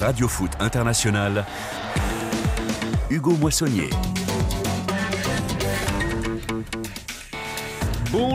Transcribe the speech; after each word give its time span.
Radio 0.00 0.28
Foot 0.28 0.50
International, 0.60 1.44
Hugo 3.10 3.32
Moissonnier. 3.32 3.90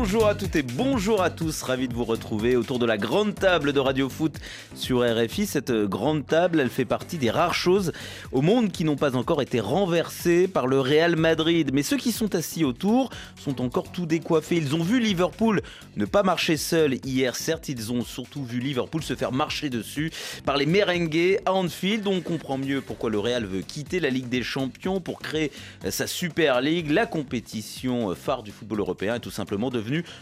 Bonjour 0.04 0.28
à 0.28 0.36
toutes 0.36 0.58
et 0.58 0.64
bonjour 0.64 1.22
à 1.22 1.30
tous, 1.30 1.62
ravi 1.62 1.88
de 1.88 1.94
vous 1.94 2.04
retrouver 2.04 2.58
autour 2.58 2.78
de 2.78 2.86
la 2.86 2.98
grande 2.98 3.36
table 3.36 3.72
de 3.72 3.80
Radio 3.80 4.10
Foot 4.10 4.36
sur 4.76 5.00
RFI. 5.00 5.46
Cette 5.46 5.72
grande 5.72 6.28
table, 6.28 6.60
elle 6.60 6.70
fait 6.70 6.84
partie 6.84 7.18
des 7.18 7.32
rares 7.32 7.54
choses 7.54 7.94
au 8.34 8.42
monde 8.42 8.70
qui 8.70 8.84
n'ont 8.84 8.98
pas 8.98 9.16
encore 9.16 9.42
été 9.42 9.62
renversées 9.62 10.50
par 10.50 10.68
le 10.68 10.82
Real 10.82 11.16
Madrid. 11.16 11.72
Mais 11.74 11.84
ceux 11.84 11.96
qui 11.96 12.12
sont 12.12 12.36
assis 12.36 12.66
autour 12.66 13.12
sont 13.38 13.62
encore 13.62 13.94
tout 13.94 14.06
décoiffés. 14.06 14.58
Ils 14.58 14.76
ont 14.76 14.84
vu 14.84 15.00
Liverpool 15.00 15.62
ne 15.96 16.04
pas 16.04 16.22
marcher 16.22 16.58
seul 16.58 16.96
hier, 17.06 17.38
certes, 17.38 17.70
ils 17.70 17.94
ont 17.94 18.04
surtout 18.04 18.44
vu 18.44 18.60
Liverpool 18.60 19.04
se 19.04 19.16
faire 19.16 19.32
marcher 19.32 19.70
dessus 19.70 20.12
par 20.44 20.58
les 20.58 20.66
merengues 20.66 21.40
à 21.46 21.54
Anfield. 21.54 22.06
On 22.08 22.20
comprend 22.20 22.58
mieux 22.58 22.82
pourquoi 22.82 23.10
le 23.10 23.20
Real 23.20 23.46
veut 23.46 23.62
quitter 23.62 24.02
la 24.02 24.10
Ligue 24.10 24.28
des 24.28 24.44
Champions 24.44 25.00
pour 25.00 25.20
créer 25.20 25.50
sa 25.90 26.08
Super 26.08 26.60
League, 26.60 26.92
la 26.92 27.06
compétition 27.06 28.14
phare 28.16 28.44
du 28.44 28.52
football 28.52 28.82
européen 28.82 29.16
et 29.16 29.20
tout 29.22 29.32
simplement 29.32 29.70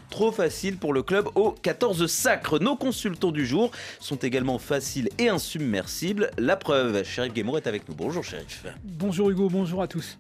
trop 0.09 0.31
facile 0.31 0.77
pour 0.77 0.93
le 0.93 1.03
club 1.03 1.30
aux 1.35 1.52
14 1.52 2.07
sacres. 2.07 2.59
Nos 2.59 2.75
consultants 2.75 3.31
du 3.31 3.45
jour 3.45 3.71
sont 3.99 4.17
également 4.17 4.59
faciles 4.59 5.09
et 5.17 5.30
insubmersibles. 5.30 6.31
La 6.38 6.57
preuve, 6.57 7.03
Sheriff 7.03 7.34
Guémour 7.34 7.57
est 7.57 7.67
avec 7.67 7.88
nous. 7.88 7.95
Bonjour 7.95 8.23
Sheriff. 8.23 8.66
Bonjour 8.84 9.30
Hugo, 9.30 9.49
bonjour 9.49 9.81
à 9.81 9.88
tous. 9.88 10.17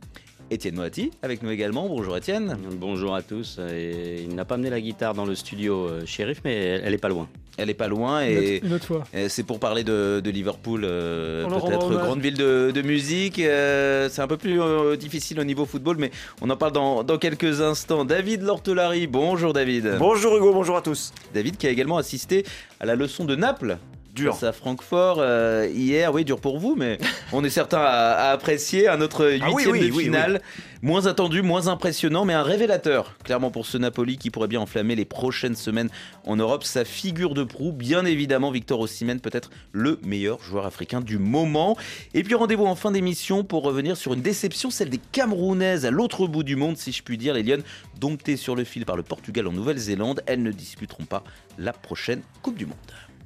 Étienne 0.51 0.75
Moati 0.75 1.11
avec 1.21 1.43
nous 1.43 1.49
également. 1.49 1.87
Bonjour 1.87 2.17
Étienne. 2.17 2.57
Bonjour 2.73 3.15
à 3.15 3.21
tous. 3.21 3.57
Et 3.73 4.23
il 4.27 4.35
n'a 4.35 4.43
pas 4.43 4.55
amené 4.55 4.69
la 4.69 4.81
guitare 4.81 5.13
dans 5.13 5.23
le 5.23 5.33
studio, 5.33 5.87
euh, 5.87 6.05
shérif, 6.05 6.41
mais 6.43 6.53
elle, 6.83 6.93
est 6.93 6.97
pas 6.97 7.07
loin. 7.07 7.29
Elle 7.57 7.69
est 7.69 7.73
pas 7.73 7.87
loin 7.87 8.21
et, 8.21 8.59
une 8.61 8.73
autre 8.73 8.85
fois. 8.85 9.03
C'est 9.29 9.43
pour 9.43 9.61
parler 9.61 9.85
de, 9.85 10.21
Liverpool, 10.25 10.81
euh, 10.83 11.45
peut-être 11.45 11.89
grande 11.89 12.19
ville 12.19 12.35
de, 12.35 12.81
musique. 12.81 13.39
Euh, 13.39 14.09
c'est 14.09 14.21
un 14.21 14.27
peu 14.27 14.35
plus 14.35 14.59
difficile 14.97 15.39
au 15.39 15.45
niveau 15.45 15.65
football, 15.65 15.95
mais 15.97 16.11
on 16.41 16.49
en 16.49 16.57
parle 16.57 16.73
dans, 16.73 17.05
dans 17.05 17.17
quelques 17.17 17.61
instants. 17.61 18.03
David 18.03 18.41
Lortelari, 18.41 19.07
bonjour 19.07 19.53
David. 19.53 19.95
Bonjour 19.99 20.35
Hugo, 20.35 20.51
bonjour 20.51 20.75
à 20.75 20.81
tous. 20.81 21.13
David 21.33 21.55
qui 21.55 21.67
a 21.67 21.69
également 21.69 21.97
assisté 21.97 22.45
à 22.81 22.85
la 22.85 22.95
leçon 22.95 23.23
de 23.23 23.37
Naples 23.37 23.77
dur. 24.13 24.37
à 24.43 24.51
Francfort 24.51 25.17
euh, 25.19 25.67
hier, 25.73 26.13
oui, 26.13 26.25
dur 26.25 26.39
pour 26.39 26.59
vous, 26.59 26.75
mais 26.75 26.97
on 27.31 27.43
est 27.43 27.49
certain 27.49 27.79
à, 27.79 28.31
apprécier 28.31 28.87
un 28.87 29.01
autre 29.01 29.37
ah 29.41 29.49
huitième 29.49 29.79
de 29.79 29.91
finale. 29.91 30.41
Moins 30.83 31.05
attendu, 31.05 31.43
moins 31.43 31.67
impressionnant, 31.67 32.25
mais 32.25 32.33
un 32.33 32.41
révélateur, 32.41 33.15
clairement 33.23 33.51
pour 33.51 33.67
ce 33.67 33.77
Napoli 33.77 34.17
qui 34.17 34.31
pourrait 34.31 34.47
bien 34.47 34.61
enflammer 34.61 34.95
les 34.95 35.05
prochaines 35.05 35.55
semaines 35.55 35.89
en 36.25 36.35
Europe. 36.35 36.63
Sa 36.63 36.85
figure 36.85 37.35
de 37.35 37.43
proue, 37.43 37.71
bien 37.71 38.03
évidemment, 38.03 38.49
Victor 38.49 38.79
Osimhen, 38.79 39.19
peut-être 39.19 39.51
le 39.73 39.99
meilleur 40.03 40.41
joueur 40.41 40.65
africain 40.65 40.99
du 40.99 41.19
moment. 41.19 41.77
Et 42.15 42.23
puis 42.23 42.33
rendez-vous 42.33 42.65
en 42.65 42.75
fin 42.75 42.91
d'émission 42.91 43.43
pour 43.43 43.61
revenir 43.61 43.95
sur 43.95 44.13
une 44.13 44.23
déception, 44.23 44.71
celle 44.71 44.89
des 44.89 44.99
Camerounaises 45.11 45.85
à 45.85 45.91
l'autre 45.91 46.25
bout 46.25 46.43
du 46.43 46.55
monde, 46.55 46.77
si 46.77 46.91
je 46.91 47.03
puis 47.03 47.17
dire. 47.17 47.35
Les 47.35 47.43
Lyonnes, 47.43 47.63
domptées 47.99 48.35
sur 48.35 48.55
le 48.55 48.63
fil 48.63 48.85
par 48.85 48.95
le 48.95 49.03
Portugal 49.03 49.47
en 49.47 49.51
Nouvelle-Zélande, 49.51 50.23
elles 50.25 50.41
ne 50.41 50.51
disputeront 50.51 51.05
pas 51.05 51.23
la 51.59 51.73
prochaine 51.73 52.21
Coupe 52.41 52.57
du 52.57 52.65
Monde. 52.65 52.75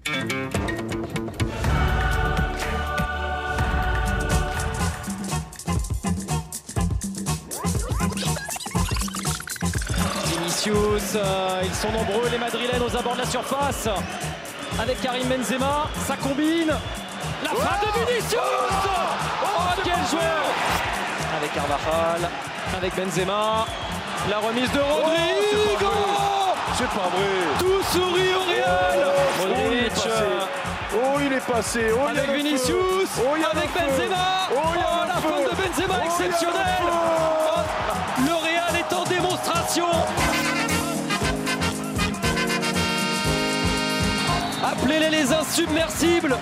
Vinicius, 0.06 0.22
euh, 11.16 11.62
ils 11.64 11.74
sont 11.74 11.92
nombreux 11.92 12.30
les 12.32 12.38
Madrilènes 12.38 12.82
aux 12.84 12.96
abords 12.96 13.14
de 13.14 13.22
la 13.22 13.26
surface. 13.26 13.90
Avec 14.80 15.02
Karim 15.02 15.28
Benzema, 15.28 15.90
ça 16.06 16.16
combine. 16.18 16.68
La 17.44 17.50
frappe 17.50 17.82
de 17.82 18.12
Vinicius. 18.12 18.40
Oh 18.40 19.48
quel 19.84 19.94
joueur 20.12 20.44
Avec 21.36 21.52
Carvajal, 21.54 22.30
avec 22.78 22.96
Benzema, 22.96 23.66
la 24.30 24.38
remise 24.38 24.72
de 24.72 24.80
Rodrigo 24.80 25.92
C'est 26.78 26.90
pas 26.90 27.10
vrai. 27.10 27.58
Tout 27.58 27.82
sourit 27.92 28.34
au 28.36 28.42
Real 28.42 29.65
Oh. 31.48 31.54
Oh, 31.54 32.08
avec 32.08 32.32
Vinicius. 32.32 33.10
Oh, 33.20 33.36
avec 33.36 33.70
Benzema. 33.74 34.50
Oh, 34.52 34.58
la 35.08 35.14
faute 35.16 35.44
de 35.44 35.56
Benzema 35.56 36.06
exceptionnelle. 36.06 36.64
Le 38.18 38.34
Real 38.34 38.76
est 38.80 38.94
en 38.94 39.04
démonstration. 39.04 39.86
Appelez-les 44.64 45.10
les 45.10 45.32
insubmersibles. 45.34 46.36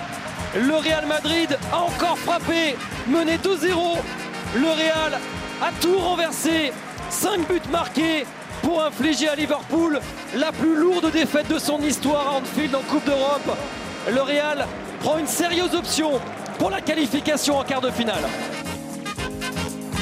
Le 0.56 0.76
Real 0.76 1.06
Madrid 1.06 1.58
a 1.72 1.80
encore 1.80 2.18
frappé, 2.20 2.78
mené 3.08 3.38
2-0. 3.38 3.98
Le 4.56 4.70
Real 4.70 5.20
a 5.62 5.72
tout 5.82 5.98
renversé. 5.98 6.72
5 7.10 7.48
buts 7.48 7.62
marqués 7.70 8.26
pour 8.62 8.82
infliger 8.82 9.28
à 9.28 9.36
Liverpool 9.36 10.00
la 10.36 10.52
plus 10.54 10.76
lourde 10.76 11.12
défaite 11.12 11.50
de 11.50 11.60
son 11.60 11.80
histoire 11.82 12.28
à 12.28 12.32
Anfield 12.38 12.74
en 12.74 12.82
Coupe 12.82 13.06
d'Europe 13.06 13.58
le 14.12 14.22
Real 14.22 14.66
prend 15.04 15.18
une 15.18 15.28
sérieuse 15.28 15.76
option 15.76 16.12
pour 16.58 16.70
la 16.70 16.80
qualification 16.80 17.58
en 17.58 17.64
quart 17.66 17.82
de 17.82 17.92
finale. 17.92 18.24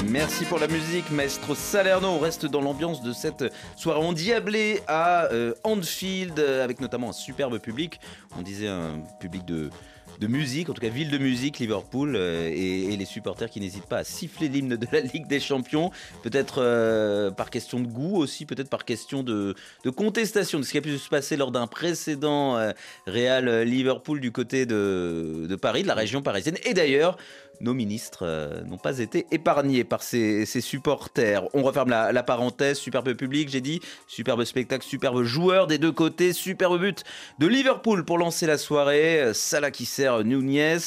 Merci 0.08 0.46
pour 0.46 0.60
la 0.60 0.68
musique, 0.68 1.10
maestro 1.10 1.56
Salerno. 1.56 2.08
On 2.10 2.20
reste 2.20 2.46
dans 2.46 2.62
l'ambiance 2.62 3.02
de 3.02 3.12
cette 3.12 3.46
soirée 3.76 4.00
endiablée 4.00 4.82
à 4.88 5.26
euh, 5.32 5.56
Anfield, 5.64 6.38
avec 6.40 6.82
notamment 6.82 7.10
un 7.10 7.14
superbe 7.14 7.58
public. 7.58 8.00
On 8.38 8.44
disait 8.44 8.68
un 8.68 9.00
public 9.20 9.44
de, 9.44 9.72
de 10.22 10.28
musique, 10.28 10.70
en 10.70 10.74
tout 10.74 10.82
cas 10.82 10.90
ville 10.90 11.10
de 11.10 11.18
musique, 11.18 11.58
Liverpool, 11.58 12.16
euh, 12.16 12.48
et, 12.54 12.96
les 12.96 13.06
supporters 13.06 13.50
qui 13.50 13.60
n'hésitent 13.60 13.88
pas 13.88 13.98
à 13.98 14.04
siffler 14.04 14.48
l'hymne 14.50 14.78
de 14.78 14.88
la 14.92 15.00
Ligue 15.14 15.26
des 15.26 15.40
Champions, 15.40 15.90
peut-être 16.22 16.62
euh, 16.62 17.32
par 17.32 17.50
question 17.50 17.80
de 17.80 17.88
goût 17.88 18.18
aussi, 18.18 18.46
peut-être 18.46 18.70
par 18.70 18.86
question 18.86 19.24
de, 19.24 19.56
contestation 19.96 20.60
de 20.60 20.64
ce 20.64 20.72
qui 20.72 20.78
a 20.78 20.82
pu 20.82 20.98
se 21.00 21.10
passer 21.10 21.38
lors 21.38 21.52
d'un 21.52 21.66
précédent 21.66 22.56
euh, 22.58 22.72
Real 23.08 23.64
Liverpool 23.64 24.20
du 24.20 24.32
côté 24.32 24.68
de, 24.68 25.48
de 25.50 25.56
Paris, 25.56 25.82
de 25.82 25.88
la 25.88 25.96
région 25.96 26.22
parisienne. 26.22 26.58
Et 26.66 26.76
d'ailleurs, 26.76 27.18
nos 27.62 27.74
ministres 27.74 28.24
euh, 28.24 28.64
n'ont 28.64 28.78
pas 28.78 29.00
été 29.00 29.26
épargnés 29.32 29.84
par 29.84 30.04
ces, 30.04 30.46
supporters. 30.46 31.44
On 31.54 31.64
referme 31.64 31.90
la, 31.90 32.24
parenthèse, 32.24 32.78
superbe 32.78 33.14
public, 33.14 33.50
j'ai 33.50 33.62
dit, 33.62 33.82
superbe 34.08 34.44
spectacle, 34.44 34.86
superbe 34.86 35.24
joueur 35.24 35.68
des 35.68 35.78
deux 35.78 35.92
côtés, 35.92 36.34
superbe 36.34 36.80
but 36.80 37.04
de 37.40 37.48
Liverpool 37.48 38.06
pour 38.06 38.18
lancer 38.18 38.46
la 38.46 38.58
soirée, 38.58 39.32
Salah 39.34 39.72
qui 39.72 39.86
sert 39.86 40.24
Nunez. 40.24 40.78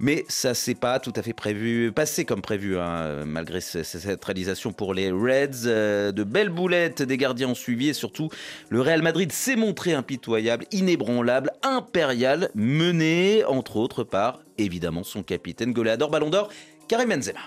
Mais 0.00 0.24
ça 0.28 0.54
s'est 0.54 0.76
pas 0.76 1.00
tout 1.00 1.12
à 1.16 1.22
fait 1.22 1.32
prévu, 1.32 1.90
passé 1.90 2.24
comme 2.24 2.40
prévu, 2.40 2.78
hein, 2.78 3.24
malgré 3.24 3.60
cette 3.60 4.24
réalisation 4.24 4.72
pour 4.72 4.94
les 4.94 5.10
Reds. 5.10 5.66
Euh, 5.66 6.12
de 6.12 6.22
belles 6.22 6.50
boulettes 6.50 7.02
des 7.02 7.16
gardiens 7.16 7.48
ont 7.48 7.54
suivi 7.56 7.88
et 7.88 7.92
surtout 7.92 8.30
le 8.68 8.80
Real 8.80 9.02
Madrid 9.02 9.32
s'est 9.32 9.56
montré 9.56 9.94
impitoyable, 9.94 10.66
inébranlable, 10.70 11.50
impérial, 11.64 12.50
mené 12.54 13.44
entre 13.44 13.76
autres 13.76 14.04
par 14.04 14.40
évidemment 14.56 15.02
son 15.02 15.24
capitaine 15.24 15.72
Goleador 15.72 16.10
Ballon 16.10 16.30
d'Or, 16.30 16.48
Karim 16.86 17.08
Benzema. 17.08 17.40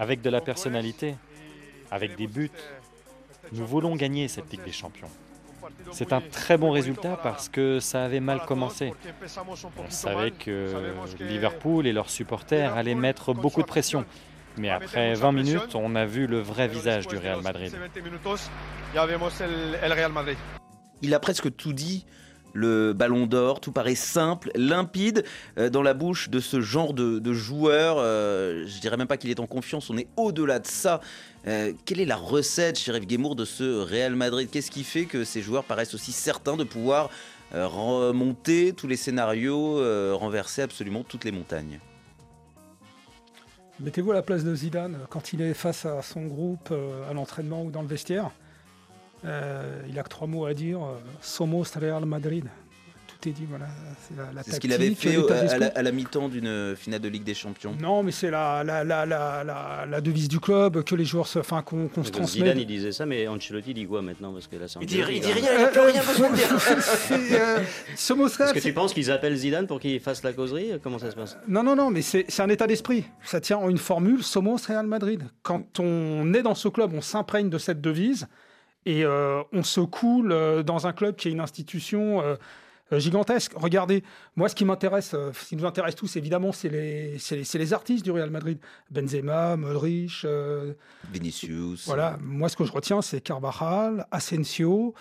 Avec 0.00 0.20
de 0.20 0.30
la 0.30 0.40
personnalité, 0.40 1.14
avec 1.92 2.16
des 2.16 2.26
buts, 2.26 2.50
nous 3.52 3.64
voulons 3.64 3.94
gagner 3.94 4.26
cette 4.26 4.50
Ligue 4.50 4.64
des 4.64 4.72
Champions. 4.72 5.10
C'est 5.92 6.12
un 6.12 6.20
très 6.20 6.56
bon 6.56 6.70
résultat 6.70 7.18
parce 7.22 7.48
que 7.48 7.80
ça 7.80 8.04
avait 8.04 8.20
mal 8.20 8.44
commencé. 8.44 8.92
On 9.78 9.90
savait 9.90 10.30
que 10.30 10.74
Liverpool 11.20 11.86
et 11.86 11.92
leurs 11.92 12.10
supporters 12.10 12.74
allaient 12.74 12.94
mettre 12.94 13.34
beaucoup 13.34 13.62
de 13.62 13.66
pression. 13.66 14.04
Mais 14.58 14.70
après 14.70 15.14
20 15.14 15.32
minutes, 15.32 15.74
on 15.74 15.94
a 15.94 16.06
vu 16.06 16.26
le 16.26 16.40
vrai 16.40 16.68
visage 16.68 17.06
du 17.06 17.16
Real 17.16 17.42
Madrid. 17.42 17.72
Il 21.02 21.14
a 21.14 21.20
presque 21.20 21.54
tout 21.56 21.72
dit 21.72 22.06
le 22.56 22.92
ballon 22.92 23.26
d'or. 23.26 23.60
Tout 23.60 23.70
paraît 23.70 23.94
simple, 23.94 24.50
limpide 24.54 25.24
euh, 25.58 25.68
dans 25.68 25.82
la 25.82 25.94
bouche 25.94 26.30
de 26.30 26.40
ce 26.40 26.60
genre 26.60 26.94
de, 26.94 27.32
joueur. 27.32 27.96
Euh, 27.98 28.64
je 28.66 28.80
dirais 28.80 28.96
même 28.96 29.06
pas 29.06 29.18
qu'il 29.18 29.30
est 29.30 29.40
en 29.40 29.46
confiance, 29.46 29.90
on 29.90 29.96
est 29.96 30.08
au-delà 30.16 30.58
de 30.58 30.66
ça. 30.66 31.00
Euh, 31.46 31.72
quelle 31.84 32.00
est 32.00 32.06
la 32.06 32.16
recette, 32.16 32.78
Sheriff 32.78 33.06
Guémour, 33.06 33.36
de 33.36 33.44
ce 33.44 33.80
Real 33.80 34.14
Madrid? 34.16 34.48
Qu'est-ce 34.50 34.70
qui 34.70 34.84
fait 34.84 35.04
que 35.04 35.24
ces 35.24 35.42
joueurs 35.42 35.64
paraissent 35.64 35.94
aussi 35.94 36.12
certains 36.12 36.56
de 36.56 36.64
pouvoir 36.64 37.10
remonter 37.52 38.72
tous 38.72 38.88
les 38.88 38.96
scénarios, 38.96 39.76
renverser 40.16 40.62
absolument 40.62 41.04
toutes 41.04 41.24
les 41.24 41.30
montagnes? 41.30 41.78
Mettez-vous 43.78 44.10
à 44.10 44.14
la 44.14 44.22
place 44.22 44.42
de 44.42 44.52
Zidane 44.52 44.98
quand 45.10 45.32
il 45.32 45.40
est 45.40 45.54
face 45.54 45.86
à 45.86 46.02
son 46.02 46.26
groupe 46.26 46.74
à 47.08 47.12
l'entraînement 47.14 47.62
ou 47.62 47.70
dans 47.70 47.82
le 47.82 47.88
vestiaire. 47.88 48.32
Euh, 49.24 49.82
il 49.88 49.98
a 49.98 50.02
que 50.02 50.08
trois 50.08 50.26
mots 50.26 50.46
à 50.46 50.54
dire. 50.54 50.82
Euh, 50.82 50.96
Somos 51.20 51.64
Real 51.74 52.04
Madrid. 52.04 52.44
Tout 53.20 53.22
tout 53.22 53.28
est 53.28 53.32
dit. 53.32 53.46
Voilà, 53.48 53.66
c'est 54.06 54.16
la, 54.16 54.32
la 54.32 54.42
C'est 54.42 54.52
ce 54.52 54.60
qu'il 54.60 54.72
avait 54.72 54.94
fait 54.94 55.16
euh, 55.16 55.26
à, 55.50 55.58
la, 55.58 55.66
à 55.68 55.82
la 55.82 55.92
mi-temps 55.92 56.28
d'une 56.28 56.74
finale 56.76 57.00
de 57.00 57.08
Ligue 57.08 57.24
des 57.24 57.34
Champions. 57.34 57.74
Non, 57.80 58.02
mais 58.02 58.12
c'est 58.12 58.30
la, 58.30 58.62
la, 58.64 58.84
la, 58.84 59.06
la, 59.06 59.44
la, 59.44 59.86
la 59.88 60.00
devise 60.00 60.28
du 60.28 60.40
club 60.40 60.82
que 60.82 60.94
les 60.94 61.04
joueurs 61.04 61.26
se, 61.26 61.38
enfin, 61.38 61.62
qu'on 61.62 61.88
se 61.88 62.10
Donc, 62.10 62.26
Zidane, 62.26 62.48
transmet. 62.48 62.62
il 62.62 62.66
disait 62.66 62.92
ça, 62.92 63.06
mais 63.06 63.26
Ancelotti 63.28 63.74
dit 63.74 63.86
quoi 63.86 64.02
maintenant 64.02 64.32
Parce 64.32 64.46
que 64.46 64.56
là, 64.56 64.66
Il 64.80 64.86
dit, 64.86 64.96
il 64.96 65.02
rien, 65.02 65.20
il 65.36 65.62
n'a 65.62 65.68
plus 65.68 65.80
rien 65.80 66.02
besoin 66.02 66.30
de 66.30 66.36
dire. 66.36 66.60
C'est, 66.80 67.40
euh, 67.40 67.58
Somos 67.96 68.26
Est-ce 68.26 68.38
Real, 68.42 68.52
que 68.54 68.58
tu 68.60 68.72
penses 68.72 68.92
qu'ils 68.92 69.10
appellent 69.10 69.36
Zidane 69.36 69.66
pour 69.66 69.80
qu'il 69.80 70.00
fasse 70.00 70.22
la 70.22 70.32
causerie 70.32 70.72
Comment 70.82 70.98
ça 70.98 71.10
se 71.10 71.16
passe? 71.16 71.36
Non, 71.48 71.62
non, 71.62 71.76
non, 71.76 71.90
mais 71.90 72.02
c'est 72.02 72.40
un 72.40 72.48
état 72.48 72.66
d'esprit. 72.66 73.04
Ça 73.24 73.40
tient 73.40 73.58
en 73.58 73.68
une 73.68 73.78
formule, 73.78 74.22
Somos 74.22 74.58
Real 74.68 74.86
Madrid. 74.86 75.22
Quand 75.42 75.80
on 75.80 76.32
est 76.34 76.42
dans 76.42 76.54
ce 76.54 76.68
club, 76.68 76.92
on 76.94 77.00
s'imprègne 77.00 77.50
de 77.50 77.58
cette 77.58 77.80
devise 77.80 78.26
et 78.84 79.04
euh, 79.04 79.42
on 79.52 79.62
se 79.62 79.80
coule 79.80 80.30
euh, 80.32 80.62
dans 80.62 80.86
un 80.86 80.92
club 80.92 81.16
qui 81.16 81.28
est 81.28 81.32
une 81.32 81.40
institution 81.40 82.20
euh, 82.20 82.24
euh, 82.24 82.36
gigantesque. 82.92 83.52
Regardez, 83.56 84.02
moi, 84.36 84.48
ce 84.48 84.54
qui 84.54 84.64
m'intéresse, 84.64 85.12
euh, 85.14 85.30
ce 85.32 85.48
qui 85.48 85.56
nous 85.56 85.64
intéresse 85.66 85.94
tous, 85.94 86.16
évidemment, 86.16 86.52
c'est 86.52 86.68
les, 86.68 87.16
c'est 87.18 87.36
les, 87.36 87.44
c'est 87.44 87.58
les 87.58 87.72
artistes 87.72 88.04
du 88.04 88.10
Real 88.10 88.30
Madrid. 88.30 88.58
Benzema, 88.90 89.56
Modric, 89.56 90.12
euh, 90.24 90.72
Vinicius. 91.12 91.86
voilà. 91.86 92.16
Moi, 92.22 92.48
ce 92.48 92.56
que 92.56 92.64
je 92.64 92.72
retiens, 92.72 93.02
c'est 93.02 93.20
Carvajal, 93.20 94.06
Asensio, 94.10 94.94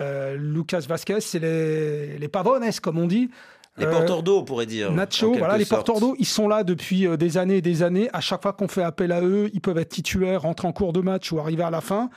euh, 0.00 0.36
Lucas 0.36 0.84
Vasquez, 0.88 1.20
c'est 1.20 1.38
les, 1.38 2.18
les 2.18 2.28
pavones, 2.28 2.64
comme 2.82 2.98
on 2.98 3.06
dit. 3.06 3.30
Les 3.76 3.86
Euh, 3.86 3.90
porteurs 3.90 4.22
d'eau, 4.22 4.38
on 4.38 4.44
pourrait 4.44 4.66
dire. 4.66 4.92
Nacho, 4.92 5.34
voilà, 5.34 5.58
les 5.58 5.64
sorte. 5.64 5.84
porteurs 5.86 6.00
d'eau, 6.00 6.14
ils 6.20 6.26
sont 6.26 6.46
là 6.46 6.62
depuis 6.62 7.06
euh, 7.08 7.16
des 7.16 7.38
années 7.38 7.56
et 7.56 7.62
des 7.62 7.82
années. 7.82 8.08
À 8.12 8.20
chaque 8.20 8.42
fois 8.42 8.52
qu'on 8.52 8.68
fait 8.68 8.84
appel 8.84 9.10
à 9.10 9.20
eux, 9.20 9.50
ils 9.52 9.60
peuvent 9.60 9.78
être 9.78 9.88
titulaires, 9.88 10.42
rentrer 10.42 10.68
en 10.68 10.72
cours 10.72 10.92
de 10.92 11.00
match 11.00 11.32
ou 11.32 11.40
arriver 11.40 11.64
à 11.64 11.70
la 11.70 11.80
fin. 11.80 12.08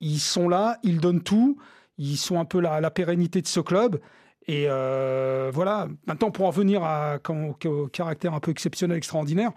Ils 0.00 0.18
sont 0.20 0.50
là, 0.50 0.76
ils 0.82 1.00
donnent 1.00 1.22
tout. 1.22 1.56
Ils 1.96 2.18
sont 2.18 2.38
un 2.38 2.44
peu 2.44 2.60
la, 2.60 2.80
la 2.82 2.90
pérennité 2.90 3.40
de 3.40 3.46
ce 3.46 3.60
club. 3.60 3.98
Et 4.48 4.64
euh, 4.66 5.50
voilà. 5.52 5.88
Maintenant, 6.06 6.30
pour 6.30 6.46
en 6.46 6.50
venir 6.50 6.82
à, 6.82 7.18
au 7.28 7.86
caractère 7.88 8.34
un 8.34 8.40
peu 8.40 8.50
exceptionnel, 8.50 8.96
extraordinaire, 8.96 9.52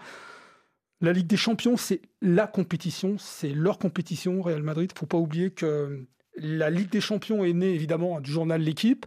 la 1.00 1.12
Ligue 1.12 1.26
des 1.26 1.36
Champions, 1.36 1.76
c'est 1.76 2.02
la 2.20 2.46
compétition, 2.46 3.16
c'est 3.18 3.52
leur 3.52 3.78
compétition, 3.78 4.40
Real 4.42 4.62
Madrid. 4.62 4.92
Faut 4.96 5.06
pas 5.06 5.18
oublier 5.18 5.50
que 5.50 6.06
la 6.36 6.70
Ligue 6.70 6.90
des 6.90 7.00
Champions 7.00 7.44
est 7.44 7.54
née 7.54 7.74
évidemment 7.74 8.20
du 8.20 8.30
journal 8.30 8.60
L'équipe 8.60 9.06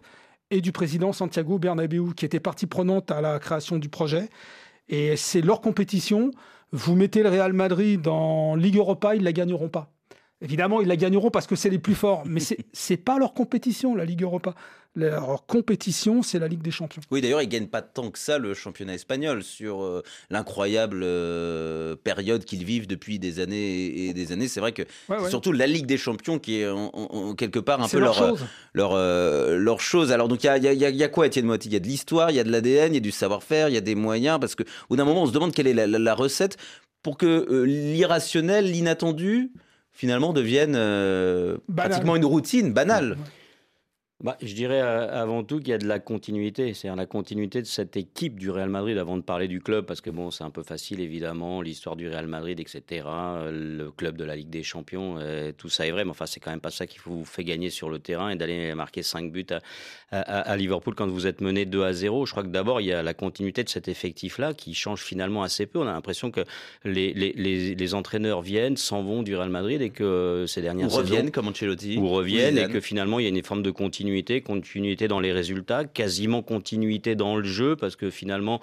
et 0.50 0.60
du 0.60 0.72
président 0.72 1.12
Santiago 1.12 1.58
Bernabéu, 1.58 2.12
qui 2.14 2.24
était 2.24 2.40
partie 2.40 2.66
prenante 2.66 3.10
à 3.10 3.20
la 3.20 3.38
création 3.38 3.78
du 3.78 3.88
projet. 3.88 4.28
Et 4.88 5.16
c'est 5.16 5.40
leur 5.40 5.60
compétition. 5.60 6.32
Vous 6.72 6.96
mettez 6.96 7.22
le 7.22 7.30
Real 7.30 7.52
Madrid 7.52 8.06
en 8.08 8.56
Ligue 8.56 8.76
Europa, 8.76 9.14
ils 9.14 9.20
ne 9.20 9.24
la 9.24 9.32
gagneront 9.32 9.68
pas. 9.68 9.95
Évidemment, 10.42 10.80
ils 10.80 10.88
la 10.88 10.96
gagneront 10.96 11.30
parce 11.30 11.46
que 11.46 11.56
c'est 11.56 11.70
les 11.70 11.78
plus 11.78 11.94
forts, 11.94 12.24
mais 12.26 12.40
c'est 12.72 12.96
pas 12.96 13.18
leur 13.18 13.32
compétition, 13.34 13.94
la 13.94 14.04
Ligue 14.04 14.22
Europa. 14.22 14.54
Leur 14.98 15.44
compétition, 15.44 16.22
c'est 16.22 16.38
la 16.38 16.48
Ligue 16.48 16.62
des 16.62 16.70
Champions. 16.70 17.02
Oui, 17.10 17.20
d'ailleurs, 17.20 17.42
ils 17.42 17.48
gagnent 17.50 17.66
pas 17.66 17.82
tant 17.82 18.10
que 18.10 18.18
ça 18.18 18.38
le 18.38 18.54
championnat 18.54 18.94
espagnol 18.94 19.42
sur 19.42 19.82
euh, 19.82 20.02
l'incroyable 20.30 21.02
euh, 21.04 21.96
période 21.96 22.46
qu'ils 22.46 22.64
vivent 22.64 22.86
depuis 22.86 23.18
des 23.18 23.38
années 23.40 24.06
et 24.08 24.14
des 24.14 24.32
années. 24.32 24.48
C'est 24.48 24.60
vrai 24.60 24.72
que 24.72 24.80
Ouais, 24.82 25.16
c'est 25.18 25.24
ouais. 25.24 25.28
surtout 25.30 25.52
la 25.52 25.66
Ligue 25.66 25.84
des 25.84 25.98
Champions 25.98 26.38
qui 26.38 26.60
est 26.60 26.68
en, 26.70 27.34
quelque 27.34 27.58
part 27.58 27.82
un 27.82 27.88
peu 27.88 27.98
leur 27.98 28.18
leur, 28.18 28.30
chose. 28.38 28.46
leur, 28.72 28.92
euh, 28.94 29.58
leur 29.58 29.80
chose. 29.82 30.12
Alors, 30.12 30.28
donc, 30.28 30.44
il 30.44 30.64
y 30.64 30.66
y 30.68 30.74
y 30.96 31.02
a- 31.04 31.08
quoi, 31.08 31.26
Étienne 31.26 31.44
Moiti 31.44 31.68
Il 31.68 31.74
y 31.74 31.76
a 31.76 31.80
de 31.80 31.86
l'histoire, 31.86 32.30
il 32.30 32.36
y 32.36 32.40
a 32.40 32.44
de 32.44 32.50
l'ADN, 32.50 32.92
il 32.92 32.94
y 32.94 32.96
a 32.96 33.00
du 33.00 33.10
savoir-faire, 33.10 33.68
il 33.68 33.74
y 33.74 33.78
a 33.78 33.82
des 33.82 33.94
moyens. 33.96 34.40
Parce 34.40 34.54
qu'au 34.54 34.64
bout 34.88 34.96
d'un 34.96 35.04
moment, 35.04 35.24
on 35.24 35.26
se 35.26 35.32
demande 35.32 35.52
quelle 35.52 35.66
est 35.66 35.74
la, 35.74 35.86
la- 35.86 35.98
la 35.98 36.14
recette 36.14 36.56
pour 37.02 37.18
que 37.18 37.26
euh, 37.50 37.64
l'irrationnel, 37.66 38.64
l'inattendu, 38.70 39.52
finalement, 39.96 40.32
devienne 40.32 40.74
euh, 40.76 41.56
pratiquement 41.74 42.14
une 42.16 42.24
routine 42.26 42.72
banale. 42.72 43.16
Bah, 44.24 44.38
je 44.40 44.54
dirais 44.54 44.80
euh, 44.80 45.10
avant 45.22 45.44
tout 45.44 45.58
qu'il 45.58 45.68
y 45.68 45.72
a 45.74 45.78
de 45.78 45.86
la 45.86 45.98
continuité, 45.98 46.72
c'est-à-dire 46.72 46.96
la 46.96 47.04
continuité 47.04 47.60
de 47.60 47.66
cette 47.66 47.98
équipe 47.98 48.38
du 48.38 48.50
Real 48.50 48.70
Madrid 48.70 48.96
avant 48.96 49.18
de 49.18 49.22
parler 49.22 49.46
du 49.46 49.60
club, 49.60 49.84
parce 49.84 50.00
que 50.00 50.08
bon, 50.08 50.30
c'est 50.30 50.42
un 50.42 50.48
peu 50.48 50.62
facile 50.62 51.00
évidemment, 51.00 51.60
l'histoire 51.60 51.96
du 51.96 52.08
Real 52.08 52.26
Madrid, 52.26 52.58
etc., 52.58 52.82
euh, 53.06 53.50
le 53.52 53.90
club 53.90 54.16
de 54.16 54.24
la 54.24 54.34
Ligue 54.34 54.48
des 54.48 54.62
Champions, 54.62 55.16
euh, 55.18 55.52
tout 55.54 55.68
ça 55.68 55.86
est 55.86 55.90
vrai, 55.90 56.04
mais 56.06 56.12
enfin 56.12 56.24
c'est 56.24 56.40
quand 56.40 56.50
même 56.50 56.62
pas 56.62 56.70
ça 56.70 56.86
qui 56.86 56.96
vous 57.04 57.26
fait 57.26 57.44
gagner 57.44 57.68
sur 57.68 57.90
le 57.90 57.98
terrain 57.98 58.30
et 58.30 58.36
d'aller 58.36 58.74
marquer 58.74 59.02
5 59.02 59.30
buts 59.30 59.44
à, 59.50 59.60
à- 60.18 60.40
à 60.50 60.56
Liverpool 60.56 60.94
quand 60.94 61.08
vous 61.08 61.26
êtes 61.26 61.42
mené 61.42 61.66
2 61.66 61.82
à 61.84 61.92
0. 61.92 62.24
Je 62.24 62.30
crois 62.30 62.42
que 62.42 62.48
d'abord 62.48 62.80
il 62.80 62.86
y 62.86 62.92
a 62.94 63.02
la 63.02 63.12
continuité 63.12 63.64
de 63.64 63.68
cet 63.68 63.86
effectif-là 63.86 64.54
qui 64.54 64.72
change 64.72 65.02
finalement 65.02 65.42
assez 65.42 65.66
peu. 65.66 65.78
On 65.78 65.86
a 65.86 65.92
l'impression 65.92 66.30
que 66.30 66.40
les, 66.86 67.12
les, 67.12 67.34
les, 67.34 67.74
les 67.74 67.94
entraîneurs 67.94 68.40
viennent, 68.40 68.78
s'en 68.78 69.02
vont 69.02 69.22
du 69.22 69.36
Real 69.36 69.50
Madrid 69.50 69.82
et 69.82 69.90
que 69.90 70.46
ces 70.48 70.60
Ou 70.60 70.62
dernières 70.62 70.90
saisons 70.90 71.02
reviennent 71.02 71.30
comme 71.30 71.48
Ancelotti. 71.48 71.98
ou 71.98 72.08
reviennent 72.08 72.56
et 72.56 72.68
que 72.68 72.80
finalement 72.80 73.18
il 73.18 73.24
y 73.24 73.26
a 73.26 73.28
une 73.28 73.42
forme 73.42 73.62
de 73.62 73.70
continuité, 73.70 74.05
continuité 74.42 75.08
dans 75.08 75.20
les 75.20 75.32
résultats, 75.32 75.84
quasiment 75.84 76.42
continuité 76.42 77.14
dans 77.14 77.36
le 77.36 77.44
jeu, 77.44 77.76
parce 77.76 77.96
que 77.96 78.10
finalement 78.10 78.60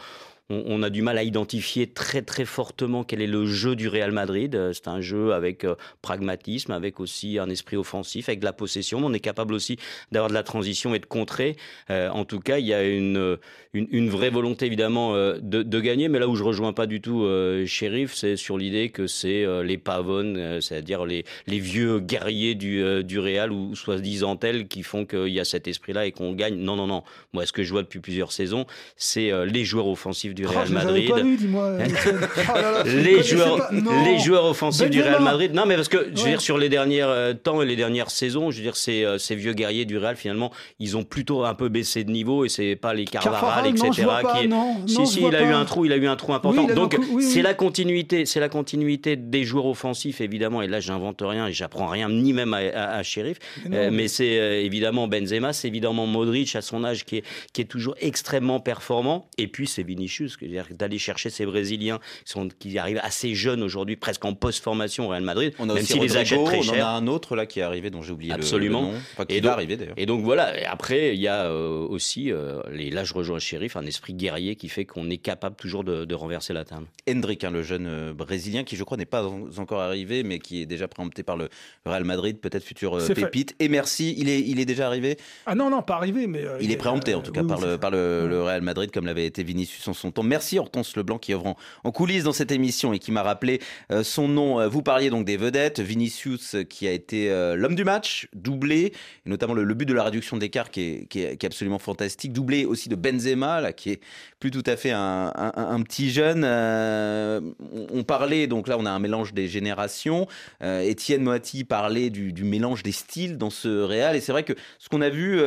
on, 0.49 0.83
a 0.83 0.89
du 0.89 1.01
mal 1.01 1.17
à 1.17 1.23
identifier 1.23 1.87
très 1.87 2.21
très 2.21 2.43
fortement 2.43 3.03
quel 3.03 3.21
est 3.21 3.27
le 3.27 3.45
jeu 3.45 3.75
du 3.75 3.87
Real 3.87 4.11
Madrid. 4.11 4.55
Euh, 4.55 4.73
C'est 4.73 4.87
un 4.87 4.99
jeu 4.99 5.33
avec 5.33 5.63
euh, 5.63 5.75
pragmatisme, 6.01 6.71
avec 6.71 6.99
aussi 6.99 7.39
un 7.39 7.49
esprit 7.49 7.77
offensif, 7.77 8.27
avec 8.27 8.41
de 8.41 8.45
la 8.45 8.53
possession. 8.53 8.99
mais 8.99 9.05
On 9.05 9.13
est 9.13 9.19
capable 9.19 9.53
aussi 9.53 9.77
d'avoir 10.11 10.29
de 10.29 10.33
la 10.33 10.43
transition 10.43 10.93
et 10.93 10.99
de 10.99 11.05
contrer. 11.05 11.55
Euh, 11.89 12.09
en 12.09 12.25
tout 12.25 12.39
cas, 12.39 12.57
il 12.57 12.65
y 12.65 12.73
a 12.73 12.83
une, 12.83 13.37
une, 13.73 14.09
vraie 14.09 14.29
volonté 14.29 14.65
évidemment 14.65 15.13
de, 15.13 15.79
gagner, 15.79 16.07
mais 16.09 16.19
là 16.19 16.27
où 16.27 16.35
je 16.35 16.43
rejoins 16.43 16.73
pas 16.73 16.85
du 16.87 17.01
tout 17.01 17.23
euh, 17.23 17.65
Sheriff, 17.65 18.13
c'est 18.13 18.35
sur 18.35 18.57
l'idée 18.57 18.89
que 18.89 19.07
c'est 19.07 19.45
les 19.63 19.77
pavones, 19.77 20.61
c'est-à-dire 20.61 21.05
les, 21.05 21.25
les 21.47 21.59
vieux 21.59 21.99
guerriers 21.99 22.55
du, 22.55 23.03
du 23.03 23.19
Real 23.19 23.51
ou 23.51 23.75
soi-disant 23.75 24.35
tels 24.35 24.67
qui 24.67 24.83
font 24.83 25.05
qu'il 25.05 25.29
y 25.29 25.39
a 25.39 25.45
cet 25.45 25.67
esprit-là 25.67 26.05
et 26.05 26.11
qu'on 26.11 26.33
gagne. 26.33 26.55
Non, 26.55 26.75
non, 26.75 26.87
non. 26.87 27.03
Moi, 27.31 27.45
ce 27.45 27.53
que 27.53 27.63
je 27.63 27.71
vois 27.71 27.81
depuis 27.81 27.99
plusieurs 27.99 28.31
saisons, 28.31 28.65
c'est 28.97 29.31
les 29.45 29.63
joueurs 29.63 29.87
offensifs 29.87 30.32
du 30.33 30.45
Oh, 30.45 30.49
Real 30.49 30.69
Madrid. 30.69 31.11
Oh 31.13 32.55
là 32.55 32.71
là, 32.71 32.83
je 32.85 32.97
Les 32.97 33.23
joueurs, 33.23 33.69
les 34.05 34.19
joueurs 34.19 34.45
offensifs 34.45 34.89
du. 34.89 35.01
Real 35.01 35.21
Madrid. 35.21 35.53
Non, 35.53 35.65
mais 35.65 35.75
parce 35.75 35.87
que 35.89 36.09
je 36.15 36.21
veux 36.21 36.29
dire 36.29 36.41
sur 36.41 36.57
les 36.57 36.69
derniers 36.69 37.01
euh, 37.03 37.33
temps 37.33 37.61
et 37.61 37.65
les 37.65 37.75
dernières 37.75 38.09
saisons, 38.09 38.51
je 38.51 38.57
veux 38.57 38.63
dire 38.63 38.75
ces, 38.75 39.03
euh, 39.03 39.17
ces 39.17 39.35
vieux 39.35 39.53
guerriers 39.53 39.85
du 39.85 39.97
Real 39.97 40.15
finalement, 40.15 40.51
ils 40.79 40.95
ont 40.97 41.03
plutôt 41.03 41.43
un 41.45 41.53
peu 41.53 41.69
baissé 41.69 42.03
de 42.03 42.11
niveau 42.11 42.45
et 42.45 42.49
c'est 42.49 42.75
pas 42.75 42.93
les 42.93 43.05
Carvajal, 43.05 43.39
Carvajal, 43.41 43.67
etc. 43.71 43.85
non, 43.87 43.91
je 43.93 44.01
vois 44.03 44.19
pas, 44.21 44.33
qui 44.39 44.45
est- 44.45 44.47
non, 44.47 44.79
non, 44.79 44.87
si 44.87 44.95
je 44.99 45.05
si, 45.05 45.19
vois 45.19 45.29
il 45.29 45.35
a 45.35 45.41
eu 45.43 45.53
un 45.53 45.65
trou, 45.65 45.85
il 45.85 45.91
a 45.91 45.97
eu 45.97 46.07
un 46.07 46.15
trou 46.15 46.33
important. 46.33 46.63
Donc 46.67 46.97
c'est 47.19 47.37
oui. 47.37 47.41
la 47.41 47.53
continuité, 47.53 48.25
c'est 48.25 48.39
la 48.39 48.49
continuité 48.49 49.15
des 49.15 49.43
joueurs 49.43 49.65
offensifs 49.65 50.21
évidemment. 50.21 50.61
Et 50.61 50.67
là, 50.67 50.79
j'invente 50.79 51.21
rien 51.21 51.47
et 51.47 51.53
j'apprends 51.53 51.87
rien 51.87 52.09
ni 52.09 52.33
même 52.33 52.53
à, 52.53 52.57
à, 52.57 52.97
à 52.97 53.03
Sheriff. 53.03 53.37
Mais 53.65 53.69
non, 53.69 53.77
Euh, 53.77 53.89
mais- 53.91 54.07
c'est 54.07 54.63
évidemment 54.63 55.07
Benzema, 55.07 55.53
c'est 55.53 55.67
évidemment 55.67 56.05
Modric 56.05 56.55
à 56.55 56.61
son 56.61 56.83
âge 56.83 57.03
qui 57.05 57.17
est, 57.17 57.23
qui 57.51 57.61
est 57.61 57.65
toujours 57.65 57.95
extrêmement 57.99 58.59
performant. 58.59 59.27
Et 59.37 59.47
puis 59.47 59.67
c'est 59.67 59.83
Vinicius, 59.83 60.22
c'est-à-dire 60.29 60.65
d'aller 60.71 60.97
chercher 60.97 61.29
ces 61.29 61.45
Brésiliens 61.45 61.99
qui, 62.25 62.31
sont, 62.31 62.47
qui 62.59 62.77
arrivent 62.77 62.99
assez 63.03 63.35
jeunes 63.35 63.63
aujourd'hui, 63.63 63.95
presque 63.95 64.23
en 64.25 64.33
post-formation 64.33 65.05
au 65.05 65.09
Real 65.09 65.23
Madrid, 65.23 65.53
On 65.59 65.63
a 65.69 65.73
même 65.73 65.83
aussi 65.83 65.93
s'ils 65.93 66.01
les 66.01 66.17
achètent 66.17 66.43
très 66.45 66.57
on 66.57 66.59
en 66.59 66.63
cher. 66.63 66.87
a 66.87 66.95
un 66.95 67.07
autre 67.07 67.35
là 67.35 67.45
qui 67.45 67.59
est 67.59 67.63
arrivé 67.63 67.89
dont 67.89 68.01
j'ai 68.01 68.11
oublié 68.13 68.29
le- 68.33 68.35
Absolument. 68.39 68.81
le, 68.81 68.87
nom. 68.87 68.93
Enfin, 69.13 69.25
qui 69.25 69.35
Et 69.35 69.41
va 69.41 69.53
arriver 69.53 69.77
d'ailleurs. 69.77 69.93
Et 69.97 70.05
donc 70.05 70.23
voilà, 70.23 70.59
et 70.59 70.65
après, 70.65 71.15
il 71.15 71.21
y 71.21 71.27
a 71.27 71.45
euh, 71.45 71.85
aussi, 71.87 72.31
euh, 72.31 72.61
les, 72.71 72.89
là 72.89 73.03
je 73.03 73.13
rejoins 73.13 73.39
Sheriff, 73.39 73.75
un 73.75 73.85
esprit 73.85 74.13
guerrier 74.13 74.55
qui 74.55 74.69
fait 74.69 74.85
qu'on 74.85 75.09
est 75.09 75.17
capable 75.17 75.55
toujours 75.55 75.83
de, 75.83 76.05
de 76.05 76.15
renverser 76.15 76.53
la 76.53 76.63
table. 76.65 76.85
Hendrik, 77.09 77.43
hein, 77.43 77.51
le 77.51 77.63
jeune 77.63 77.87
euh, 77.87 78.13
brésilien 78.13 78.63
qui 78.63 78.75
je 78.75 78.83
crois 78.83 78.97
n'est 78.97 79.05
pas 79.05 79.25
en- 79.25 79.47
encore 79.57 79.81
arrivé 79.81 80.23
mais 80.23 80.39
qui 80.39 80.61
est 80.61 80.65
déjà 80.65 80.87
préempté 80.87 81.23
par 81.23 81.37
le 81.37 81.49
Real 81.85 82.03
Madrid, 82.03 82.37
peut-être 82.39 82.63
futur 82.63 82.95
euh, 82.97 82.99
fait. 82.99 83.13
pépite. 83.15 83.55
Et 83.59 83.67
merci, 83.69 84.15
il 84.17 84.29
est, 84.29 84.39
il 84.39 84.59
est 84.59 84.65
déjà 84.65 84.87
arrivé. 84.87 85.17
Ah 85.45 85.55
non, 85.55 85.69
non, 85.69 85.81
pas 85.81 85.95
arrivé, 85.95 86.27
mais. 86.27 86.43
euh, 86.43 86.57
Il 86.61 86.71
est 86.71 86.77
préempté 86.77 87.13
en 87.15 87.21
tout 87.21 87.31
cas 87.31 87.41
oui, 87.41 87.47
par, 87.47 87.59
le, 87.61 87.77
par 87.77 87.91
le, 87.91 88.27
le 88.27 88.41
Real 88.43 88.61
Madrid 88.61 88.91
comme 88.91 89.05
l'avait 89.05 89.25
été 89.25 89.43
Vinicius 89.43 89.87
en 89.87 89.93
son 89.93 90.11
Merci 90.21 90.59
Hortense 90.59 90.95
Leblanc 90.95 91.17
qui 91.17 91.33
œuvre 91.33 91.55
en, 91.83 91.91
coulisses 91.91 92.25
dans 92.25 92.33
cette 92.33 92.51
émission 92.51 92.93
et 92.93 92.99
qui 92.99 93.11
m'a 93.11 93.23
rappelé 93.23 93.59
euh, 93.91 94.03
son 94.03 94.27
nom. 94.27 94.59
Euh, 94.59 94.67
Vous 94.67 94.83
parliez 94.83 95.09
donc 95.09 95.25
des 95.25 95.37
vedettes, 95.37 95.79
Vinicius 95.79 96.55
euh, 96.55 96.63
qui 96.63 96.87
a 96.87 96.91
été 96.91 97.29
l'homme 97.55 97.75
du 97.75 97.83
match, 97.83 98.27
doublé, 98.33 98.93
notamment 99.25 99.53
le, 99.53 99.73
but 99.73 99.85
de 99.85 99.93
la 99.93 100.03
réduction 100.03 100.37
d'écart 100.37 100.69
qui 100.69 101.07
qui, 101.07 101.21
est, 101.21 101.43
absolument 101.43 101.79
fantastique, 101.79 102.33
doublé 102.33 102.65
aussi 102.65 102.89
de 102.89 102.95
Benzema 102.95 103.61
là, 103.61 103.73
qui 103.73 103.91
est 103.91 104.01
plus 104.39 104.51
tout 104.51 104.63
à 104.65 104.75
fait 104.75 104.91
un, 104.91 105.81
petit 105.83 106.11
jeune. 106.11 106.43
On, 106.43 108.03
parlait, 108.03 108.47
donc 108.47 108.67
là 108.67 108.77
on 108.77 108.85
a 108.85 108.91
un 108.91 108.99
mélange 108.99 109.33
des 109.33 109.47
générations. 109.47 110.27
Étienne 110.61 111.23
Moati 111.23 111.63
parlait 111.63 112.09
du, 112.09 112.43
mélange 112.43 112.83
des 112.83 112.91
styles 112.91 113.37
dans 113.37 113.49
ce 113.49 113.81
Real. 113.83 114.15
Et 114.15 114.21
c'est 114.21 114.33
vrai 114.33 114.43
que 114.43 114.53
ce 114.79 114.89
qu'on 114.89 115.01
a 115.01 115.09
vu, 115.09 115.37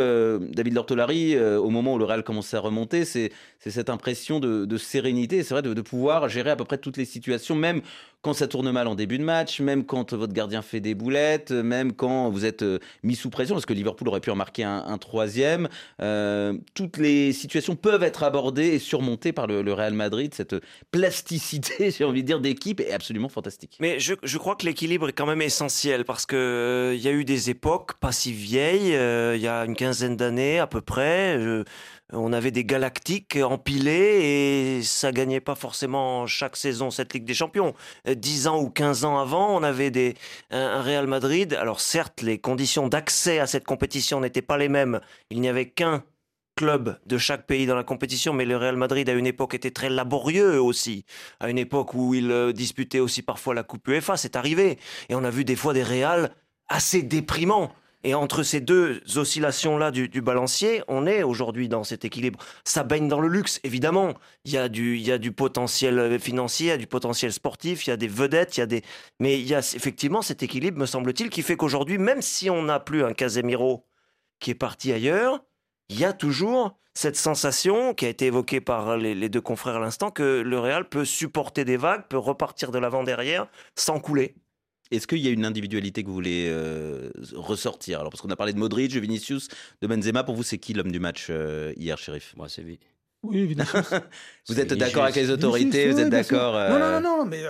David 0.53 0.75
Lortolari, 0.75 1.39
au 1.39 1.69
moment 1.69 1.95
où 1.95 1.99
le 1.99 2.05
Real 2.05 2.23
commençait 2.23 2.57
à 2.57 2.61
remonter, 2.61 3.05
c'est 3.05 3.31
cette 3.61 3.91
impression 3.91 4.41
de, 4.41 4.56
de 4.65 4.77
sérénité. 4.79 5.43
C'est 5.43 5.55
vrai 5.55 5.63
de, 5.63 5.75
de 5.75 5.83
pouvoir 5.83 6.29
gérer 6.29 6.51
à 6.51 6.57
peu 6.57 6.65
près 6.65 6.79
toutes 6.79 6.97
les 6.97 7.05
situations, 7.05 7.55
même 7.55 7.83
quand 8.27 8.35
ça 8.35 8.49
tourne 8.49 8.69
mal 8.73 8.89
en 8.89 8.97
début 8.97 9.19
de 9.19 9.23
match, 9.23 9.61
même 9.61 9.85
quand 9.85 10.13
votre 10.13 10.33
gardien 10.33 10.61
fait 10.61 10.81
des 10.81 10.97
boulettes, 10.97 11.53
même 11.53 11.93
quand 11.93 12.29
vous 12.29 12.45
êtes 12.45 12.63
euh, 12.63 12.81
mis 13.05 13.15
sous 13.15 13.31
pression, 13.31 13.55
parce 13.55 13.67
que 13.67 13.73
Liverpool 13.73 14.09
aurait 14.09 14.19
pu 14.19 14.33
en 14.33 14.35
marquer 14.35 14.65
un, 14.65 14.99
troisième. 14.99 15.69
Euh, 16.03 16.55
toutes 16.75 16.97
les 16.97 17.33
situations 17.33 17.77
peuvent 17.77 18.03
être 18.03 18.25
abordées 18.25 18.67
et 18.67 18.79
surmontées 18.81 19.33
par 19.33 19.47
le, 19.47 19.73
Real 19.73 19.95
Madrid. 19.95 20.35
Cette 20.35 20.57
plasticité, 20.91 21.91
j'ai 21.97 22.03
envie 22.03 22.23
de 22.23 22.27
dire, 22.27 22.41
d'équipe 22.41 22.81
est 22.81 22.91
absolument 22.91 23.29
fantastique. 23.29 23.77
Mais 23.79 24.01
je, 24.01 24.39
crois 24.39 24.57
que 24.57 24.67
l'équilibre 24.67 25.09
est 25.09 25.13
quand 25.13 25.27
même 25.27 25.43
essentiel 25.43 26.05
parce 26.05 26.27
que 26.27 26.35
euh, 26.35 26.95
il 26.97 27.01
y 27.03 27.07
a 27.07 27.13
eu 27.13 27.25
des 27.25 27.49
époques 27.51 27.95
pas 28.01 28.11
si 28.11 28.33
vieilles, 28.33 28.97
euh, 28.97 29.37
il 29.37 29.43
y 29.43 29.47
a 29.47 29.65
une 29.65 29.77
quinzaine 29.77 30.17
d'années 30.17 30.59
à 30.59 30.67
peu 30.67 30.81
près. 30.81 31.37
euh, 31.39 31.63
on 32.13 32.33
avait 32.33 32.53
des 32.53 32.65
galactiques 32.65 33.37
empilés 33.37 34.79
et 34.79 34.83
ça 34.83 35.11
gagnait 35.11 35.41
pas 35.41 35.57
forcément 35.57 36.27
chaque 36.27 36.57
saison 36.57 36.91
cette 36.91 37.13
Ligue 37.13 37.25
des 37.25 37.35
Champions. 37.35 37.75
10 38.17 38.49
ans 38.49 38.61
ou 38.61 38.71
15 38.71 39.05
ans 39.05 39.19
avant, 39.19 39.57
on 39.57 39.63
avait 39.63 39.91
des, 39.91 40.15
un 40.51 40.83
Real 40.83 41.07
Madrid. 41.07 41.55
Alors 41.55 41.81
certes, 41.81 42.23
les 42.23 42.39
conditions 42.39 42.89
d'accès 42.89 43.39
à 43.39 43.47
cette 43.47 43.65
compétition 43.65 44.21
n'étaient 44.21 44.43
pas 44.43 44.59
les 44.59 44.69
mêmes. 44.69 45.01
Il 45.31 45.41
n'y 45.41 45.49
avait 45.49 45.69
qu'un 45.69 46.03
club 46.57 46.99
de 47.07 47.19
chaque 47.19 47.47
pays 47.47 47.67
dans 47.67 47.77
la 47.77 47.85
compétition, 47.85 48.33
mais 48.33 48.47
le 48.47 48.57
Real 48.57 48.77
Madrid 48.77 49.09
à 49.09 49.13
une 49.13 49.27
époque 49.27 49.55
était 49.55 49.71
très 49.71 49.91
laborieux 49.91 50.61
aussi. 50.61 51.05
À 51.39 51.51
une 51.51 51.59
époque 51.59 51.95
où 51.95 52.15
il 52.15 52.31
euh, 52.31 52.53
disputait 52.53 52.99
aussi 52.99 53.23
parfois 53.23 53.55
la 53.55 53.63
Coupe 53.63 53.87
UEFA, 53.87 54.17
c'est 54.17 54.37
arrivé. 54.37 54.79
Et 55.09 55.15
on 55.15 55.23
a 55.23 55.31
vu 55.31 55.45
des 55.45 55.57
fois 55.57 55.75
des 55.75 55.83
Reals 55.83 56.31
assez 56.69 57.03
déprimants. 57.03 57.73
Et 58.07 58.15
entre 58.15 58.45
ces 58.45 58.61
deux 58.61 59.03
oscillations-là 59.17 59.91
du, 59.91 60.23
balancier, 60.23 60.81
on 60.87 61.09
est 61.09 61.25
aujourd'hui 61.25 61.69
dans 61.69 61.83
cet 61.83 62.05
équilibre. 62.05 62.39
Ça 62.63 62.85
baigne 62.85 63.09
dans 63.09 63.19
le 63.19 63.27
luxe, 63.27 63.59
évidemment. 63.65 64.15
Il 64.45 64.53
y, 64.53 64.59
a 64.59 64.69
du, 64.69 64.97
il 64.97 65.03
y 65.03 65.11
a 65.11 65.19
du 65.19 65.33
potentiel 65.33 66.21
financier, 66.21 66.67
il 66.67 66.69
y 66.69 66.73
a 66.73 66.77
du 66.77 66.87
potentiel 66.87 67.33
sportif, 67.33 67.85
il 67.85 67.91
y 67.91 67.93
a 67.93 67.97
des 67.97 68.07
vedettes, 68.07 68.59
il 68.59 68.61
y 68.61 68.63
a 68.63 68.67
des... 68.67 68.83
Mais 69.19 69.41
il 69.41 69.49
y 69.49 69.57
a 69.57 69.59
effectivement 69.59 70.23
cet 70.23 70.45
équilibre, 70.45 70.79
me 70.79 70.87
semble-t-il, 70.87 71.31
qui 71.31 71.43
fait 71.43 71.57
qu'aujourd'hui, 71.57 71.99
même 71.99 72.23
si 72.23 72.49
on 72.49 72.63
n'a 72.63 72.79
plus 72.79 73.03
un 73.03 73.13
Casemiro 73.13 73.85
qui 74.39 74.53
est 74.53 74.55
parti 74.55 74.93
ailleurs, 74.93 75.43
il 75.89 75.99
y 75.99 76.05
a 76.05 76.13
toujours 76.13 76.79
cette 76.95 77.17
sensation 77.17 77.93
qui 77.93 78.07
a 78.07 78.09
été 78.09 78.27
évoquée 78.27 78.61
par 78.61 78.97
les, 78.97 79.29
deux 79.29 79.41
confrères 79.41 79.79
à 79.79 79.81
l'instant 79.81 80.13
que 80.13 80.43
le 80.47 80.61
Real 80.61 80.89
peut 80.89 81.05
supporter 81.05 81.65
des 81.65 81.77
vagues, 81.77 82.05
peut 82.09 82.19
repartir 82.19 82.71
de 82.71 82.79
l'avant 82.79 83.03
derrière 83.03 83.49
sans 83.75 83.99
couler. 83.99 84.37
Est-ce 84.91 85.07
qu'il 85.07 85.19
y 85.19 85.29
a 85.29 85.31
une 85.31 85.45
individualité 85.45 86.03
que 86.03 86.09
vous 86.09 86.15
voulez 86.15 86.47
euh, 86.49 87.11
ressortir? 87.35 88.01
Alors 88.01 88.11
parce 88.11 88.23
qu'on 88.23 88.31
a 88.31 88.37
parlé 88.37 88.53
de 88.53 88.59
Modric, 88.59 88.93
de 88.93 89.01
Vinicius, 89.01 89.49
de 89.83 89.87
Benzema. 89.87 90.25
Pour 90.25 90.37
vous, 90.37 90.43
c'est 90.43 90.59
qui 90.59 90.75
l'homme 90.75 90.93
du 90.93 91.01
match 91.01 91.27
euh, 91.31 91.73
hier, 91.77 91.99
shérif? 91.99 92.35
Moi, 92.37 92.49
c'est 92.49 92.63
lui. 92.63 92.79
Oui, 93.23 93.47
Vinicius. 93.47 93.95
vous 94.49 94.61
êtes 94.61 94.73
d'accord 94.75 95.05
avec 95.05 95.17
les 95.17 95.31
autorités? 95.31 95.91
Vous 95.91 96.01
êtes 96.01 96.11
d'accord 96.11 96.55
Non, 96.55 96.79
non, 96.79 97.01
non, 97.01 97.19
non, 97.19 97.27
mais 97.27 97.43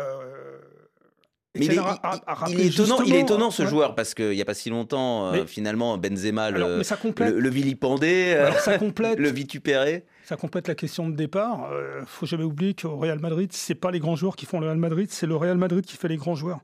il, 1.59 2.61
est, 2.61 2.66
étonnant, 2.66 3.02
il 3.02 3.14
est 3.14 3.21
étonnant 3.21 3.50
ce 3.50 3.66
joueur 3.66 3.95
parce 3.95 4.14
qu'il 4.14 4.31
n'y 4.31 4.43
a 4.43 4.45
pas 4.45 4.55
si 4.55 4.71
longtemps, 4.71 5.33
euh, 5.33 5.47
finalement, 5.47 5.99
Benzema 5.99 6.50
le, 6.50 6.83
le, 7.19 7.40
le, 7.40 7.50
vilipendé, 7.50 8.35
euh, 8.37 8.52
ça 8.52 8.78
complète, 8.78 9.19
le 9.19 9.31
vitupéré. 9.31 10.05
Ça 10.25 10.37
complète 10.37 10.69
la 10.69 10.75
question 10.75 11.09
de 11.09 11.14
départ. 11.14 11.69
Il 11.71 11.75
euh, 11.75 12.07
faut 12.07 12.26
jamais 12.26 12.45
oublier 12.45 12.75
qu'au 12.75 12.97
Real 12.97 13.19
Madrid, 13.19 13.50
c'est 13.52 13.75
pas 13.75 13.90
les 13.90 14.00
grands 14.00 14.16
joueurs 14.16 14.37
qui 14.37 14.47
font 14.47 14.61
le 14.61 14.66
Real 14.66 14.78
Madrid, 14.78 15.09
c'est 15.11 15.26
le 15.26 15.37
Real 15.37 15.57
Madrid 15.57 15.85
qui 15.85 15.97
fait 15.97 16.09
les 16.09 16.16
grands 16.16 16.35
joueurs. 16.35 16.61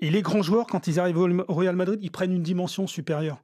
Et 0.00 0.10
les 0.10 0.22
grands 0.22 0.42
joueurs, 0.42 0.66
quand 0.66 0.86
ils 0.86 1.00
arrivent 1.00 1.18
au 1.18 1.54
Real 1.54 1.76
Madrid, 1.76 1.98
ils 2.02 2.10
prennent 2.10 2.32
une 2.32 2.42
dimension 2.42 2.86
supérieure. 2.86 3.40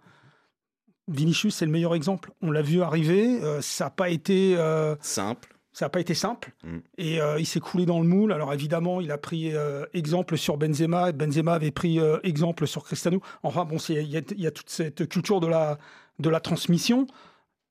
Vinicius, 1.08 1.56
c'est 1.56 1.66
le 1.66 1.72
meilleur 1.72 1.94
exemple. 1.94 2.32
On 2.42 2.50
l'a 2.50 2.62
vu 2.62 2.82
arriver, 2.82 3.40
ça 3.60 3.84
n'a 3.84 3.90
pas 3.90 4.10
été 4.10 4.56
simple. 5.00 5.56
Ça 5.72 5.84
n'a 5.84 5.90
pas 5.90 6.00
été 6.00 6.14
simple 6.14 6.52
mm. 6.64 6.78
et 6.98 7.20
euh, 7.20 7.38
il 7.38 7.46
s'est 7.46 7.60
coulé 7.60 7.86
dans 7.86 8.00
le 8.00 8.06
moule. 8.06 8.32
Alors 8.32 8.52
évidemment, 8.52 9.00
il 9.00 9.12
a 9.12 9.18
pris 9.18 9.54
euh, 9.54 9.86
exemple 9.94 10.36
sur 10.36 10.56
Benzema. 10.56 11.12
Benzema 11.12 11.54
avait 11.54 11.70
pris 11.70 12.00
euh, 12.00 12.18
exemple 12.24 12.66
sur 12.66 12.82
Cristiano. 12.82 13.20
Enfin 13.44 13.64
bon, 13.64 13.76
il 13.88 14.02
y, 14.02 14.42
y, 14.42 14.46
a 14.46 14.50
toute 14.50 14.68
cette 14.68 15.08
culture 15.08 15.38
de 15.40 15.46
la, 15.46 15.78
de 16.18 16.28
la 16.28 16.40
transmission. 16.40 17.06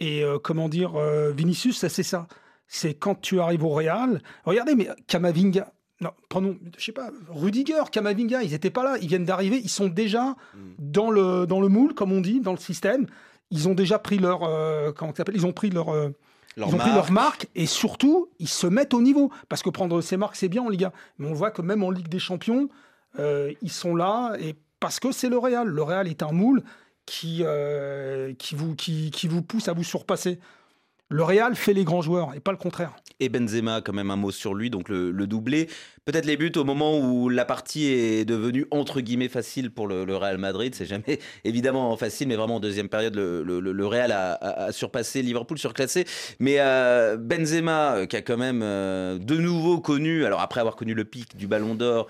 Et 0.02 0.24
comment 0.46 0.70
dire, 0.70 0.94
Vinicius, 1.36 1.80
ça 1.80 1.90
c'est 1.90 2.04
ça. 2.04 2.28
C'est 2.68 2.94
quand 2.94 3.20
tu 3.20 3.42
arrives 3.42 3.66
au 3.66 3.70
Real. 3.70 4.22
Regardez, 4.46 4.74
mais 4.74 4.88
Kamavinga, 5.08 5.74
non, 6.01 6.12
prenons, 6.29 6.58
je 6.77 6.86
sais 6.86 6.91
pas, 6.91 7.12
Rudiger, 7.29 7.84
Kamavinga, 7.91 8.44
ils 8.44 8.51
n'étaient 8.51 8.70
pas 8.70 8.84
là. 8.84 8.98
Ils 9.01 9.08
viennent 9.08 9.25
d'arriver. 9.25 9.60
Ils 9.62 9.70
sont 9.70 9.88
déjà 9.88 10.29
mm. 10.29 10.60
dans, 10.79 11.12
le, 11.12 11.46
dans 11.46 11.60
le 11.60 11.68
moule, 11.68 11.94
comme 11.94 12.12
on 12.12 12.22
dit, 12.22 12.39
dans 12.39 12.53
le 12.53 12.58
système. 12.60 13.06
Ils 13.51 13.68
ont 13.68 13.74
déjà 13.74 14.00
pris 14.00 14.18
leur, 14.18 14.39
comment 14.94 15.13
Ils 15.34 15.46
ont 15.46 15.53
pris 15.53 15.72
leur 15.72 15.94
ils 16.68 16.75
ont 16.75 16.77
pris 16.77 16.91
leur 16.91 17.12
marque 17.12 17.48
et 17.56 17.65
surtout, 17.65 18.29
ils 18.39 18.50
se 18.50 18.68
mettent 18.68 18.94
au 18.94 19.01
niveau. 19.01 19.32
Parce 19.48 19.62
que 19.62 19.70
prendre 19.70 20.01
ces 20.01 20.18
marques, 20.18 20.36
c'est 20.36 20.50
bien 20.50 20.63
en 20.63 20.70
Ligue 20.70 20.86
1. 20.86 20.91
Mais 21.20 21.27
on 21.27 21.34
voit 21.34 21.51
que 21.51 21.62
même 21.62 21.84
en 21.84 21.91
Ligue 21.91 22.08
des 22.08 22.20
Champions, 22.20 22.70
euh, 23.18 23.53
ils 23.62 23.72
sont 23.72 23.96
là 23.96 24.36
et 24.39 24.56
parce 24.79 25.00
que 25.00 25.12
c'est 25.12 25.29
le 25.29 25.38
Real. 25.38 25.68
Le 25.68 25.84
Real 25.84 26.08
est 26.08 26.24
un 26.24 26.32
moule 26.32 26.63
qui, 27.06 27.39
euh, 27.41 28.34
qui, 28.38 28.56
vous, 28.56 28.75
qui, 28.75 29.12
qui 29.12 29.27
vous 29.27 29.41
pousse 29.41 29.68
à 29.68 29.74
vous 29.74 29.84
surpasser. 29.84 30.39
Le 31.12 31.24
Real 31.24 31.56
fait 31.56 31.74
les 31.74 31.84
grands 31.84 32.04
joueurs 32.04 32.36
et 32.36 32.39
pas 32.39 32.51
le 32.51 32.58
contraire. 32.58 32.96
Et 33.20 33.30
Benzema, 33.30 33.82
quand 33.82 33.94
même 33.94 34.12
un 34.12 34.16
mot 34.16 34.30
sur 34.30 34.54
lui, 34.54 34.70
donc 34.70 34.89
le, 34.89 35.12
doublé. 35.25 35.68
Peut-être 36.06 36.25
les 36.25 36.38
buts 36.38 36.51
au 36.56 36.63
moment 36.63 37.00
où 37.00 37.30
la 37.30 37.46
partie 37.46 37.88
est 37.88 38.25
devenue 38.25 38.68
entre 38.70 39.01
guillemets 39.01 39.28
facile 39.28 39.72
pour 39.72 39.88
le, 39.88 40.16
Real 40.16 40.38
Madrid. 40.38 40.75
C'est 40.75 40.86
jamais 40.86 41.18
évidemment 41.44 41.98
facile, 41.98 42.28
mais 42.28 42.36
vraiment 42.36 42.58
en 42.58 42.60
deuxième 42.60 42.89
période, 42.89 43.16
le, 43.16 43.86
Real 43.88 44.12
a, 44.12 44.72
surpassé 44.72 45.24
Liverpool, 45.24 45.58
surclassé. 45.58 46.06
Mais 46.39 46.58
euh, 46.60 47.18
Benzema, 47.18 47.96
euh, 47.96 48.06
qui 48.06 48.16
a 48.16 48.22
quand 48.22 48.38
même 48.38 48.62
euh, 48.62 49.18
de 49.18 49.36
nouveau 49.36 49.82
connu, 49.82 50.25
alors 50.25 50.42
après 50.42 50.60
avoir 50.60 50.75
connu 50.75 50.94
le 50.94 51.06
pic 51.06 51.36
du 51.36 51.48
Ballon 51.48 51.74
d'Or, 51.74 52.08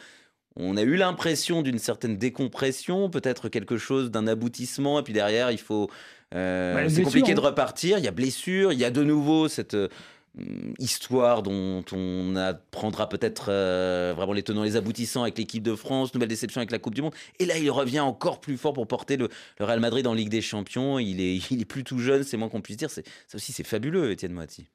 on 0.57 0.75
a 0.75 0.81
eu 0.81 0.97
l'impression 0.97 1.61
d'une 1.61 1.79
certaine 1.79 2.17
décompression, 2.17 3.09
peut-être 3.09 3.47
quelque 3.47 3.77
chose 3.77 4.11
d'un 4.11 4.27
aboutissement, 4.27 4.99
et 4.99 5.03
puis 5.03 5.13
derrière, 5.13 5.51
il 5.51 5.57
faut 5.57 5.89
euh, 6.35 6.75
bah, 6.75 6.89
c'est 6.89 7.03
compliqué 7.03 7.33
de 7.33 7.39
repartir. 7.39 7.97
Il 7.97 8.03
y 8.03 8.07
a 8.07 8.11
blessure. 8.11 8.71
Il 8.73 8.79
y 8.79 8.85
a 8.85 8.91
de 8.91 9.03
nouveau 9.03 9.47
cette 9.47 9.73
euh, 9.73 9.87
histoire 10.77 11.43
dont 11.43 11.83
on 11.91 12.35
apprendra 12.35 13.09
peut-être 13.09 13.47
euh, 13.49 14.13
vraiment 14.15 14.33
les 14.33 14.43
tenants 14.43 14.63
les 14.63 14.75
aboutissants 14.75 15.23
avec 15.23 15.37
l'équipe 15.37 15.63
de 15.63 15.75
France, 15.75 16.13
nouvelle 16.13 16.29
déception 16.29 16.59
avec 16.59 16.71
la 16.71 16.79
Coupe 16.79 16.95
du 16.95 17.01
Monde. 17.01 17.15
Et 17.39 17.45
là, 17.45 17.57
il 17.57 17.71
revient 17.71 17.99
encore 17.99 18.39
plus 18.39 18.57
fort 18.57 18.73
pour 18.73 18.87
porter 18.87 19.17
le, 19.17 19.29
Real 19.59 19.79
Madrid 19.79 20.05
en 20.07 20.13
Ligue 20.13 20.29
des 20.29 20.41
Champions. 20.41 20.99
Il 20.99 21.21
est, 21.21 21.37
il 21.51 21.61
est 21.61 21.65
plus 21.65 21.83
tout 21.83 21.99
jeune, 21.99 22.23
c'est 22.23 22.37
moins 22.37 22.49
qu'on 22.49 22.61
puisse 22.61 22.77
dire. 22.77 22.89
Ça 22.89 23.01
aussi, 23.33 23.51
c'est 23.51 23.65
fabuleux, 23.65 24.11
Étienne 24.11 24.33
Moati. 24.33 24.67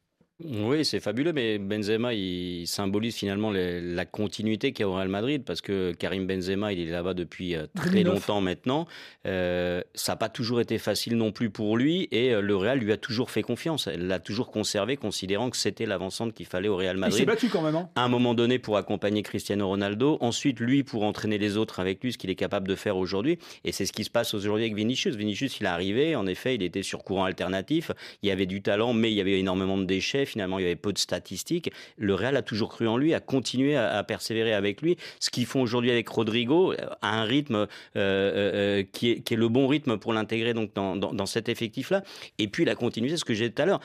Oui, 0.42 0.84
c'est 0.84 0.98
fabuleux, 0.98 1.32
mais 1.32 1.58
Benzema, 1.58 2.12
il 2.12 2.66
symbolise 2.66 3.14
finalement 3.14 3.52
la 3.52 4.04
continuité 4.04 4.72
qu'il 4.72 4.82
y 4.82 4.84
a 4.84 4.88
au 4.88 4.94
Real 4.94 5.08
Madrid, 5.08 5.44
parce 5.44 5.60
que 5.60 5.92
Karim 5.92 6.26
Benzema, 6.26 6.72
il 6.72 6.80
est 6.80 6.90
là-bas 6.90 7.14
depuis 7.14 7.54
euh, 7.54 7.66
très 7.76 8.02
longtemps 8.02 8.40
maintenant. 8.40 8.88
Euh, 9.28 9.80
ça 9.94 10.12
n'a 10.12 10.16
pas 10.16 10.28
toujours 10.28 10.60
été 10.60 10.78
facile 10.78 11.16
non 11.16 11.30
plus 11.30 11.50
pour 11.50 11.76
lui, 11.76 12.08
et 12.10 12.34
euh, 12.34 12.40
le 12.40 12.56
Real 12.56 12.80
lui 12.80 12.90
a 12.90 12.96
toujours 12.96 13.30
fait 13.30 13.42
confiance. 13.42 13.86
Elle 13.86 14.08
l'a 14.08 14.18
toujours 14.18 14.50
conservé, 14.50 14.96
considérant 14.96 15.50
que 15.50 15.56
c'était 15.56 15.86
l'avancante 15.86 16.34
qu'il 16.34 16.46
fallait 16.46 16.66
au 16.66 16.74
Real 16.74 16.96
Madrid. 16.96 17.16
Il 17.16 17.20
s'est 17.20 17.26
battu 17.26 17.48
quand 17.48 17.62
même. 17.62 17.76
Hein. 17.76 17.88
À 17.94 18.02
un 18.02 18.08
moment 18.08 18.34
donné, 18.34 18.58
pour 18.58 18.76
accompagner 18.76 19.22
Cristiano 19.22 19.68
Ronaldo. 19.68 20.18
Ensuite, 20.20 20.58
lui, 20.58 20.82
pour 20.82 21.04
entraîner 21.04 21.38
les 21.38 21.56
autres 21.56 21.78
avec 21.78 22.02
lui, 22.02 22.12
ce 22.12 22.18
qu'il 22.18 22.30
est 22.30 22.34
capable 22.34 22.66
de 22.66 22.74
faire 22.74 22.96
aujourd'hui. 22.96 23.38
Et 23.62 23.70
c'est 23.70 23.86
ce 23.86 23.92
qui 23.92 24.02
se 24.02 24.10
passe 24.10 24.34
aujourd'hui 24.34 24.64
avec 24.64 24.74
Vinicius. 24.74 25.14
Vinicius, 25.14 25.60
il 25.60 25.66
est 25.66 25.68
arrivé, 25.68 26.16
en 26.16 26.26
effet, 26.26 26.56
il 26.56 26.64
était 26.64 26.82
sur 26.82 27.04
courant 27.04 27.24
alternatif. 27.24 27.92
Il 28.24 28.28
y 28.28 28.32
avait 28.32 28.46
du 28.46 28.62
talent, 28.62 28.94
mais 28.94 29.12
il 29.12 29.14
y 29.14 29.20
avait 29.20 29.38
énormément 29.38 29.78
de 29.78 29.84
déchets 29.84 30.23
finalement 30.26 30.58
il 30.58 30.62
y 30.62 30.66
avait 30.66 30.76
peu 30.76 30.92
de 30.92 30.98
statistiques. 30.98 31.70
Le 31.96 32.14
Real 32.14 32.36
a 32.36 32.42
toujours 32.42 32.68
cru 32.68 32.88
en 32.88 32.96
lui, 32.96 33.14
a 33.14 33.20
continué 33.20 33.76
à, 33.76 34.02
persévérer 34.04 34.52
avec 34.52 34.82
lui. 34.82 34.96
Ce 35.20 35.30
qu'ils 35.30 35.46
font 35.46 35.62
aujourd'hui 35.62 35.90
avec 35.90 36.08
Rodrigo, 36.08 36.74
à 37.02 37.20
un 37.20 37.24
rythme 37.24 37.54
euh, 37.54 37.66
euh, 37.96 38.84
qui, 38.92 39.10
est, 39.10 39.20
qui, 39.20 39.34
est, 39.34 39.36
le 39.36 39.48
bon 39.48 39.66
rythme 39.66 39.96
pour 39.98 40.12
l'intégrer 40.12 40.54
donc 40.54 40.72
dans, 40.74 40.96
dans, 40.96 41.26
cet 41.26 41.48
effectif-là. 41.48 42.02
Et 42.38 42.48
puis 42.48 42.64
la 42.64 42.74
continuité, 42.74 43.16
ce 43.16 43.24
que 43.24 43.34
j'ai 43.34 43.48
dit 43.48 43.54
tout 43.54 43.62
à 43.62 43.66
l'heure, 43.66 43.80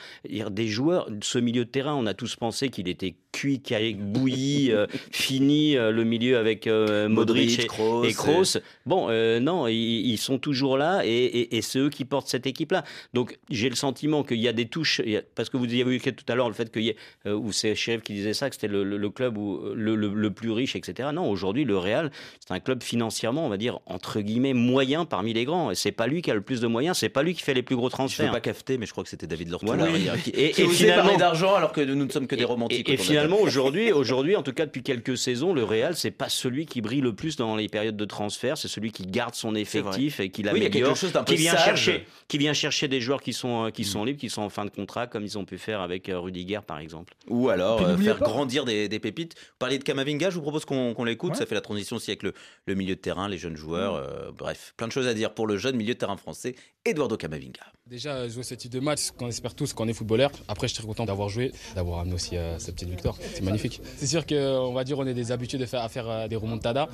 des 0.50 0.68
joueurs 0.68 1.08
ce 1.22 1.38
milieu 1.38 1.64
de 1.64 1.70
terrain, 1.70 1.94
on 1.94 2.06
a 2.06 2.14
tous 2.14 2.36
pensé 2.36 2.68
qu'il 2.68 2.88
était 2.88 3.14
cuit, 3.32 3.62
bouilli, 3.98 4.72
euh, 4.72 4.86
fini 5.12 5.74
le 5.74 6.04
milieu 6.04 6.36
avec 6.38 6.66
Modric, 6.66 7.60
et, 7.60 7.66
Kroos. 7.66 8.58
Bon, 8.86 9.08
non, 9.40 9.68
ils, 9.68 10.18
sont 10.18 10.38
toujours 10.38 10.76
là 10.76 11.02
et, 11.04 11.56
et, 11.56 11.62
c'est 11.62 11.78
eux 11.78 11.90
qui 11.90 12.04
portent 12.04 12.28
cette 12.28 12.46
équipe-là. 12.46 12.84
Donc 13.14 13.38
j'ai 13.50 13.68
le 13.68 13.76
sentiment 13.76 14.22
qu'il 14.22 14.38
y 14.38 14.48
a 14.48 14.52
des 14.52 14.66
touches, 14.66 15.00
parce 15.34 15.48
que 15.48 15.56
vous 15.56 15.72
y 15.72 15.80
avez 15.80 15.96
eu 15.96 16.00
tout 16.00 16.29
à 16.30 16.34
l'heure 16.34 16.48
le 16.48 16.54
fait 16.54 16.70
qu'il 16.70 16.82
y 16.82 16.88
ait, 16.90 16.96
euh, 17.26 17.34
ou 17.34 17.52
c'est 17.52 17.74
Chérif 17.74 18.02
qui 18.02 18.14
disait 18.14 18.34
ça, 18.34 18.48
que 18.48 18.56
c'était 18.56 18.68
le, 18.68 19.10
club 19.10 19.36
où, 19.36 19.56
euh, 19.56 19.74
le, 19.74 20.30
plus 20.30 20.50
riche, 20.50 20.76
etc. 20.76 21.10
Non, 21.12 21.28
aujourd'hui, 21.28 21.64
le 21.64 21.76
Real, 21.76 22.10
c'est 22.40 22.54
un 22.54 22.60
club 22.60 22.82
financièrement, 22.82 23.46
on 23.46 23.48
va 23.48 23.56
dire, 23.56 23.80
entre 23.86 24.20
guillemets, 24.20 24.54
moyen 24.54 25.04
parmi 25.04 25.32
les 25.32 25.44
grands. 25.44 25.70
Et 25.70 25.74
c'est 25.74 25.92
pas 25.92 26.06
lui 26.06 26.22
qui 26.22 26.30
a 26.30 26.34
le 26.34 26.40
plus 26.40 26.60
de 26.60 26.66
moyens, 26.66 26.98
c'est 26.98 27.08
pas 27.08 27.22
lui 27.22 27.34
qui 27.34 27.42
fait 27.42 27.54
les 27.54 27.62
plus 27.62 27.76
gros 27.76 27.88
transferts. 27.88 28.26
Je 28.26 28.30
veux 28.30 28.36
pas 28.36 28.40
cafeter, 28.40 28.78
mais 28.78 28.86
je 28.86 28.92
crois 28.92 29.04
que 29.04 29.10
c'était 29.10 29.26
David 29.26 29.50
Lortoula 29.50 29.86
qui, 30.24 30.30
et, 30.30 30.60
et, 30.60 30.68
finalement 30.68 31.16
d'argent 31.16 31.54
alors 31.54 31.72
que 31.72 31.80
nous 31.80 31.94
ne 31.94 32.10
sommes 32.10 32.26
que 32.26 32.36
des 32.36 32.44
romantiques. 32.44 32.88
Et, 32.88 32.96
finalement, 32.96 33.40
aujourd'hui, 33.40 33.92
aujourd'hui, 33.92 34.36
en 34.36 34.42
tout 34.42 34.52
cas 34.52 34.66
depuis 34.66 34.82
quelques 34.82 35.16
saisons, 35.16 35.52
le 35.52 35.64
Real, 35.64 35.96
c'est 35.96 36.10
pas 36.10 36.28
celui 36.28 36.66
qui 36.66 36.80
brille 36.80 37.00
le 37.00 37.14
plus 37.14 37.36
dans 37.36 37.56
les 37.56 37.68
périodes 37.68 37.96
de 37.96 38.04
transfert, 38.04 38.56
c'est 38.56 38.68
celui 38.68 38.92
qui 38.92 39.06
garde 39.06 39.34
son 39.34 39.54
effectif 39.54 40.20
et 40.20 40.30
qui 40.30 40.42
l'améliore, 40.42 40.96
qui 41.26 41.36
vient 41.36 41.56
chercher, 41.56 42.06
qui 42.28 42.38
vient 42.38 42.52
chercher 42.52 42.88
des 42.88 43.00
joueurs 43.00 43.22
qui 43.22 43.32
sont 43.32 43.66
euh, 43.66 43.70
qui 43.70 43.84
sont 43.84 44.02
mm. 44.02 44.06
libres, 44.06 44.20
qui 44.20 44.30
sont 44.30 44.42
en 44.42 44.48
fin 44.48 44.64
de 44.64 44.70
contrat, 44.70 45.06
comme 45.06 45.24
ils 45.24 45.38
ont 45.38 45.44
pu 45.44 45.58
faire 45.58 45.80
avec 45.80 46.08
Rudy 46.20 46.56
par 46.66 46.78
exemple. 46.78 47.14
Ou 47.28 47.48
alors 47.48 47.82
euh, 47.82 47.96
faire 47.96 48.18
grandir 48.18 48.64
des, 48.64 48.88
pépites. 49.00 49.34
Vous 49.34 49.56
parliez 49.58 49.78
de 49.78 49.84
Kamavinga, 49.84 50.30
je 50.30 50.36
vous 50.36 50.42
propose 50.42 50.64
qu'on 50.64 51.04
l'écoute. 51.04 51.36
Ça 51.36 51.46
fait 51.46 51.54
la 51.54 51.60
transition 51.60 51.96
aussi 51.96 52.10
avec 52.10 52.22
le, 52.22 52.74
milieu 52.74 52.94
de 52.94 53.00
terrain, 53.00 53.28
les 53.28 53.38
jeunes 53.38 53.56
joueurs. 53.56 53.94
Euh, 53.94 54.30
bref, 54.32 54.74
plein 54.76 54.86
de 54.86 54.92
choses 54.92 55.06
à 55.06 55.14
dire 55.14 55.34
pour 55.34 55.46
le 55.46 55.56
jeune 55.56 55.76
milieu 55.76 55.94
de 55.94 55.98
terrain 55.98 56.16
français, 56.16 56.54
Eduardo 56.84 57.16
Kamavinga. 57.16 57.62
Déjà, 57.90 58.28
jouer 58.28 58.44
ce 58.44 58.54
type 58.54 58.70
de 58.70 58.78
match, 58.78 59.10
qu'on 59.18 59.26
espère 59.26 59.52
tous 59.52 59.72
qu'on 59.72 59.88
est 59.88 59.92
footballeur. 59.92 60.30
Après, 60.46 60.68
je 60.68 60.74
suis 60.74 60.78
très 60.78 60.86
content 60.86 61.06
d'avoir 61.06 61.28
joué, 61.28 61.50
d'avoir 61.74 61.98
amené 61.98 62.14
aussi 62.14 62.36
euh, 62.36 62.56
cette 62.60 62.76
petite 62.76 62.88
victoire. 62.88 63.16
C'est 63.34 63.42
magnifique. 63.42 63.82
C'est 63.96 64.06
sûr 64.06 64.24
qu'on 64.24 64.72
va 64.72 64.84
dire 64.84 65.00
on 65.00 65.06
est 65.08 65.12
des 65.12 65.32
habitués 65.32 65.58
de 65.58 65.66
faire, 65.66 65.82
à 65.82 65.88
faire 65.88 66.08
euh, 66.08 66.28
des 66.28 66.36
remontadas. 66.36 66.86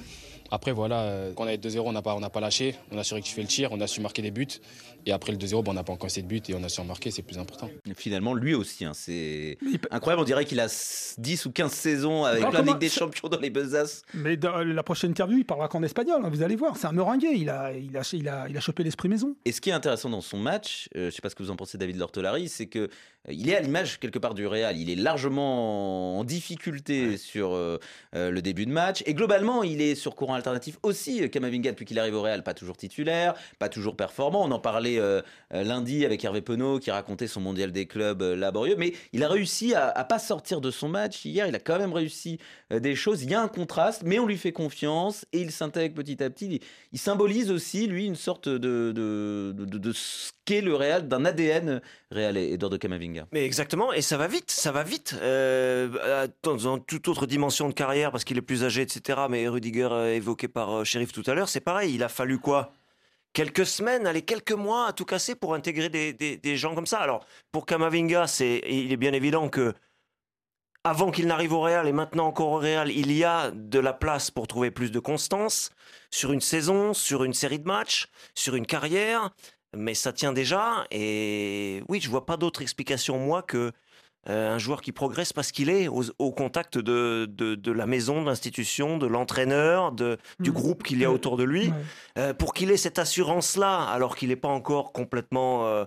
Après, 0.50 0.72
voilà, 0.72 1.02
euh, 1.02 1.32
quand 1.34 1.44
on 1.44 1.48
a 1.48 1.56
2-0, 1.56 1.80
on 1.80 1.92
n'a 1.92 2.02
pas, 2.02 2.18
pas 2.30 2.40
lâché. 2.40 2.76
On 2.92 2.98
a 2.98 3.04
su 3.04 3.14
rectifier 3.14 3.42
le 3.42 3.48
tir, 3.48 3.72
on 3.72 3.80
a 3.80 3.86
su 3.86 4.00
marquer 4.00 4.22
des 4.22 4.30
buts. 4.30 4.46
Et 5.04 5.12
après 5.12 5.32
le 5.32 5.38
2-0, 5.38 5.62
bon, 5.62 5.70
on 5.70 5.74
n'a 5.74 5.84
pas 5.84 5.92
encore 5.92 6.06
essayé 6.06 6.22
de 6.22 6.28
but 6.28 6.50
et 6.50 6.54
on 6.54 6.64
a 6.64 6.68
su 6.68 6.80
en 6.80 6.84
marquer, 6.84 7.10
c'est 7.10 7.22
plus 7.22 7.38
important. 7.38 7.70
Et 7.88 7.94
finalement, 7.94 8.34
lui 8.34 8.54
aussi, 8.54 8.84
hein, 8.84 8.92
c'est 8.94 9.58
incroyable. 9.90 10.22
On 10.22 10.24
dirait 10.24 10.44
qu'il 10.44 10.60
a 10.60 10.66
10 11.18 11.46
ou 11.46 11.52
15 11.52 11.72
saisons 11.72 12.24
avec 12.24 12.48
plein 12.48 12.62
de 12.62 12.68
Ligue 12.68 12.78
des 12.78 12.88
Champions 12.88 13.28
dans 13.28 13.38
les 13.38 13.50
besaces. 13.50 14.02
Mais 14.14 14.36
dans 14.36 14.58
la 14.58 14.82
prochaine 14.82 15.10
interview, 15.10 15.38
il 15.38 15.44
parlera 15.44 15.68
qu'en 15.68 15.82
espagnol. 15.82 16.22
Hein, 16.24 16.28
vous 16.28 16.42
allez 16.42 16.56
voir, 16.56 16.76
c'est 16.76 16.86
un 16.86 16.92
meringué. 16.92 17.28
Il 17.34 17.50
a, 17.50 17.72
il 17.72 17.96
a, 17.96 18.02
il 18.12 18.28
a, 18.28 18.48
il 18.48 18.56
a 18.56 18.60
chopé 18.60 18.82
l'esprit 18.82 19.08
maison. 19.08 19.36
Et 19.44 19.52
ce 19.52 19.60
qui 19.60 19.70
est 19.70 19.74
intéressant 19.74 20.10
dans 20.10 20.20
son 20.20 20.38
match, 20.38 20.85
euh, 20.96 21.10
je 21.10 21.14
sais 21.14 21.22
pas 21.22 21.30
ce 21.30 21.34
que 21.34 21.42
vous 21.42 21.50
en 21.50 21.56
pensez, 21.56 21.78
David 21.78 21.96
Lortolari, 21.96 22.48
c'est 22.48 22.66
que 22.66 22.88
il 23.28 23.48
est 23.48 23.56
à 23.56 23.60
l'image 23.60 23.98
quelque 23.98 24.18
part 24.18 24.34
du 24.34 24.46
Real. 24.46 24.76
Il 24.78 24.90
est 24.90 24.96
largement 24.96 26.18
en 26.18 26.24
difficulté 26.24 27.16
sur 27.16 27.54
euh, 27.54 27.78
euh, 28.14 28.30
le 28.30 28.42
début 28.42 28.66
de 28.66 28.72
match. 28.72 29.02
Et 29.06 29.14
globalement, 29.14 29.62
il 29.62 29.80
est 29.80 29.94
sur 29.94 30.14
courant 30.14 30.34
alternatif 30.34 30.78
aussi. 30.82 31.28
Kamavinga, 31.30 31.70
depuis 31.70 31.84
qu'il 31.84 31.98
arrive 31.98 32.14
au 32.14 32.22
Real, 32.22 32.42
pas 32.42 32.54
toujours 32.54 32.76
titulaire, 32.76 33.34
pas 33.58 33.68
toujours 33.68 33.96
performant. 33.96 34.44
On 34.44 34.50
en 34.50 34.58
parlait 34.58 35.00
lundi 35.50 36.04
avec 36.04 36.24
Hervé 36.24 36.40
Penaud 36.40 36.78
qui 36.78 36.90
racontait 36.90 37.26
son 37.26 37.40
mondial 37.40 37.72
des 37.72 37.86
clubs 37.86 38.22
laborieux. 38.22 38.76
Mais 38.78 38.92
il 39.12 39.24
a 39.24 39.28
réussi 39.28 39.74
à, 39.74 39.88
à 39.88 40.04
pas 40.04 40.18
sortir 40.18 40.60
de 40.60 40.70
son 40.70 40.88
match. 40.88 41.24
Hier, 41.24 41.46
il 41.46 41.54
a 41.54 41.60
quand 41.60 41.78
même 41.78 41.92
réussi 41.92 42.38
des 42.70 42.94
choses. 42.94 43.22
Il 43.22 43.30
y 43.30 43.34
a 43.34 43.40
un 43.40 43.48
contraste, 43.48 44.02
mais 44.04 44.18
on 44.18 44.26
lui 44.26 44.36
fait 44.36 44.52
confiance 44.52 45.26
et 45.32 45.40
il 45.40 45.50
s'intègre 45.50 45.94
petit 45.94 46.22
à 46.22 46.30
petit. 46.30 46.60
Il, 46.92 46.98
symbolise 46.98 47.50
aussi, 47.50 47.86
lui, 47.86 48.06
une 48.06 48.16
sorte 48.16 48.48
de, 48.48 48.92
de, 48.92 49.52
de, 49.54 49.64
de 49.64 49.92
ce 49.92 50.32
qu'est 50.44 50.60
le 50.60 50.74
Real, 50.74 51.08
d'un 51.08 51.24
ADN 51.24 51.80
réel, 52.10 52.36
Eduardo 52.36 52.78
Kamavinga. 52.78 53.15
Mais 53.32 53.44
exactement, 53.44 53.92
et 53.92 54.02
ça 54.02 54.16
va 54.16 54.26
vite, 54.26 54.50
ça 54.50 54.72
va 54.72 54.82
vite. 54.82 55.16
Euh, 55.20 56.26
dans, 56.42 56.78
toute 56.78 57.08
autre 57.08 57.26
dimension 57.26 57.68
de 57.68 57.74
carrière, 57.74 58.10
parce 58.10 58.24
qu'il 58.24 58.38
est 58.38 58.42
plus 58.42 58.64
âgé, 58.64 58.82
etc. 58.82 59.20
Mais 59.28 59.48
Rudiger, 59.48 59.88
euh, 59.90 60.14
évoqué 60.14 60.48
par 60.48 60.78
euh, 60.78 60.84
Sheriff 60.84 61.12
tout 61.12 61.22
à 61.26 61.34
l'heure, 61.34 61.48
c'est 61.48 61.60
pareil. 61.60 61.94
Il 61.94 62.02
a 62.02 62.08
fallu 62.08 62.38
quoi? 62.38 62.72
Quelques 63.32 63.66
semaines, 63.66 64.06
allez, 64.06 64.22
quelques 64.22 64.52
mois 64.52 64.88
à 64.88 64.92
tout 64.92 65.04
casser 65.04 65.34
pour 65.34 65.54
intégrer 65.54 65.88
des, 65.88 66.12
des, 66.12 66.56
gens 66.56 66.74
comme 66.74 66.86
ça. 66.86 66.98
Alors, 66.98 67.26
pour 67.52 67.66
Kamavinga, 67.66 68.26
c'est, 68.26 68.62
il 68.66 68.92
est 68.92 68.96
bien 68.96 69.12
évident 69.12 69.48
que 69.48 69.74
avant 70.84 71.10
qu'il 71.10 71.26
n'arrive 71.26 71.52
au 71.52 71.60
Real 71.60 71.88
et 71.88 71.92
maintenant 71.92 72.28
encore 72.28 72.52
au 72.52 72.58
Real, 72.58 72.92
il 72.92 73.12
y 73.12 73.24
a 73.24 73.50
de 73.50 73.80
la 73.80 73.92
place 73.92 74.30
pour 74.30 74.46
trouver 74.46 74.70
plus 74.70 74.92
de 74.92 75.00
constance 75.00 75.70
sur 76.10 76.32
une 76.32 76.40
saison, 76.40 76.94
sur 76.94 77.24
une 77.24 77.34
série 77.34 77.58
de 77.58 77.66
matchs, 77.66 78.06
sur 78.36 78.54
une 78.54 78.66
carrière 78.66 79.30
mais 79.74 79.94
ça 79.94 80.12
tient 80.12 80.32
déjà. 80.32 80.86
Et 80.90 81.82
oui, 81.88 82.00
je 82.00 82.10
vois 82.10 82.26
pas 82.26 82.36
d'autre 82.36 82.62
explication, 82.62 83.18
moi, 83.18 83.42
que 83.42 83.72
euh, 84.28 84.54
un 84.54 84.58
joueur 84.58 84.80
qui 84.80 84.90
progresse 84.90 85.32
parce 85.32 85.52
qu'il 85.52 85.70
est 85.70 85.86
au, 85.86 86.32
contact 86.32 86.78
de, 86.78 87.26
de, 87.26 87.72
la 87.72 87.86
maison, 87.86 88.22
de 88.22 88.26
l'institution, 88.26 88.98
de 88.98 89.06
l'entraîneur, 89.06 89.92
du 89.92 90.16
mmh. 90.40 90.48
groupe 90.48 90.82
qu'il 90.82 90.98
y 90.98 91.04
a 91.04 91.12
autour 91.12 91.36
de 91.36 91.44
lui, 91.44 91.72
euh, 92.18 92.34
pour 92.34 92.52
qu'il 92.52 92.72
ait 92.72 92.76
cette 92.76 92.98
assurance-là, 92.98 93.84
alors 93.84 94.16
qu'il 94.16 94.30
n'est 94.30 94.36
pas 94.36 94.48
encore 94.48 94.92
complètement 94.92 95.66
euh, 95.66 95.84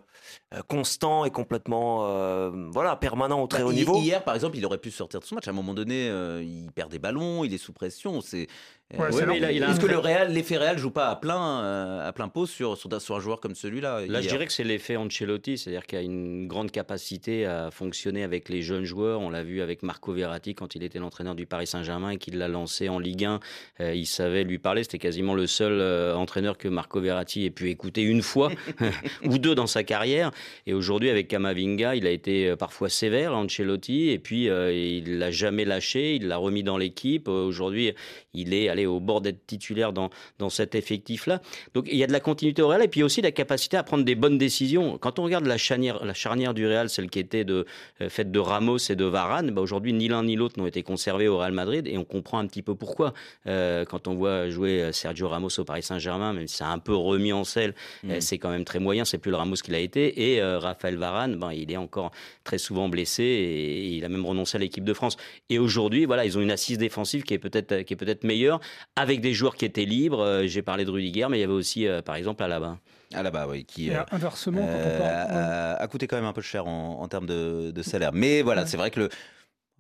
constant 0.68 1.26
et 1.26 1.32
complètement 1.32 2.50
voilà, 2.72 2.96
permanent 2.96 3.42
au 3.42 3.48
très 3.48 3.60
bah, 3.60 3.68
haut 3.68 3.74
niveau. 3.74 3.98
Hier, 3.98 4.24
par 4.24 4.36
exemple, 4.36 4.58
il 4.58 4.66
aurait 4.66 4.78
pu 4.78 4.92
sortir 4.92 5.20
de 5.20 5.26
son 5.26 5.36
match. 5.36 5.48
À 5.48 5.52
un 5.52 5.54
moment 5.54 5.74
donné, 5.74 6.08
il 6.42 6.72
perd 6.74 6.92
des 6.92 7.00
ballons, 7.00 7.44
il 7.44 7.54
est 7.54 7.58
sous 7.58 7.74
pression. 7.74 8.22
C'est 8.22 8.48
est-ce 8.92 9.80
que 9.80 9.86
le 9.86 10.00
Real, 10.00 10.34
l'effet 10.34 10.58
Real 10.58 10.78
joue 10.80 10.90
pas 10.90 11.10
à 11.10 11.16
plein, 11.16 11.62
euh, 11.62 12.08
à 12.08 12.12
plein 12.12 12.28
pot 12.28 12.48
sur, 12.48 12.76
sur, 12.76 13.16
un 13.16 13.20
joueur 13.20 13.40
comme 13.40 13.54
celui-là 13.54 14.08
Là, 14.08 14.22
je 14.22 14.28
dirais 14.28 14.48
que 14.48 14.52
c'est 14.52 14.64
l'effet 14.64 14.96
Ancelotti, 14.96 15.60
c'est-à-dire 15.60 15.86
qu'il 15.86 16.00
a 16.00 16.02
une 16.02 16.48
grande 16.48 16.72
capacité 16.72 17.46
à 17.46 17.70
fonctionner 17.70 18.24
avec 18.24 18.50
les 18.50 18.64
jeunes 18.64 18.86
joueurs. 18.86 19.22
On 19.22 19.30
l'a 19.30 19.44
vu 19.44 19.62
avec 19.62 19.84
Marco 19.84 20.12
Verratti 20.12 20.56
quand 20.56 20.74
il 20.74 20.82
était 20.82 20.98
l'entraîneur 20.98 21.36
du 21.36 21.46
Paris 21.46 21.68
Saint-Germain 21.68 22.12
et 22.12 22.18
qu'il 22.18 22.40
l'a 22.40 22.48
lancé 22.48 22.90
en 22.90 22.98
Ligue 22.98 23.26
1. 23.26 23.40
Euh, 23.82 23.94
il 23.94 24.08
savait 24.08 24.44
lui 24.44 24.58
parler. 24.58 24.82
C'était 24.82 24.98
quasiment 24.98 25.36
le 25.36 25.46
seul 25.46 25.74
euh, 25.74 26.16
entraîneur 26.16 26.58
que 26.58 26.68
Marco 26.68 27.00
Verratti 27.00 27.46
ait 27.46 27.52
pu 27.52 27.70
écouter 27.70 28.02
une 28.02 28.24
fois 28.24 28.50
ou 29.24 29.38
deux 29.38 29.54
dans 29.54 29.68
sa 29.68 29.84
carrière. 29.84 30.32
Et 30.66 30.74
aujourd'hui, 30.74 31.10
avec 31.10 31.28
Kamavinga, 31.28 31.96
il 31.96 32.08
a 32.08 32.12
été 32.12 32.56
parfois 32.58 32.90
sévère, 32.90 33.36
Ancelotti, 33.36 34.10
et 34.10 34.20
puis 34.20 34.46
il 34.46 35.20
l'a 35.20 35.32
jamais 35.32 35.66
lâché. 35.66 36.16
Il 36.16 36.28
l'a 36.28 36.38
remis 36.38 36.64
dans 36.64 36.78
l'équipe. 36.78 37.28
Aujourd'hui, 37.28 37.94
il 38.34 38.54
est 38.54 38.86
au 38.86 39.00
bord 39.00 39.22
d'être 39.22 39.46
titulaire 39.46 39.94
dans, 39.94 40.10
dans 40.38 40.50
cet 40.50 40.76
effectif-là. 40.76 41.42
Donc 41.74 41.88
il 41.92 41.98
y 41.98 42.04
a 42.04 42.08
de 42.08 42.12
la 42.12 42.20
continuité 42.20 42.62
au 42.62 42.68
Real 42.68 42.84
et 42.84 42.88
puis 42.88 43.04
aussi 43.04 43.22
la 43.22 43.32
capacité 43.32 43.78
à 43.78 43.84
prendre 43.84 44.04
des 44.04 44.16
bonnes 44.16 44.38
décisions. 44.38 44.98
Quand 44.98 45.20
on 45.20 45.24
regarde 45.24 45.46
la 45.46 45.58
charnière, 45.58 46.04
la 46.04 46.14
charnière 46.14 46.54
du 46.54 46.66
Real, 46.68 46.90
celle 46.90 47.10
qui 47.10 47.20
était 47.20 47.44
de, 47.44 47.66
euh, 48.02 48.10
faite 48.10 48.32
de 48.32 48.40
Ramos 48.40 48.78
et 48.90 48.96
de 48.96 49.06
Varane, 49.06 49.52
bah 49.52 49.62
aujourd'hui 49.62 49.94
ni 49.94 50.08
l'un 50.08 50.24
ni 50.24 50.36
l'autre 50.36 50.60
n'ont 50.60 50.68
été 50.68 50.84
conservés 50.84 51.28
au 51.28 51.38
Real 51.38 51.52
Madrid 51.52 51.88
et 51.88 51.98
on 51.98 52.06
comprend 52.06 52.40
un 52.40 52.48
petit 52.48 52.62
peu 52.62 52.76
pourquoi. 52.76 53.14
Euh, 53.48 53.86
quand 53.86 54.08
on 54.08 54.16
voit 54.16 54.50
jouer 54.50 54.82
euh, 54.82 54.92
Sergio 54.92 55.28
Ramos 55.28 55.50
au 55.58 55.64
Paris 55.64 55.84
Saint-Germain, 55.84 56.34
même 56.34 56.48
si 56.48 56.58
c'est 56.58 56.64
un 56.64 56.80
peu 56.80 56.96
remis 56.96 57.34
en 57.34 57.44
selle, 57.44 57.74
mm. 58.04 58.20
c'est 58.20 58.38
quand 58.38 58.50
même 58.50 58.66
très 58.66 58.80
moyen, 58.80 59.06
c'est 59.06 59.18
plus 59.18 59.32
le 59.32 59.38
Ramos 59.38 59.56
qu'il 59.56 59.76
a 59.76 59.80
été. 59.80 60.29
Et 60.29 60.29
Raphaël 60.42 60.98
Varane, 60.98 61.36
ben, 61.36 61.52
il 61.52 61.72
est 61.72 61.78
encore 61.78 62.12
très 62.44 62.58
souvent 62.58 62.90
blessé 62.90 63.24
et, 63.24 63.88
il 63.90 64.06
a 64.06 64.10
même 64.10 64.26
renoncé 64.26 64.58
à 64.58 64.60
l'équipe 64.60 64.84
de 64.84 64.94
France. 64.94 65.18
Et 65.50 65.60
aujourd'hui, 65.60 66.06
voilà, 66.06 66.26
ils 66.26 66.38
ont 66.38 66.42
une 66.42 66.52
assise 66.52 66.78
défensive 66.78 67.24
qui 67.24 67.34
est 67.34 67.40
peut-être 67.40 67.84
qui 67.84 67.94
est 67.94 67.98
peut-être 67.98 68.24
meilleure 68.24 68.60
avec 68.96 69.22
des 69.22 69.34
joueurs 69.34 69.56
qui 69.56 69.66
étaient 69.66 69.86
libres. 69.86 70.22
Euh, 70.22 70.48
j'ai 70.48 70.62
parlé 70.62 70.86
de 70.86 70.92
Rudiger, 70.92 71.28
mais 71.30 71.38
il 71.38 71.42
y 71.42 71.44
avait 71.44 71.54
aussi, 71.54 71.88
euh, 71.88 72.02
par 72.02 72.16
exemple, 72.16 72.44
Alaba. 72.44 72.78
Alaba, 73.14 73.48
oui, 73.48 73.66
qui 73.66 73.90
euh, 73.90 74.04
inversement, 74.12 74.62
quand 74.62 74.68
on 74.68 75.00
parle, 75.00 75.78
a, 75.80 75.88
coûté 75.88 76.06
quand 76.08 76.18
même 76.18 76.26
un 76.26 76.34
peu 76.34 76.42
cher 76.42 76.68
en, 76.68 77.08
termes 77.08 77.26
de, 77.26 77.72
de, 77.72 77.82
salaire. 77.82 78.12
Mais 78.14 78.44
voilà, 78.44 78.68
c'est 78.68 78.78
vrai 78.78 78.92
que 78.92 79.00
le, 79.00 79.10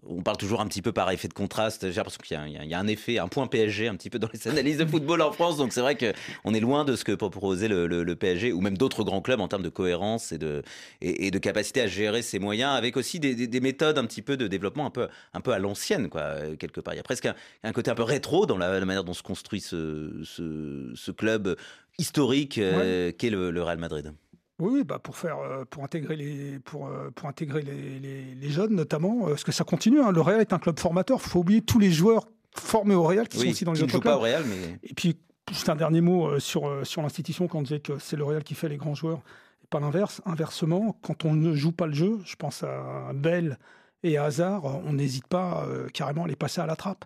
on 0.05 0.21
parle 0.21 0.37
toujours 0.37 0.61
un 0.61 0.67
petit 0.67 0.81
peu 0.81 0.91
par 0.91 1.09
effet 1.11 1.27
de 1.27 1.33
contraste. 1.33 1.89
J'ai 1.89 1.97
l'impression 1.97 2.19
qu'il 2.23 2.67
y, 2.67 2.73
a 2.73 2.79
un 2.79 2.87
effet, 2.87 3.19
un 3.19 3.27
point 3.27 3.47
PSG 3.47 3.87
un 3.87 3.95
petit 3.95 4.09
peu 4.09 4.19
dans 4.19 4.29
les 4.33 4.47
analyses 4.47 4.77
de 4.77 4.85
football 4.85 5.21
en 5.21 5.31
France. 5.31 5.57
Donc 5.57 5.73
c'est 5.73 5.81
vrai 5.81 5.97
qu'on 5.97 6.53
est 6.53 6.59
loin 6.59 6.85
de 6.85 6.95
ce 6.95 7.03
que 7.03 7.11
peut 7.11 7.29
proposer 7.29 7.67
le, 7.67 8.15
PSG 8.15 8.51
ou 8.51 8.61
même 8.61 8.77
d'autres 8.77 9.03
grands 9.03 9.21
clubs 9.21 9.39
en 9.39 9.47
termes 9.47 9.63
de 9.63 9.69
cohérence 9.69 10.31
et 10.31 10.37
de, 10.37 10.63
et, 11.01 11.31
de 11.31 11.37
capacité 11.37 11.81
à 11.81 11.87
gérer 11.87 12.21
ses 12.21 12.39
moyens 12.39 12.75
avec 12.75 12.97
aussi 12.97 13.19
des, 13.19 13.59
méthodes 13.59 13.97
un 13.97 14.05
petit 14.05 14.21
peu 14.21 14.37
de 14.37 14.47
développement 14.47 14.85
un 14.85 14.89
peu, 14.89 15.07
un 15.33 15.41
peu 15.41 15.51
à 15.51 15.59
l'ancienne, 15.59 16.09
quoi, 16.09 16.35
quelque 16.57 16.81
part. 16.81 16.93
Il 16.93 16.97
y 16.97 17.01
a 17.01 17.03
presque 17.03 17.27
un, 17.63 17.71
côté 17.71 17.91
un 17.91 17.95
peu 17.95 18.03
rétro 18.03 18.45
dans 18.45 18.57
la, 18.57 18.79
manière 18.85 19.03
dont 19.03 19.13
se 19.13 19.23
construit 19.23 19.61
ce, 19.61 20.21
ce, 20.23 21.11
club 21.11 21.57
historique 21.97 22.57
euh, 22.57 23.11
qu'est 23.11 23.29
le 23.29 23.61
Real 23.61 23.77
Madrid. 23.77 24.13
Oui, 24.59 24.83
bah 24.83 24.99
pour 24.99 25.15
faire, 25.15 25.39
euh, 25.39 25.63
pour 25.69 25.83
intégrer 25.83 26.17
les, 26.17 26.59
pour, 26.59 26.87
euh, 26.87 27.09
pour 27.15 27.29
intégrer 27.29 27.61
les, 27.61 28.35
les, 28.35 28.49
jeunes 28.49 28.75
notamment, 28.75 29.23
euh, 29.23 29.29
parce 29.29 29.45
que 29.45 29.53
ça 29.53 29.63
continue. 29.63 30.01
Hein. 30.01 30.11
le 30.11 30.19
Real 30.19 30.41
est 30.41 30.51
un 30.51 30.59
club 30.59 30.77
formateur. 30.79 31.19
Il 31.23 31.29
faut 31.29 31.39
oublier 31.39 31.61
tous 31.61 31.79
les 31.79 31.91
joueurs 31.91 32.27
formés 32.55 32.95
au 32.95 33.03
Real 33.03 33.29
qui 33.29 33.39
sont 33.39 33.47
aussi 33.47 33.63
dans 33.63 33.71
les 33.71 33.81
autres 33.81 33.99
clubs. 33.99 34.03
Pas 34.03 34.17
au 34.17 34.21
Real, 34.21 34.43
mais... 34.45 34.79
Et 34.83 34.93
puis 34.93 35.17
juste 35.49 35.69
un 35.69 35.75
dernier 35.75 36.01
mot 36.01 36.39
sur 36.39 36.85
sur 36.85 37.01
l'institution 37.01 37.47
quand 37.47 37.59
on 37.59 37.61
disait 37.63 37.79
que 37.79 37.97
c'est 37.97 38.17
le 38.17 38.23
Real 38.23 38.43
qui 38.43 38.53
fait 38.53 38.69
les 38.69 38.77
grands 38.77 38.95
joueurs, 38.95 39.21
et 39.63 39.67
pas 39.67 39.79
l'inverse. 39.79 40.21
Inversement, 40.25 40.95
quand 41.01 41.25
on 41.25 41.33
ne 41.33 41.53
joue 41.55 41.71
pas 41.71 41.87
le 41.87 41.93
jeu, 41.93 42.19
je 42.25 42.35
pense 42.35 42.63
à 42.63 43.11
Bell 43.13 43.57
et 44.03 44.17
à 44.17 44.25
Hazard, 44.25 44.65
on 44.65 44.93
n'hésite 44.93 45.27
pas 45.27 45.65
carrément 45.93 46.25
à 46.25 46.27
les 46.27 46.35
passer 46.35 46.59
à 46.59 46.65
la 46.65 46.75
trappe. 46.75 47.05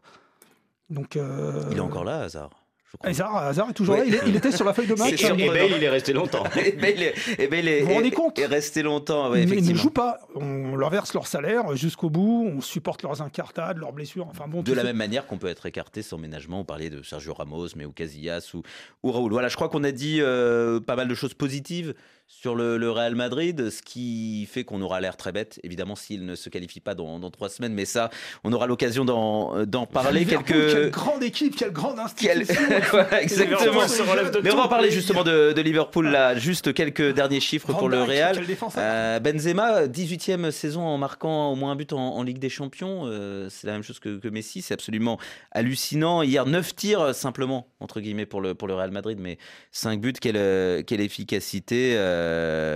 Donc 0.89 1.15
il 1.15 1.77
est 1.77 1.79
encore 1.79 2.03
là, 2.03 2.21
Hazard. 2.21 2.62
Hazard, 3.01 3.69
est 3.69 3.73
toujours 3.73 3.97
là. 3.97 4.03
Il, 4.05 4.35
était 4.35 4.51
sur 4.51 4.65
la 4.65 4.73
feuille 4.73 4.87
de 4.87 4.95
match. 4.95 5.23
Et 5.23 5.47
Bale, 5.47 5.71
il 5.75 5.83
est 5.83 5.89
resté 5.89 6.13
longtemps. 6.13 6.43
et 6.55 6.71
Bale, 6.73 7.67
est, 7.67 7.81
vous 7.81 7.87
vous 7.87 7.93
rendez 7.93 8.11
compte 8.11 8.39
est 8.39 8.45
resté 8.45 8.83
longtemps. 8.83 9.31
Ouais, 9.31 9.45
mais 9.45 9.57
ils 9.57 9.69
ne 9.69 9.77
jouent 9.77 9.89
pas. 9.89 10.19
On 10.35 10.75
leur 10.75 10.89
verse 10.89 11.13
leur 11.13 11.27
salaire 11.27 11.75
jusqu'au 11.75 12.09
bout. 12.09 12.51
On 12.55 12.61
supporte 12.61 13.03
leurs 13.03 13.21
incartades, 13.21 13.77
leurs 13.77 13.93
blessures. 13.93 14.27
Enfin 14.27 14.47
bon. 14.47 14.61
De 14.61 14.73
la 14.73 14.83
même 14.83 14.97
manière 14.97 15.25
qu'on 15.27 15.37
peut 15.37 15.47
être 15.47 15.65
écarté 15.65 16.01
sans 16.01 16.17
ménagement. 16.17 16.61
On 16.61 16.65
parlait 16.65 16.89
de 16.89 17.01
Sergio 17.03 17.33
Ramos, 17.33 17.69
mais 17.75 17.85
ou 17.85 17.91
Casillas 17.91 18.51
ou, 18.53 18.61
ou 19.01 19.11
Raoul. 19.11 19.31
Voilà, 19.31 19.47
je 19.47 19.55
crois 19.55 19.69
qu'on 19.69 19.83
a 19.83 19.91
dit 19.91 20.19
euh, 20.21 20.79
pas 20.79 20.95
mal 20.95 21.07
de 21.07 21.15
choses 21.15 21.33
positives 21.33 21.93
sur 22.41 22.55
le, 22.55 22.91
Real 22.91 23.15
Madrid, 23.15 23.69
ce 23.69 23.81
qui 23.81 24.47
fait 24.51 24.63
qu'on 24.63 24.81
aura 24.81 24.99
l'air 24.99 25.15
très 25.15 25.31
bête, 25.31 25.59
évidemment, 25.63 25.95
s'il 25.95 26.25
ne 26.25 26.35
se 26.35 26.49
qualifie 26.49 26.79
pas 26.79 26.95
dans, 26.95 27.31
trois 27.31 27.47
semaines. 27.49 27.73
Mais 27.73 27.85
ça, 27.85 28.09
on 28.43 28.51
aura 28.51 28.67
l'occasion 28.67 29.05
d'en 29.05 29.85
parler. 29.85 30.25
Quelques... 30.25 30.47
Quelle 30.47 30.89
grande 30.89 31.23
équipe, 31.23 31.55
quelle 31.55 31.71
grande 31.71 31.99
institution. 31.99 32.55
exactement. 33.21 33.81
Mais 34.43 34.51
on 34.51 34.57
va 34.57 34.63
en 34.63 34.67
parler 34.67 34.91
justement 34.91 35.23
de, 35.23 35.61
Liverpool 35.61 36.09
là. 36.09 36.35
Juste 36.35 36.73
quelques 36.73 37.13
derniers 37.13 37.39
chiffres 37.39 37.71
pour 37.71 37.87
le 37.87 38.01
Real. 38.03 38.37
Euh, 38.77 39.19
Benzema, 39.19 39.87
18e 39.87 40.51
saison 40.51 40.81
en 40.81 40.97
marquant 40.97 41.51
au 41.51 41.55
moins 41.55 41.71
un 41.71 41.75
but 41.75 41.93
en, 41.93 42.23
Ligue 42.23 42.39
des 42.39 42.49
Champions. 42.49 43.03
Euh, 43.05 43.47
c'est 43.49 43.67
la 43.67 43.73
même 43.73 43.83
chose 43.83 43.99
que, 43.99 44.27
Messi. 44.29 44.61
C'est 44.61 44.73
absolument 44.73 45.19
hallucinant. 45.51 46.23
Hier, 46.23 46.45
9 46.45 46.75
tirs 46.75 47.15
simplement 47.15 47.67
entre 47.79 48.01
guillemets 48.01 48.25
pour 48.25 48.41
le 48.41 48.55
pour 48.55 48.67
le 48.67 48.73
Real 48.73 48.91
Madrid, 48.91 49.17
mais 49.21 49.37
5 49.71 50.01
buts. 50.01 50.13
Quelle, 50.19 50.83
quelle 50.85 51.01
efficacité. 51.01 51.93
Euh, 51.95 52.22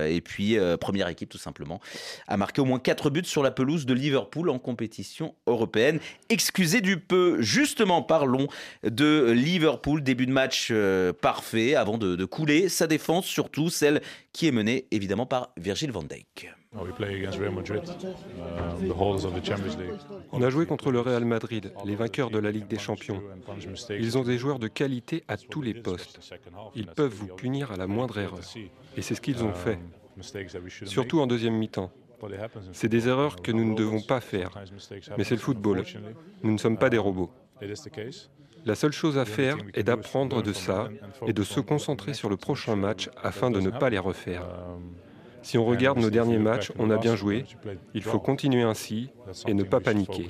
et 0.08 0.20
puis, 0.22 0.56
première 0.80 1.08
équipe 1.08 1.28
tout 1.28 1.38
simplement, 1.38 1.80
a 2.26 2.36
marqué 2.36 2.60
au 2.60 2.64
moins 2.64 2.78
4 2.78 3.10
buts 3.10 3.24
sur 3.24 3.42
la 3.42 3.50
pelouse 3.50 3.86
de 3.86 3.94
Liverpool 3.94 4.50
en 4.50 4.58
compétition 4.58 5.34
européenne. 5.46 6.00
Excusez 6.28 6.80
du 6.80 6.98
peu, 6.98 7.40
justement, 7.40 8.02
parlons 8.02 8.48
de 8.82 9.30
Liverpool. 9.30 10.02
Début 10.02 10.26
de 10.26 10.32
match 10.32 10.72
parfait 11.20 11.74
avant 11.74 11.98
de 11.98 12.24
couler 12.24 12.68
sa 12.68 12.86
défense, 12.86 13.26
surtout 13.26 13.70
celle 13.70 14.02
qui 14.32 14.46
est 14.46 14.52
menée 14.52 14.86
évidemment 14.90 15.26
par 15.26 15.50
Virgil 15.56 15.90
van 15.90 16.02
Dijk. 16.02 16.50
Uh, 16.74 16.80
On 20.32 20.42
a 20.42 20.50
joué 20.50 20.66
contre 20.66 20.90
le 20.90 21.00
Real 21.00 21.24
Madrid, 21.24 21.72
les 21.84 21.96
vainqueurs 21.96 22.30
de 22.30 22.38
la 22.38 22.50
Ligue 22.50 22.66
des 22.66 22.78
Champions. 22.78 23.22
Ils 23.90 24.18
ont 24.18 24.22
des 24.22 24.36
joueurs 24.36 24.58
de 24.58 24.68
qualité 24.68 25.24
à 25.28 25.36
tous 25.38 25.62
les 25.62 25.74
postes. 25.74 26.20
Ils 26.74 26.86
peuvent 26.86 27.14
vous 27.14 27.28
punir 27.28 27.72
à 27.72 27.76
la 27.76 27.86
moindre 27.86 28.18
erreur. 28.18 28.40
Et 28.96 29.02
c'est 29.02 29.14
ce 29.14 29.20
qu'ils 29.20 29.42
ont 29.42 29.54
fait. 29.54 29.78
Surtout 30.84 31.20
en 31.20 31.26
deuxième 31.26 31.54
mi-temps. 31.54 31.90
C'est 32.72 32.88
des 32.88 33.08
erreurs 33.08 33.36
que 33.36 33.52
nous 33.52 33.64
ne 33.64 33.74
devons 33.74 34.02
pas 34.02 34.20
faire. 34.20 34.50
Mais 35.16 35.24
c'est 35.24 35.36
le 35.36 35.40
football. 35.40 35.84
Nous 36.42 36.52
ne 36.52 36.58
sommes 36.58 36.76
pas 36.76 36.90
des 36.90 36.98
robots. 36.98 37.30
La 38.66 38.74
seule 38.74 38.92
chose 38.92 39.16
à 39.16 39.24
faire 39.24 39.56
est 39.72 39.84
d'apprendre 39.84 40.42
de 40.42 40.52
ça 40.52 40.90
et 41.26 41.32
de 41.32 41.42
se 41.42 41.60
concentrer 41.60 42.12
sur 42.12 42.28
le 42.28 42.36
prochain 42.36 42.76
match 42.76 43.08
afin 43.22 43.50
de 43.50 43.60
ne 43.60 43.70
pas 43.70 43.88
les 43.88 43.98
refaire. 43.98 44.46
Si 45.42 45.58
on 45.58 45.64
regarde 45.64 45.98
nos 45.98 46.10
derniers 46.10 46.38
matchs, 46.38 46.72
on 46.78 46.90
a 46.90 46.96
bien 46.96 47.16
joué. 47.16 47.44
Il 47.94 48.02
faut 48.02 48.20
continuer 48.20 48.62
ainsi 48.62 49.10
et 49.46 49.54
ne 49.54 49.62
pas 49.62 49.80
paniquer. 49.80 50.28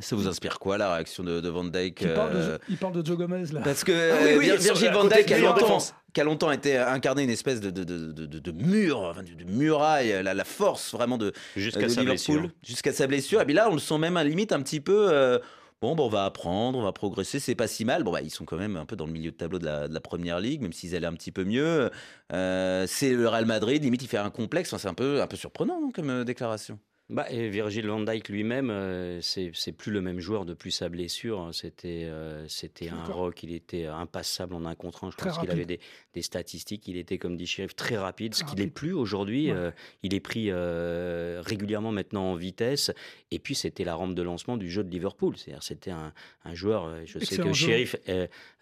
Ça 0.00 0.16
vous 0.16 0.26
inspire 0.26 0.58
quoi 0.58 0.76
la 0.76 0.92
réaction 0.92 1.22
de, 1.22 1.48
Van 1.48 1.62
Dijk 1.62 2.00
il 2.02 2.14
parle, 2.14 2.32
de, 2.32 2.36
euh, 2.36 2.58
il 2.68 2.76
parle 2.76 2.94
de 2.94 3.06
Joe 3.06 3.16
Gomez 3.16 3.44
là. 3.52 3.60
Parce 3.62 3.84
que 3.84 3.92
ah 3.92 4.56
Virgil 4.56 4.90
Van 4.90 5.04
Dijk 5.04 5.30
a 5.30 5.38
longtemps, 5.38 5.78
qui 6.12 6.20
a 6.20 6.24
longtemps 6.24 6.50
été 6.50 6.76
incarné 6.76 7.22
une 7.22 7.30
espèce 7.30 7.60
de, 7.60 7.70
de, 7.70 7.84
de 7.84 8.50
mur, 8.50 9.14
de, 9.22 9.44
muraille, 9.44 10.20
la, 10.24 10.34
la, 10.34 10.44
force 10.44 10.92
vraiment 10.92 11.16
de, 11.16 11.32
jusqu'à 11.54 11.88
sa 11.88 12.02
blessure. 12.02 12.48
Jusqu'à 12.64 12.92
sa 12.92 13.06
blessure. 13.06 13.40
Et 13.40 13.44
puis 13.44 13.54
là, 13.54 13.68
on 13.70 13.74
le 13.74 13.78
sent 13.78 13.98
même 13.98 14.16
à 14.16 14.24
limite 14.24 14.50
un 14.50 14.62
petit 14.62 14.80
peu. 14.80 15.12
Euh, 15.12 15.38
bon, 15.80 15.96
on 15.98 16.08
va 16.08 16.24
apprendre, 16.24 16.78
on 16.78 16.82
va 16.82 16.92
progresser, 16.92 17.40
c'est 17.40 17.54
pas 17.54 17.68
si 17.68 17.84
mal. 17.84 18.04
Bon, 18.04 18.12
bah, 18.12 18.22
ils 18.22 18.30
sont 18.30 18.44
quand 18.44 18.56
même 18.56 18.76
un 18.76 18.86
peu 18.86 18.96
dans 18.96 19.06
le 19.06 19.12
milieu 19.12 19.30
de 19.30 19.36
tableau 19.36 19.58
de 19.58 19.66
la, 19.66 20.00
première 20.00 20.40
ligue, 20.40 20.62
même 20.62 20.72
s'ils 20.72 20.94
allaient 20.96 21.06
un 21.06 21.14
petit 21.14 21.32
peu 21.32 21.44
mieux. 21.44 21.90
Euh, 22.32 22.86
c'est 22.88 23.12
le 23.12 23.28
Real 23.28 23.46
Madrid, 23.46 23.82
limite, 23.82 24.02
il 24.02 24.08
fait 24.08 24.18
un 24.18 24.30
complexe. 24.30 24.74
c'est 24.76 24.88
un 24.88 24.94
peu, 24.94 25.22
un 25.22 25.26
peu 25.26 25.36
surprenant 25.36 25.90
comme 25.92 26.10
euh, 26.10 26.24
déclaration. 26.24 26.78
Bah, 27.10 27.26
et 27.30 27.50
Virgil 27.50 27.86
van 27.86 28.00
Dijk 28.00 28.30
lui-même, 28.30 28.70
euh, 28.70 29.20
c'est 29.20 29.72
plus 29.72 29.92
le 29.92 30.00
même 30.00 30.20
joueur 30.20 30.46
depuis 30.46 30.72
sa 30.72 30.88
blessure. 30.88 31.50
C'était 31.52 32.04
euh, 32.04 32.48
c'était 32.48 32.88
un 32.88 33.04
rock, 33.04 33.42
il 33.42 33.52
était 33.52 33.84
impassable 33.84 34.54
en 34.54 34.64
un 34.64 34.74
contre 34.74 35.04
un. 35.04 35.10
Je 35.10 35.16
pense 35.16 35.36
qu'il 35.38 35.50
avait 35.50 35.66
des, 35.66 35.80
des, 36.14 36.22
statistiques, 36.22 36.88
il 36.88 36.96
était 36.96 37.18
comme 37.18 37.36
dit 37.36 37.46
Sheriff 37.46 37.76
très 37.76 37.98
rapide, 37.98 38.34
ce 38.34 38.42
qu'il 38.42 38.58
n'est 38.58 38.68
plus 38.68 38.94
aujourd'hui. 38.94 39.50
Euh, 39.50 39.70
il 40.02 40.14
est 40.14 40.20
pris 40.20 40.50
régulièrement 40.50 41.92
maintenant 41.92 42.32
en 42.32 42.36
vitesse. 42.36 42.90
Et 43.30 43.38
puis 43.38 43.54
c'était 43.54 43.84
la 43.84 43.94
rampe 43.94 44.14
de 44.14 44.22
lancement 44.22 44.56
du 44.56 44.70
jeu 44.70 44.82
de 44.82 44.90
Liverpool. 44.90 45.36
C'est-à-dire 45.36 45.62
c'était 45.62 45.90
un, 45.90 46.14
un, 46.46 46.54
joueur. 46.54 46.90
Je 47.04 47.18
sais 47.18 47.36
que 47.36 47.52
Sheriff 47.52 47.96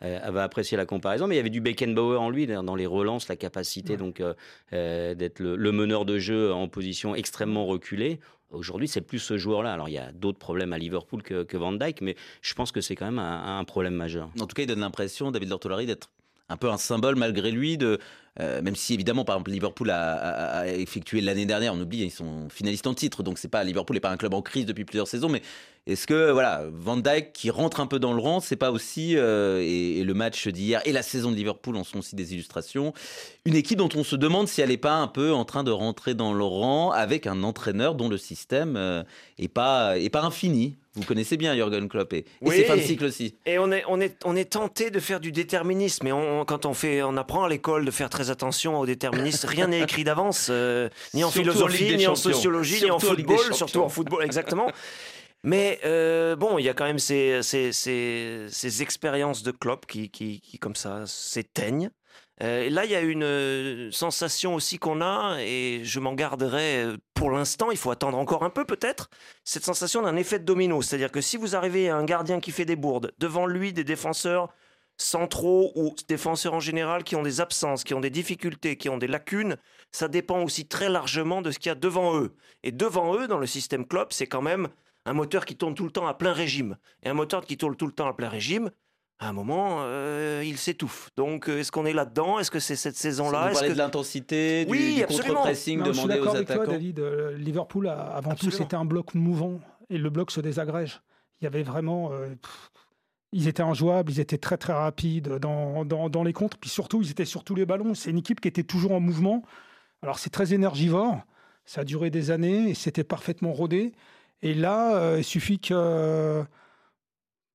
avait 0.01 0.41
apprécié 0.41 0.77
la 0.77 0.87
comparaison, 0.87 1.29
mais 1.29 1.37
il 1.37 1.39
y 1.39 1.41
avait 1.41 1.49
du 1.49 1.61
Beckenbauer 1.61 2.21
en 2.21 2.29
lui 2.29 2.49
dans 2.49 2.75
les 2.75 2.87
relances, 2.87 3.29
la 3.29 3.37
capacité 3.37 3.97
donc 3.97 4.21
d'être 4.73 5.39
le, 5.39 5.55
le 5.55 5.73
meneur 5.73 6.05
de 6.05 6.19
jeu 6.19 6.53
en 6.53 6.67
position 6.67 7.15
extrêmement 7.15 7.67
reculée. 7.67 8.19
Aujourd'hui, 8.53 8.89
c'est 8.89 9.01
plus 9.01 9.19
ce 9.19 9.39
joueur-là. 9.39 9.73
Alors, 9.73 9.89
il 9.89 9.93
y 9.93 9.99
a 9.99 10.13
d'autres 10.13 10.39
problèmes 10.39 10.73
à 10.73 10.79
Liverpool 10.79 11.23
que, 11.23 11.57
Van 11.57 11.73
Dyke, 11.73 12.01
mais 12.01 12.17
je 12.41 12.55
pense 12.55 12.73
que 12.73 12.81
c'est 12.81 12.97
quand 12.97 13.07
même 13.07 13.19
un, 13.19 13.65
problème 13.65 13.95
majeur. 13.95 14.31
En 14.41 14.47
tout 14.47 14.55
cas, 14.55 14.63
il 14.63 14.67
donne 14.67 14.81
l'impression, 14.81 15.31
David 15.31 15.49
Lortolari, 15.49 15.87
d'être 15.87 16.11
un 16.49 16.57
peu 16.57 16.71
un 16.71 16.77
symbole 16.77 17.17
malgré 17.17 17.51
lui 17.51 17.79
de 17.79 17.99
euh, 18.41 18.63
même 18.63 18.77
si 18.77 18.95
évidemment 18.95 19.25
par 19.25 19.37
exemple 19.37 19.53
Liverpool 19.53 19.91
a, 19.91 20.67
effectué 20.67 21.21
l'année 21.21 21.47
dernière 21.47 21.73
on 21.75 21.81
oublie 21.81 22.03
ils 22.03 22.11
sont 22.11 22.49
finalistes 22.51 22.87
en 22.87 22.95
titre 22.95 23.23
donc 23.23 23.39
c'est 23.39 23.49
pas 23.49 23.63
Liverpool 23.65 23.95
n'est 23.95 24.01
pas 24.01 24.11
un 24.11 24.17
club 24.17 24.35
en 24.35 24.43
crise 24.43 24.67
depuis 24.67 24.85
plusieurs 24.85 25.09
saisons 25.09 25.29
mais 25.29 25.43
est-ce 25.89 26.07
que 26.07 26.31
voilà, 26.31 26.63
Van 26.73 26.97
Dijk 26.97 27.33
qui 27.33 27.51
rentre 27.51 27.81
un 27.81 27.87
peu 27.87 27.99
dans 27.99 28.13
le 28.13 28.21
rang, 28.21 28.39
c'est 28.39 28.55
pas 28.55 28.71
aussi 28.71 29.17
euh, 29.17 29.61
et, 29.61 30.05
le 30.05 30.15
match 30.15 30.47
d'hier 30.47 30.81
et 30.85 30.93
la 30.93 31.03
saison 31.03 31.33
de 31.33 31.37
Liverpool 31.37 31.77
en 31.77 31.83
sont 31.83 31.99
aussi 31.99 32.15
des 32.15 32.35
illustrations. 32.35 32.93
Une 33.47 33.57
équipe 33.57 33.79
dont 33.79 33.89
on 33.97 34.05
se 34.05 34.15
demande 34.15 34.47
si 34.47 34.61
elle 34.61 34.69
n'est 34.69 34.77
pas 34.77 34.95
un 34.95 35.09
peu 35.09 35.33
en 35.33 35.45
train 35.45 35.65
de 35.65 35.73
rentrer 35.73 36.15
dans 36.15 36.35
le 36.35 36.45
rang 36.45 36.93
avec 36.93 37.27
un 37.27 37.43
entraîneur 37.43 37.97
dont 37.97 38.09
le 38.09 38.17
système 38.17 38.77
euh, 38.77 39.03
est 39.39 39.49
pas 39.49 39.99
est 39.99 40.09
pas 40.11 40.23
infini. 40.23 40.77
Vous 40.95 41.05
connaissez 41.05 41.37
bien 41.37 41.55
Jürgen 41.55 41.89
Klopp 41.89 42.13
et, 42.13 42.27
et 42.43 42.51
ses 42.51 42.65
fins 42.65 42.77
de 42.77 42.83
cycle 42.83 43.07
aussi. 43.07 43.35
Et 43.47 43.59
on 43.59 43.73
est, 43.73 43.83
on 43.89 43.99
est, 43.99 44.15
on 44.27 44.37
est 44.37 44.53
tenté 44.53 44.91
de 44.91 45.01
faire 45.01 45.21
du 45.21 45.33
déterminisme. 45.33 46.07
Et 46.07 46.13
on, 46.13 46.45
quand 46.45 46.67
on, 46.67 46.75
fait, 46.75 47.03
on 47.03 47.17
apprend 47.17 47.45
à 47.45 47.49
l'école 47.49 47.87
de 47.87 47.91
faire 47.91 48.11
très 48.11 48.29
attention 48.29 48.79
au 48.79 48.85
déterminisme, 48.85 49.49
rien 49.49 49.69
n'est 49.69 49.81
écrit 49.81 50.05
d'avance, 50.05 50.49
euh, 50.51 50.91
ni 51.15 51.25
en 51.25 51.31
philosophie, 51.31 51.97
ni 51.97 52.07
en 52.07 52.15
sociologie, 52.15 52.85
ni 52.85 52.91
en 52.91 52.99
football, 52.99 53.55
surtout 53.55 53.81
en 53.81 53.89
football, 53.89 54.23
exactement. 54.23 54.71
Mais 55.45 55.81
euh, 55.85 56.37
bon, 56.37 56.59
il 56.59 56.65
y 56.65 56.69
a 56.69 56.75
quand 56.75 56.85
même 56.85 56.99
ces, 57.01 57.43
ces, 57.43 57.73
ces, 57.73 58.47
ces 58.49 58.83
expériences 58.83 59.43
de 59.43 59.51
Klopp 59.51 59.87
qui, 59.87 60.11
qui, 60.11 60.41
qui 60.41 60.59
comme 60.59 60.77
ça, 60.77 61.05
s'éteignent. 61.07 61.91
Euh, 62.43 62.71
là, 62.71 62.85
il 62.85 62.91
y 62.91 62.95
a 62.95 63.01
une 63.01 63.23
euh, 63.23 63.91
sensation 63.93 64.55
aussi 64.55 64.79
qu'on 64.79 65.01
a, 65.01 65.39
et 65.41 65.83
je 65.85 66.01
m'en 66.01 66.15
garderai 66.15 66.85
euh, 66.85 66.97
pour 67.15 67.31
l'instant, 67.31 67.71
il 67.71 67.77
faut 67.77 67.91
attendre 67.91 68.19
encore 68.19 68.43
un 68.43 68.51
peu 68.51 68.65
peut-être, 68.65 69.11
cette 69.45 69.65
sensation 69.65 70.03
d'un 70.03 70.17
effet 70.17 70.39
de 70.39 70.45
domino. 70.45 70.83
C'est-à-dire 70.83 71.13
que 71.13 71.21
si 71.21 71.37
vous 71.37 71.55
arrivez 71.55 71.89
à 71.89 71.97
un 71.97 72.05
gardien 72.05 72.41
qui 72.41 72.51
fait 72.51 72.65
des 72.65 72.77
bourdes, 72.77 73.13
devant 73.19 73.47
lui 73.47 73.73
des 73.73 73.85
défenseurs 73.85 74.49
centraux 74.97 75.73
ou 75.75 75.95
défenseurs 76.09 76.55
en 76.55 76.61
général 76.61 77.05
qui 77.05 77.17
ont 77.17 77.23
des 77.23 77.41
absences, 77.41 77.85
qui 77.85 77.95
ont 77.95 78.01
des 78.01 78.11
difficultés, 78.11 78.77
qui 78.77 78.89
ont 78.89 78.99
des 78.99 79.07
lacunes, 79.07 79.57
ça 79.91 80.09
dépend 80.09 80.43
aussi 80.43 80.67
très 80.67 80.89
largement 80.89 81.43
de 81.43 81.51
ce 81.51 81.59
qu'il 81.59 81.71
y 81.71 81.73
a 81.73 81.75
devant 81.77 82.17
eux. 82.19 82.35
Et 82.63 82.73
devant 82.73 83.17
eux, 83.17 83.29
dans 83.29 83.39
le 83.39 83.47
système 83.47 83.87
Klopp, 83.87 84.13
c'est 84.13 84.27
quand 84.27 84.43
même 84.43 84.69
un 85.05 85.13
moteur 85.13 85.45
qui 85.45 85.57
tourne 85.57 85.75
tout 85.75 85.85
le 85.85 85.91
temps 85.91 86.07
à 86.07 86.15
plein 86.15 86.33
régime. 86.33 86.77
Et 87.03 87.09
un 87.09 87.15
moteur 87.15 87.45
qui 87.45 87.57
tourne 87.57 87.77
tout 87.77 87.87
le 87.87 87.93
temps 87.93 88.07
à 88.07 88.15
plein 88.15 88.29
régime, 88.29 88.71
à 89.19 89.29
un 89.29 89.33
moment, 89.33 89.79
euh, 89.83 90.43
il 90.45 90.59
s'étouffe. 90.59 91.11
Donc, 91.17 91.49
euh, 91.49 91.61
est-ce 91.61 91.71
qu'on 91.71 91.87
est 91.87 91.93
là-dedans? 91.93 92.41
Est-ce 92.41 92.51
que 92.51 92.59
c'est 92.59 92.77
cette 92.77 92.97
saison-là? 92.97 93.49
Vous 93.49 93.55
parlez 93.55 93.71
de 93.71 93.79
l'intensité, 93.79 94.65
du, 94.65 94.95
du 94.95 95.07
contre-pressing 95.07 95.83
demandé 95.83 96.19
aux 96.19 96.29
attaquants 96.29 96.35
avec 96.35 96.49
toi, 96.49 96.67
David. 96.67 96.99
Euh, 96.99 97.37
Liverpool, 97.37 97.89
avant 97.89 98.35
tout, 98.35 98.51
c'était 98.51 98.75
un 98.75 98.85
bloc 98.85 99.15
mouvant 99.15 99.61
et 99.91 99.99
le 99.99 100.11
bloc 100.11 100.31
se 100.31 100.41
désagrège. 100.41 101.03
Il 101.41 101.45
y 101.45 101.47
avait 101.47 101.63
vraiment. 101.63 102.11
ils 103.33 103.49
étaient 103.49 103.63
injouables, 103.63 104.11
ils 104.11 104.21
étaient 104.21 104.39
très 104.39 104.57
très 104.57 104.73
rapides 104.73 105.29
dans, 105.29 105.85
dans, 105.85 106.09
dans, 106.09 106.23
les 106.23 106.33
contres, 106.33 106.59
puis 106.59 106.71
surtout, 106.71 107.03
ils 107.03 107.11
étaient 107.11 107.25
sur 107.25 107.45
tous 107.45 107.55
les 107.55 107.67
ballons. 107.67 107.95
C'est 107.95 108.11
une 108.11 108.19
équipe 108.19 108.41
qui 108.41 108.49
était 108.49 108.63
toujours 108.65 108.93
en 108.93 109.01
mouvement. 109.01 109.43
Alors, 110.03 110.19
c'est 110.19 110.31
très 110.31 110.53
énergivore. 110.53 111.21
Ça 111.65 111.83
a 111.83 111.85
duré 111.85 112.11
des 112.11 112.33
années 112.33 112.71
et 112.71 112.75
c'était 112.75 113.05
parfaitement 113.05 113.53
rodé. 113.53 113.93
Et 114.43 114.55
là, 114.55 114.97
euh, 114.97 115.17
il 115.19 115.25
suffit 115.25 115.59
que 115.59 115.73
euh, 115.73 116.43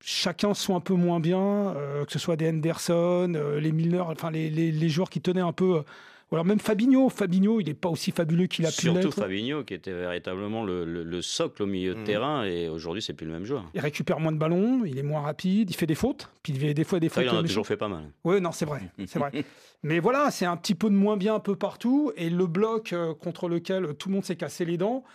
chacun 0.02 0.54
soit 0.54 0.76
un 0.76 0.80
peu 0.80 0.93
moins 0.93 1.19
bien, 1.19 1.39
euh, 1.39 2.06
que 2.06 2.12
ce 2.12 2.19
soit 2.19 2.38
des 2.38 2.50
Henderson, 2.50 3.34
les 3.60 3.71
Milner, 3.71 4.00
enfin 4.00 4.32
les, 4.32 4.50
les, 4.50 4.89
joueurs 4.89 5.10
qui 5.10 5.21
tenaient 5.21 5.41
un 5.41 5.52
peu. 5.52 5.84
Voilà, 6.30 6.43
même 6.43 6.60
Fabinho, 6.60 7.08
Fabinho, 7.08 7.62
il 7.62 7.67
n'est 7.67 7.73
pas 7.73 7.88
aussi 7.88 8.12
fabuleux 8.12 8.47
qu'il 8.47 8.65
a 8.65 8.71
pu 8.71 8.88
l'être. 8.88 9.02
Surtout 9.02 9.21
Fabinho, 9.21 9.63
qui 9.63 9.73
était 9.73 9.93
véritablement 9.93 10.65
le, 10.65 10.84
le, 10.84 11.21
socle 11.21 11.63
au 11.63 11.65
milieu 11.65 11.95
de 11.95 12.02
mm. 12.02 12.04
terrain, 12.04 12.43
et 12.43 12.67
aujourd'hui, 12.67 13.02
c'est 13.02 13.13
plus 13.13 13.26
le 13.26 13.32
même 13.32 13.45
joueur. 13.45 13.63
Il 13.73 13.80
récupère 13.80 14.19
moins 14.19 14.34
de 14.34 14.38
ballons, 14.38 14.84
il 14.86 14.97
est 14.97 15.04
moins 15.04 15.21
rapide, 15.21 15.69
il 15.69 15.73
fait 15.73 15.86
des 15.86 15.95
fautes, 15.95 16.30
puis 16.43 16.52
il 16.52 16.60
fait 16.60 16.73
des 16.73 16.84
fois 16.84 17.00
des 17.00 17.08
fautes. 17.08 17.23
il 17.23 17.30
en 17.30 17.39
a 17.39 17.43
toujours 17.43 17.65
fait 17.65 17.78
pas 17.78 17.88
mal. 17.88 18.12
Oui, 18.26 18.41
non, 18.41 18.52
c'est 18.52 18.65
vrai, 18.65 18.82
c'est 19.06 19.19
vrai. 19.19 19.32
Mais 19.84 20.00
voilà, 20.00 20.30
c'est 20.30 20.45
un 20.45 20.58
petit 20.58 20.76
peu 20.76 20.89
de 20.89 20.95
moins 20.95 21.15
bien 21.15 21.36
un 21.36 21.39
peu 21.39 21.56
partout, 21.56 22.12
et 22.17 22.30
le 22.30 22.45
bloc 22.45 22.93
contre 23.21 23.47
lequel 23.47 23.93
tout 23.95 24.10
le 24.10 24.15
monde 24.15 24.26
s'est 24.26 24.36
cassé 24.36 24.65
les 24.65 24.78
dents, 24.78 25.06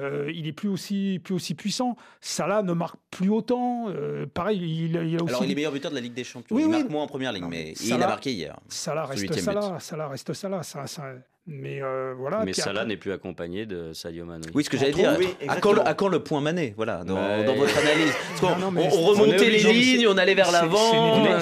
euh, 0.00 0.32
il 0.34 0.46
est 0.46 0.52
plus 0.52 0.68
aussi, 0.68 1.20
plus 1.22 1.34
aussi 1.34 1.54
puissant. 1.54 1.96
Salah 2.20 2.62
ne 2.62 2.72
marque 2.72 2.96
plus 3.10 3.28
autant. 3.28 3.88
Euh, 3.88 4.26
pareil, 4.26 4.58
il, 4.58 4.96
il, 4.96 5.18
a 5.18 5.22
aussi. 5.22 5.28
Alors, 5.28 5.44
il 5.44 5.52
est 5.52 5.54
meilleur 5.54 5.72
buteur 5.72 5.90
de 5.90 5.96
la 5.96 6.00
Ligue 6.00 6.14
des 6.14 6.24
Champions. 6.24 6.58
il 6.58 6.68
marque 6.68 6.88
moins 6.88 7.04
en 7.04 7.06
première 7.06 7.32
ligne, 7.32 7.46
mais 7.48 7.72
il 7.72 7.92
a 7.92 7.98
marqué 7.98 8.32
hier. 8.32 8.58
Salah 8.68 9.06
reste 9.06 9.32
Salah. 9.38 9.78
Salah 9.80 10.08
reste 10.08 10.32
Salah. 10.32 10.62
Ça, 10.62 10.86
ça, 10.86 11.04
mais 11.46 11.82
euh, 11.82 12.14
voilà. 12.16 12.44
Mais 12.44 12.52
Salah 12.52 12.84
n'est 12.84 12.98
plus 12.98 13.12
accompagné 13.12 13.64
de 13.64 13.92
Sadio 13.94 14.24
Mané. 14.26 14.46
Oui, 14.54 14.62
ce 14.62 14.70
que 14.70 14.76
j'allais 14.76 14.92
dire. 14.92 15.16
à, 15.48 15.56
quand 15.94 16.08
le, 16.08 16.22
point 16.22 16.40
Mané 16.40 16.74
Voilà, 16.76 17.02
dans, 17.02 17.16
votre 17.54 17.76
analyse. 17.78 18.12
on, 18.42 18.88
remontait 19.06 19.50
les 19.50 19.58
lignes, 19.58 20.06
on 20.06 20.18
allait 20.18 20.34
vers 20.34 20.52
l'avant. 20.52 20.92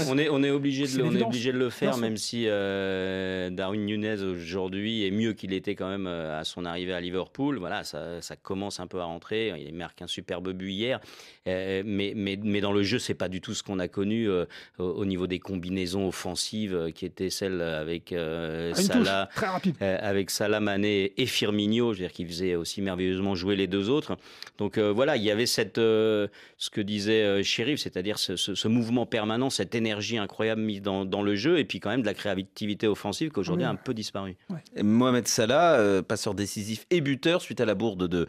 On 0.08 0.16
est, 0.16 0.28
on 0.28 0.42
est 0.42 0.50
obligé 0.50 0.87
de, 0.87 1.02
on 1.02 1.14
est 1.14 1.22
obligé 1.22 1.52
de 1.52 1.58
le 1.58 1.68
faire, 1.68 1.96
même 1.98 2.16
si 2.16 2.44
euh, 2.46 3.50
Darwin 3.50 3.84
Nunez 3.84 4.22
aujourd'hui 4.22 5.04
est 5.04 5.11
mieux 5.11 5.32
qu'il 5.32 5.52
était 5.52 5.74
quand 5.74 5.88
même 5.88 6.06
euh, 6.06 6.40
à 6.40 6.44
son 6.44 6.64
arrivée 6.64 6.94
à 6.94 7.00
Liverpool. 7.00 7.58
Voilà, 7.58 7.82
ça, 7.82 8.22
ça 8.22 8.37
commence 8.37 8.78
un 8.80 8.87
peu 8.87 9.00
à 9.00 9.04
rentrer. 9.04 9.52
Il 9.58 9.74
marque 9.74 10.00
un 10.00 10.06
superbe 10.06 10.52
but 10.52 10.70
hier, 10.70 11.00
mais, 11.44 12.12
mais, 12.14 12.38
mais 12.42 12.61
dans 12.61 12.72
le 12.72 12.82
jeu, 12.82 12.98
c'est 12.98 13.14
pas 13.14 13.28
du 13.28 13.40
tout 13.40 13.52
ce 13.52 13.64
qu'on 13.64 13.80
a 13.80 13.88
connu 13.88 14.28
au 14.78 15.04
niveau 15.04 15.26
des 15.26 15.40
combinaisons 15.40 16.06
offensives 16.06 16.92
qui 16.94 17.04
étaient 17.04 17.30
celles 17.30 17.61
avec 17.61 18.14
Salah. 18.74 19.28
très 19.34 19.46
rapide 19.48 19.74
avec 19.96 20.31
Salah, 20.31 20.61
Mané 20.61 21.12
et 21.16 21.27
Firmino, 21.27 21.92
je 21.92 21.98
veux 21.98 22.05
dire 22.05 22.12
qui 22.12 22.24
faisait 22.27 22.55
aussi 22.55 22.83
merveilleusement 22.83 23.35
jouer 23.35 23.57
les 23.57 23.66
deux 23.66 23.90
autres. 23.90 24.16
Donc 24.59 24.79
voilà, 24.79 25.16
il 25.16 25.22
y 25.22 25.31
avait 25.31 25.46
cette, 25.46 25.77
ce 25.77 26.29
que 26.70 26.81
disait 26.81 27.42
Sheriff, 27.42 27.81
c'est-à-dire 27.81 28.18
ce, 28.18 28.68
mouvement 28.68 29.07
permanent, 29.07 29.51
cette 29.51 29.74
énergie 29.74 30.18
incroyable 30.18 30.61
mise 30.61 30.83
dans, 30.83 31.05
dans, 31.05 31.22
le 31.22 31.37
jeu, 31.37 31.59
et 31.59 31.64
puis 31.64 31.81
quand 31.81 31.90
même 31.90 32.03
de 32.03 32.07
la 32.07 32.14
créativité 32.14 32.87
offensive 32.87 33.31
qu'aujourd'hui 33.31 33.64
a 33.64 33.70
un 33.70 33.77
peu 33.77 33.94
disparu. 33.94 34.37
Mohamed 34.83 35.29
Salah, 35.29 36.03
passeur 36.03 36.35
décisif 36.35 36.87
et 36.90 37.01
buteur 37.01 37.42
suite 37.42 37.61
à 37.61 37.64
la 37.64 37.74
bourde 37.74 38.09
de 38.09 38.27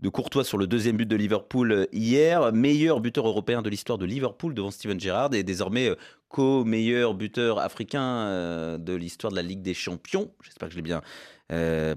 de 0.00 0.08
Courtois 0.08 0.44
sur 0.44 0.58
le 0.58 0.66
deuxième 0.66 0.96
but 0.96 1.06
de 1.06 1.16
Liverpool 1.16 1.72
euh, 1.72 1.86
hier, 1.92 2.52
meilleur 2.52 3.00
buteur 3.00 3.26
européen 3.26 3.62
de 3.62 3.68
l'histoire 3.68 3.98
de 3.98 4.06
Liverpool 4.06 4.54
devant 4.54 4.70
Steven 4.70 4.98
Gerrard 4.98 5.34
et 5.34 5.42
désormais 5.42 5.90
euh, 5.90 5.96
co-meilleur 6.30 7.12
buteur 7.12 7.58
africain 7.58 8.02
euh, 8.02 8.78
de 8.78 8.94
l'histoire 8.94 9.30
de 9.30 9.36
la 9.36 9.42
Ligue 9.42 9.60
des 9.60 9.74
Champions. 9.74 10.30
J'espère 10.42 10.68
que 10.68 10.72
je 10.72 10.78
l'ai 10.78 10.82
bien 10.82 11.02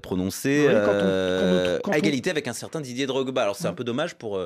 prononcé. 0.02 0.66
à 0.66 1.96
égalité 1.96 2.28
avec 2.28 2.48
un 2.48 2.52
certain 2.52 2.80
Didier 2.80 3.06
Drogba. 3.06 3.42
Alors 3.42 3.54
c'est 3.54 3.68
un 3.68 3.72
peu 3.72 3.84
dommage 3.84 4.16
pour 4.16 4.44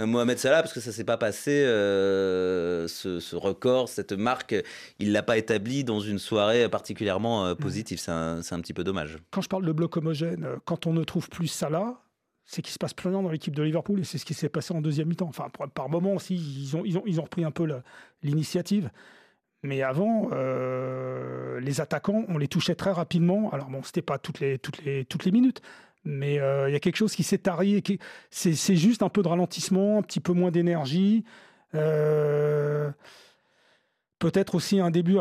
Mohamed 0.00 0.38
Salah 0.38 0.60
parce 0.60 0.74
que 0.74 0.80
ça 0.80 0.92
s'est 0.92 1.04
pas 1.04 1.16
passé 1.16 1.62
ce, 1.64 3.36
record, 3.36 3.88
cette 3.88 4.12
marque, 4.12 4.54
il 4.98 5.12
l'a 5.12 5.22
pas 5.22 5.38
établi 5.38 5.82
dans 5.82 6.00
une 6.00 6.18
soirée 6.18 6.68
particulièrement 6.68 7.54
positive. 7.54 7.98
C'est 7.98 8.10
un, 8.10 8.40
un 8.50 8.60
petit 8.60 8.74
peu 8.74 8.84
dommage. 8.84 9.16
Quand 9.30 9.40
je 9.40 9.48
parle 9.48 9.64
de 9.64 9.72
bloc 9.72 9.96
homogène, 9.96 10.46
quand 10.66 10.86
on 10.86 10.92
ne 10.92 11.04
trouve 11.04 11.30
plus 11.30 11.48
Salah, 11.48 12.02
c'est 12.50 12.62
qu'il 12.62 12.72
se 12.72 12.78
passe 12.78 12.94
plein 12.94 13.12
dans 13.12 13.28
l'équipe 13.28 13.54
de 13.54 13.62
Liverpool 13.62 14.00
et 14.00 14.04
c'est 14.04 14.18
ce 14.18 14.24
qui 14.24 14.34
s'est 14.34 14.48
passé 14.48 14.74
en 14.74 14.80
deuxième 14.80 15.06
mi-temps. 15.06 15.28
Enfin, 15.28 15.46
par, 15.72 15.88
moment 15.88 16.14
aussi, 16.14 16.34
ils 16.34 16.76
ont, 16.76 16.82
ils 16.84 16.98
ont, 16.98 17.02
ils 17.06 17.20
ont 17.20 17.22
repris 17.22 17.44
un 17.44 17.52
peu 17.52 17.66
l'initiative. 18.24 18.90
Mais 19.62 19.82
avant, 19.82 20.30
euh, 20.32 21.60
les 21.60 21.80
attaquants, 21.80 22.24
on 22.28 22.38
les 22.38 22.48
touchait 22.48 22.74
très 22.74 22.92
rapidement. 22.92 23.50
Alors 23.52 23.68
bon, 23.68 23.82
c'était 23.82 24.02
pas 24.02 24.18
toutes 24.18 24.40
les, 24.40 24.58
toutes 24.58 24.82
les, 24.84 25.04
toutes 25.04 25.24
les 25.24 25.32
minutes, 25.32 25.60
mais 26.04 26.38
euh, 26.38 26.68
il 26.68 26.72
y 26.72 26.76
a 26.76 26.80
quelque 26.80 26.96
chose 26.96 27.14
qui 27.14 27.22
s'est 27.22 27.38
tari. 27.38 27.82
C'est 28.30 28.76
juste 28.76 29.02
un 29.02 29.10
peu 29.10 29.22
de 29.22 29.28
ralentissement, 29.28 29.98
un 29.98 30.02
petit 30.02 30.20
peu 30.20 30.32
moins 30.32 30.50
d'énergie. 30.50 31.24
Euh, 31.74 32.90
Peut-être 34.20 34.54
aussi 34.54 34.78
un 34.80 34.90
début. 34.90 35.16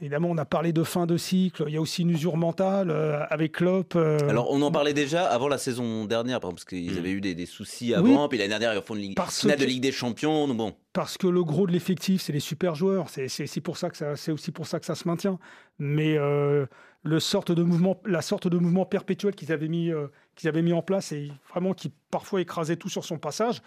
évidemment, 0.00 0.28
on 0.28 0.36
a 0.36 0.44
parlé 0.44 0.72
de 0.72 0.82
fin 0.82 1.06
de 1.06 1.16
cycle. 1.16 1.62
Il 1.68 1.74
y 1.74 1.76
a 1.76 1.80
aussi 1.80 2.02
une 2.02 2.10
usure 2.10 2.36
mentale 2.36 2.90
euh, 2.90 3.24
avec 3.30 3.52
Klopp. 3.52 3.94
Euh. 3.94 4.18
Alors, 4.28 4.50
on 4.50 4.60
en 4.62 4.72
parlait 4.72 4.92
déjà 4.92 5.26
avant 5.26 5.46
la 5.46 5.58
saison 5.58 6.06
dernière, 6.06 6.40
parce 6.40 6.64
qu'ils 6.64 6.92
mm. 6.92 6.98
avaient 6.98 7.12
eu 7.12 7.20
des, 7.20 7.46
soucis 7.46 7.94
avant. 7.94 8.28
Puis 8.28 8.38
l'année 8.38 8.48
dernière, 8.48 8.74
ils 8.74 8.82
font 8.82 8.96
une 8.96 9.14
finale 9.30 9.58
de 9.60 9.64
Ligue 9.64 9.82
des 9.82 9.92
Champions. 9.92 10.48
bon. 10.48 10.74
Parce 10.92 11.16
que 11.16 11.28
le 11.28 11.44
gros 11.44 11.68
de 11.68 11.72
l'effectif, 11.72 12.20
c'est 12.20 12.32
les 12.32 12.40
super 12.40 12.74
joueurs. 12.74 13.06
C'est 13.10 13.60
pour 13.60 13.76
ça 13.76 13.90
que 13.90 13.96
ça, 13.96 14.16
c'est 14.16 14.32
aussi 14.32 14.50
pour 14.50 14.66
ça 14.66 14.80
que 14.80 14.86
ça 14.86 14.96
se 14.96 15.06
maintient. 15.06 15.38
Mais 15.78 16.18
euh, 16.18 16.66
le 17.04 17.20
sorte 17.20 17.52
de 17.52 17.62
mouvement, 17.62 18.00
la 18.04 18.22
sorte 18.22 18.48
de 18.48 18.58
mouvement 18.58 18.86
perpétuel 18.86 19.36
qu'ils 19.36 19.52
avaient 19.52 19.68
mis, 19.68 19.92
qu'ils 20.34 20.48
avaient 20.48 20.62
mis 20.62 20.72
en 20.72 20.82
place 20.82 21.12
et 21.12 21.30
vraiment 21.48 21.74
qui 21.74 21.92
parfois 22.10 22.40
écrasait 22.40 22.76
tout 22.76 22.88
sur 22.88 23.04
son 23.04 23.18
passage, 23.18 23.62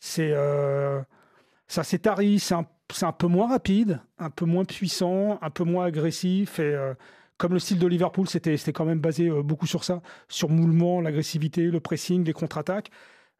c'est 0.00 0.34
ça 1.68 1.84
s'est 1.84 2.00
tari. 2.00 2.40
C'est 2.40 2.54
un 2.54 2.66
c'est 2.90 3.06
un 3.06 3.12
peu 3.12 3.26
moins 3.26 3.48
rapide, 3.48 4.00
un 4.18 4.30
peu 4.30 4.44
moins 4.44 4.64
puissant, 4.64 5.38
un 5.40 5.50
peu 5.50 5.64
moins 5.64 5.86
agressif. 5.86 6.58
Et 6.58 6.62
euh, 6.74 6.94
comme 7.38 7.52
le 7.52 7.58
style 7.58 7.78
de 7.78 7.86
Liverpool, 7.86 8.28
c'était 8.28 8.56
quand 8.72 8.84
même 8.84 9.00
basé 9.00 9.28
euh, 9.28 9.42
beaucoup 9.42 9.66
sur 9.66 9.84
ça, 9.84 10.02
sur 10.28 10.48
moulement, 10.48 11.00
l'agressivité, 11.00 11.62
le 11.62 11.80
pressing, 11.80 12.24
les 12.24 12.32
contre-attaques. 12.32 12.90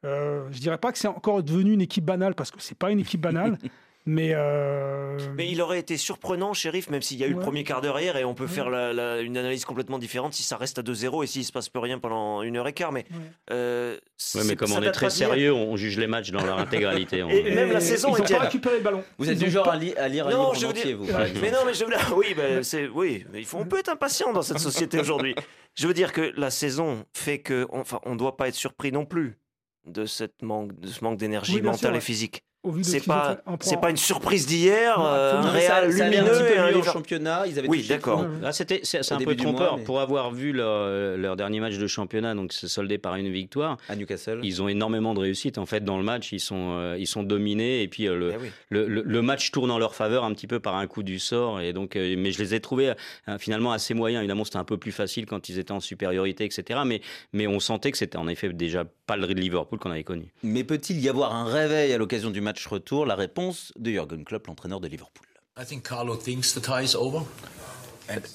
Euh, 0.05 0.49
je 0.51 0.61
dirais 0.61 0.79
pas 0.79 0.91
que 0.93 0.99
c'est 0.99 1.09
encore 1.09 1.43
devenu 1.43 1.73
une 1.73 1.81
équipe 1.81 2.05
banale 2.05 2.35
parce 2.35 2.51
que 2.51 2.61
c'est 2.61 2.77
pas 2.77 2.91
une 2.91 3.01
équipe 3.01 3.21
banale. 3.21 3.59
Mais, 4.05 4.33
euh, 4.35 5.17
mais 5.37 5.49
il 5.49 5.63
aurait 5.63 5.79
été 5.79 5.97
surprenant, 5.97 6.55
shérif, 6.55 6.91
même 6.91 7.03
s'il 7.03 7.19
y 7.19 7.25
a 7.25 7.29
eu 7.29 7.35
le 7.35 7.39
premier 7.39 7.63
quart 7.63 7.81
d'heure 7.81 8.01
hier, 8.01 8.17
et 8.17 8.25
on 8.25 8.35
peut 8.35 8.49
faire 8.49 8.67
une 8.67 9.37
analyse 9.37 9.65
complètement 9.65 9.99
différente 9.99 10.35
si 10.35 10.43
ça 10.43 10.57
reste 10.57 10.79
à 10.81 10.83
2-0 10.83 11.23
et 11.23 11.27
s'il 11.29 11.45
se 11.45 11.53
passe 11.53 11.69
plus 11.69 11.81
rien 11.81 12.01
pendant 12.01 12.43
une 12.43 12.57
heure 12.57 12.67
et 12.67 12.73
quart. 12.73 12.91
Mais, 12.91 13.07
euh, 13.51 13.97
mais 14.45 14.57
comme 14.57 14.73
on 14.73 14.83
est 14.83 14.91
très 14.91 15.11
sérieux, 15.11 15.53
on 15.53 15.77
juge 15.77 15.99
les 15.99 16.09
matchs 16.09 16.33
dans 16.33 16.45
leur 16.45 16.59
intégralité. 16.59 17.19
Et, 17.19 17.55
même 17.55 17.71
la 17.71 17.81
saison, 17.81 18.17
ils 18.17 18.33
pas 18.33 18.41
récupéré 18.41 18.79
le 18.79 18.83
ballon. 18.83 19.05
Vous 19.19 19.31
êtes 19.31 19.39
du 19.39 19.51
genre 19.51 19.69
à, 19.69 19.77
lire 19.77 19.95
un 19.99 20.09
livre 20.09 20.31
non, 20.31 20.55
je 20.55 20.67
entier, 20.67 20.95
vous. 20.95 21.07
Mais 21.41 21.53
non, 21.53 21.59
mais 21.65 21.75
je 21.75 21.85
veux 21.85 21.91
dire, 21.91 22.15
oui, 22.17 22.35
ben, 22.35 22.63
oui, 22.95 23.25
mais 23.33 23.41
il 23.41 23.47
faut, 23.47 23.59
on 23.59 23.67
peut 23.67 23.79
être 23.79 23.91
impatient 23.91 24.33
dans 24.33 24.43
cette 24.43 24.59
société 24.59 24.99
aujourd'hui. 24.99 25.35
Je 25.75 25.87
veux 25.87 25.95
dire 25.95 26.13
que 26.13 26.33
la 26.37 26.51
saison 26.51 27.05
fait 27.13 27.39
que, 27.39 27.67
enfin, 27.71 28.01
on 28.05 28.15
ne 28.15 28.19
doit 28.19 28.37
pas 28.37 28.49
être 28.49 28.55
surpris 28.55 28.91
non 28.91 29.07
plus 29.07 29.39
de, 29.87 30.07
cette 30.07 30.43
manque, 30.43 30.79
de 30.79 30.89
ce 30.89 31.03
manque 31.05 31.19
d'énergie 31.19 31.63
mentale 31.63 31.97
et 31.97 32.01
physique 32.01 32.43
c'est 32.83 33.05
pas 33.05 33.39
c'est 33.61 33.81
pas 33.81 33.91
une 33.91 33.97
surprise 33.97 34.47
d'hier 34.47 35.01
euh, 35.01 35.35
un 35.35 35.51
Real 35.51 35.91
lumineux 35.91 36.49
et 36.55 36.59
un 36.59 36.83
championnat 36.83 37.45
ils 37.47 37.59
avaient 37.59 37.69
oui 37.69 37.87
d'accord. 37.89 38.25
ah, 38.45 38.53
c'était 38.53 38.81
c'est 38.85 39.13
un 39.13 39.19
peu 39.19 39.37
trompeur 39.37 39.83
pour 39.85 40.01
avoir 40.01 40.33
vu 40.33 40.53
leur, 40.53 41.17
leur, 41.17 41.37
dernier 41.37 41.61
match 41.61 41.77
de 41.77 41.87
championnat 41.87 42.35
donc 42.35 42.53
c'est 42.53 42.69
soldé 42.69 42.99
par 42.99 43.17
une 43.17 43.31
victoire. 43.31 43.77
À 43.89 43.97
Newcastle. 43.97 44.41
Ils 44.43 44.63
ont 44.63 44.69
énormément 44.69 45.15
de 45.15 45.21
réussite 45.21 45.59
en 45.59 45.67
fait 45.67 45.85
dans 45.85 45.99
le 45.99 46.05
match. 46.05 46.33
Ils 46.33 46.41
sont 46.41 46.77
euh, 46.77 46.97
ils 46.99 47.07
sont 47.07 47.23
dominés 47.23 47.83
et 47.83 47.89
puis 47.89 48.09
euh, 48.09 48.33
eh 48.33 48.51
le, 48.71 48.87
le, 48.87 49.23
match 49.23 49.51
tourne 49.51 49.71
en 49.71 49.79
leur 49.79 49.95
faveur 49.95 50.25
un 50.25 50.33
petit 50.33 50.47
peu 50.47 50.61
par 50.61 50.77
un 50.77 50.87
coup 50.87 51.03
du 51.03 51.19
sort 51.19 51.61
et 51.61 51.73
donc 51.73 51.95
mais 51.97 52.33
je 52.33 52.39
les 52.39 52.55
ai 52.55 52.61
trouvés 52.61 52.93
finalement 53.39 53.73
assez 53.73 53.95
moyens. 53.95 54.21
Évidemment 54.21 54.45
c'était 54.45 54.59
un 54.59 54.65
peu 54.65 54.77
plus 54.77 54.93
facile 54.93 55.27
quand 55.27 55.49
ils 55.49 55.59
étaient 55.59 55.73
en 55.73 55.81
supériorité 55.81 56.45
etc 56.45 56.81
mais 56.87 57.01
mais 57.33 57.47
on 57.47 57.61
sentait 57.61 57.91
que 57.91 57.99
c'était 57.99 58.19
en 58.19 58.29
effet 58.29 58.53
déjà 58.53 58.85
pas 59.07 59.17
le 59.17 59.27
Liverpool 59.27 59.79
qu'on 59.79 59.91
avait 59.91 60.05
connu. 60.05 60.33
Mais 60.43 60.65
peut-il 60.65 61.01
y 61.01 61.09
avoir 61.09 61.35
un 61.35 61.45
réveil 61.45 61.93
à 61.93 61.99
l'occasion 61.99 62.31
du 62.31 62.41
match 62.41 62.52
match 62.53 62.67
retour 62.67 63.07
La 63.07 63.15
réponse 63.15 63.73
de 63.79 63.93
Jürgen 63.93 64.27
Klopp, 64.27 64.47
l'entraîneur 64.47 64.79
de 64.79 64.87
Liverpool. 64.87 65.27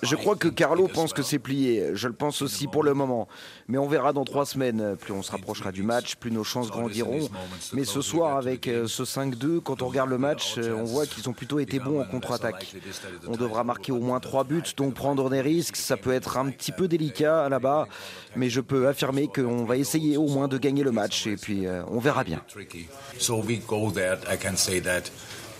Je 0.02 0.16
crois 0.16 0.36
que 0.36 0.48
Carlo 0.48 0.88
pense 0.88 1.14
que 1.14 1.22
c'est 1.22 1.40
plié. 1.40 1.92
Je 1.94 2.08
le 2.08 2.14
pense 2.14 2.42
aussi 2.42 2.68
pour 2.68 2.84
le 2.84 2.94
moment. 2.94 3.28
Mais 3.68 3.78
on 3.78 3.88
verra 3.88 4.14
dans 4.14 4.26
trois 4.26 4.46
semaines. 4.46 4.96
Plus 5.00 5.14
on 5.14 5.22
se 5.22 5.32
rapprochera 5.32 5.72
du 5.72 5.84
match, 5.84 6.16
plus 6.16 6.32
nos 6.32 6.44
chances 6.44 6.70
grandiront. 6.70 7.30
Mais 7.74 7.84
ce 7.84 8.02
soir, 8.02 8.38
avec 8.38 8.68
euh, 8.68 8.88
ce 8.88 9.04
5-2, 9.04 9.62
quand 9.62 9.82
on 9.82 9.88
regarde 9.88 10.10
le 10.10 10.18
match, 10.18 10.56
euh, 10.58 10.76
on 10.76 10.84
voit 10.84 11.06
qu'ils 11.06 11.30
ont 11.30 11.34
plutôt 11.34 11.60
été 11.60 11.80
bons 11.80 12.02
en 12.02 12.06
contre-attaque. 12.06 12.76
On 13.28 13.36
devra 13.36 13.64
marquer 13.64 13.92
au 13.92 14.00
moins 14.00 14.20
trois 14.20 14.44
buts, 14.44 14.64
donc 14.76 14.94
prendre 14.94 15.30
des 15.30 15.42
risques. 15.42 15.76
Ça 15.76 15.98
peut 15.98 16.14
être 16.14 16.38
un 16.38 16.50
petit 16.50 16.72
peu 16.72 16.88
délicat 16.88 17.50
là-bas. 17.50 17.88
Mais 18.36 18.50
je 18.50 18.62
peux 18.62 18.88
affirmer 18.88 19.28
qu'on 19.28 19.66
va 19.66 19.78
essayer 19.78 20.18
au 20.18 20.28
moins 20.28 20.48
de 20.48 20.58
gagner 20.58 20.84
le 20.84 20.92
match. 20.92 21.28
Et 21.28 21.38
puis, 21.38 21.66
euh, 21.66 21.84
on 21.90 22.00
verra 22.00 22.24
bien 22.24 22.42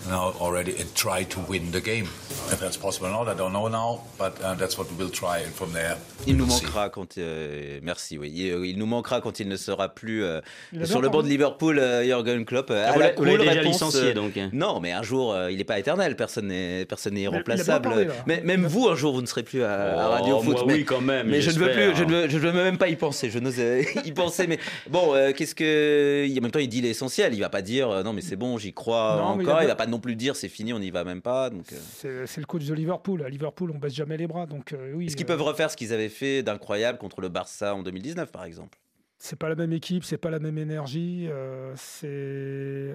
now 0.06 0.32
already 0.40 0.72
and 0.80 0.86
try 0.94 1.24
to 1.24 1.40
win 1.48 1.70
the 1.70 1.80
game. 1.80 2.06
If 2.50 2.60
that's 2.60 2.76
possible 2.76 3.08
or 3.08 3.24
not, 3.24 3.28
I 3.28 3.36
don't 3.36 3.52
know 3.52 3.68
now, 3.68 4.00
but 4.18 4.40
uh, 4.42 4.54
that's 4.54 4.78
what 4.78 4.90
we 4.90 4.96
will 4.96 5.10
try. 5.10 5.38
And 5.38 5.52
from 5.54 5.72
there, 5.72 5.96
il 6.26 6.36
nous 6.36 6.46
manquera 6.46 6.88
quand. 6.88 7.18
Euh, 7.18 7.80
merci, 7.82 8.16
oui. 8.18 8.32
Il, 8.34 8.64
il, 8.64 8.78
nous 8.78 8.86
manquera 8.86 9.20
quand 9.20 9.40
il 9.40 9.48
ne 9.48 9.56
sera 9.56 9.88
plus 9.88 10.24
euh, 10.24 10.40
sur 10.84 11.00
le 11.00 11.08
banc 11.08 11.22
de 11.22 11.28
Liverpool, 11.28 11.78
euh, 11.78 12.04
Jürgen 12.04 12.44
Klopp. 12.44 12.70
Ah, 12.70 12.92
à 12.92 12.96
la 12.96 13.10
cool, 13.10 13.38
déjà 13.38 13.50
réponse, 13.50 13.74
licencié, 13.74 14.14
donc. 14.14 14.36
Hein. 14.36 14.50
Non, 14.52 14.80
mais 14.80 14.92
un 14.92 15.02
jour, 15.02 15.36
il 15.50 15.56
n'est 15.58 15.64
pas 15.64 15.78
éternel. 15.78 16.16
Personne 16.16 16.48
n'est 16.48 16.86
personne 16.86 17.14
n'est 17.14 17.22
irremplaçable. 17.22 18.08
mais 18.26 18.40
même 18.42 18.66
vous, 18.66 18.88
un 18.88 18.94
jour, 18.94 19.14
vous 19.14 19.22
ne 19.22 19.26
serez 19.26 19.42
plus 19.42 19.62
à, 19.62 19.94
oh, 19.94 20.10
Radio 20.10 20.40
Foot. 20.40 20.54
Moi, 20.54 20.64
mais, 20.66 20.74
oui, 20.74 20.84
quand 20.84 21.00
même. 21.00 21.28
Mais 21.28 21.40
je 21.40 21.50
ne 21.50 21.58
veux 21.58 21.72
plus. 21.72 21.96
Je 21.96 22.04
ne 22.04 22.10
veux, 22.12 22.28
je 22.28 22.38
veux 22.38 22.52
même 22.52 22.78
pas 22.78 22.88
y 22.88 22.96
penser. 22.96 23.30
Je 23.30 23.38
n'ose 23.38 23.58
y 24.04 24.12
penser. 24.12 24.46
Mais 24.46 24.58
bon, 24.88 25.14
qu'est-ce 25.36 25.54
que. 25.54 26.26
En 26.38 26.42
même 26.42 26.50
temps, 26.50 26.60
il 26.60 26.68
dit 26.68 26.80
l'essentiel. 26.80 27.34
Il 27.34 27.40
va 27.40 27.50
pas 27.50 27.62
dire 27.62 28.04
non, 28.04 28.12
mais 28.12 28.22
c'est 28.22 28.36
bon, 28.36 28.58
j'y 28.58 28.72
crois 28.72 29.16
non, 29.18 29.42
encore. 29.42 29.58
Il, 29.60 29.64
il 29.64 29.68
va 29.68 29.74
pas 29.74 29.87
non 29.88 30.00
plus 30.00 30.16
dire 30.16 30.36
c'est 30.36 30.48
fini 30.48 30.72
on 30.72 30.78
n'y 30.78 30.90
va 30.90 31.04
même 31.04 31.22
pas. 31.22 31.50
Donc, 31.50 31.72
euh. 31.72 32.26
c'est, 32.26 32.40
le 32.40 32.46
coach 32.46 32.64
de 32.64 32.74
Liverpool. 32.74 33.22
À 33.22 33.28
Liverpool, 33.28 33.70
on 33.74 33.78
baisse 33.78 33.94
jamais 33.94 34.16
les 34.16 34.26
bras. 34.26 34.46
Donc, 34.46 34.72
euh, 34.72 34.92
oui, 34.94 35.06
Est-ce 35.06 35.16
qu'ils 35.16 35.26
peuvent 35.26 35.42
refaire 35.42 35.70
ce 35.70 35.76
qu'ils 35.76 35.92
avaient 35.92 36.08
fait 36.08 36.42
d'incroyable 36.42 36.98
contre 36.98 37.20
le 37.20 37.28
Barça 37.28 37.74
en 37.74 37.82
2019, 37.82 38.30
par 38.30 38.44
exemple? 38.44 38.78
C'est 39.20 39.36
pas 39.36 39.48
la 39.48 39.56
même 39.56 39.72
équipe, 39.72 40.04
c'est 40.04 40.16
pas 40.16 40.30
la 40.30 40.38
même 40.38 40.58
énergie. 40.58 41.26
Euh, 41.28 41.72
c'est 41.74 42.94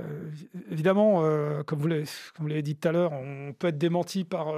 évidemment, 0.72 1.22
comme 1.66 1.80
vous 1.80 1.88
l'avez 1.88 2.62
dit 2.62 2.76
tout 2.78 2.88
à 2.88 2.92
l'heure, 2.94 3.12
on 3.12 3.54
peut 3.54 3.68
être 3.68 3.78
démenti 3.78 4.24
par. 4.24 4.54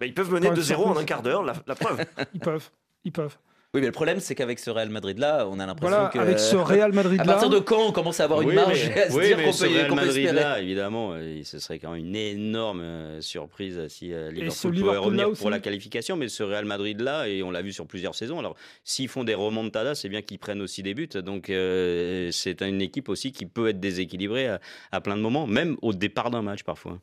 Mais 0.00 0.08
ils 0.08 0.14
peuvent 0.14 0.32
mener 0.32 0.48
2-0 0.50 0.76
en 0.76 0.96
un 0.96 1.04
quart 1.04 1.22
d'heure, 1.22 1.42
la, 1.42 1.54
la 1.66 1.74
preuve. 1.74 2.04
ils 2.34 2.40
peuvent, 2.40 2.70
ils 3.04 3.12
peuvent. 3.12 3.36
Oui, 3.74 3.80
mais 3.80 3.86
le 3.86 3.92
problème, 3.92 4.20
c'est 4.20 4.34
qu'avec 4.34 4.58
ce 4.58 4.68
Real 4.68 4.90
Madrid-là, 4.90 5.48
on 5.50 5.58
a 5.58 5.64
l'impression 5.64 5.96
voilà, 5.96 6.10
que. 6.10 6.18
Avec 6.18 6.38
ce 6.38 6.56
Real 6.72 6.92
Madrid-là. 6.92 7.22
À 7.22 7.26
partir 7.26 7.48
de 7.48 7.58
quand 7.58 7.80
on 7.80 7.90
commence 7.90 8.20
à 8.20 8.24
avoir 8.24 8.42
une 8.42 8.52
marge 8.52 8.90
mais, 8.94 9.00
à 9.00 9.10
se 9.10 9.18
dire 9.18 9.38
qu'on 9.38 9.44
peut, 9.44 9.52
ce 9.52 9.64
Real 9.64 9.94
Madrid-là, 9.94 10.60
évidemment, 10.60 11.12
euh, 11.14 11.40
ce 11.42 11.58
serait 11.58 11.78
quand 11.78 11.92
même 11.92 12.04
une 12.04 12.14
énorme 12.14 12.82
euh, 12.82 13.22
surprise 13.22 13.80
si 13.88 14.12
euh, 14.12 14.30
Liverpool 14.30 14.74
pouvait 14.78 14.96
revenir 14.98 15.32
pour 15.32 15.48
la 15.48 15.58
qualification. 15.58 16.16
Mais 16.16 16.28
ce 16.28 16.42
Real 16.42 16.66
Madrid-là, 16.66 17.28
et 17.28 17.42
on 17.42 17.50
l'a 17.50 17.62
vu 17.62 17.72
sur 17.72 17.86
plusieurs 17.86 18.14
saisons, 18.14 18.38
alors 18.38 18.56
s'ils 18.84 19.08
font 19.08 19.24
des 19.24 19.34
remontadas, 19.34 19.94
c'est 19.94 20.10
bien 20.10 20.20
qu'ils 20.20 20.38
prennent 20.38 20.60
aussi 20.60 20.82
des 20.82 20.92
buts. 20.92 21.08
Donc 21.14 21.46
c'est 21.46 22.60
une 22.60 22.82
équipe 22.82 23.08
aussi 23.08 23.32
qui 23.32 23.46
peut 23.46 23.68
être 23.68 23.80
déséquilibrée 23.80 24.48
à, 24.48 24.60
à 24.90 25.00
plein 25.00 25.16
de 25.16 25.22
moments, 25.22 25.46
même 25.46 25.78
au 25.80 25.94
départ 25.94 26.30
d'un 26.30 26.42
match 26.42 26.62
parfois 26.62 26.98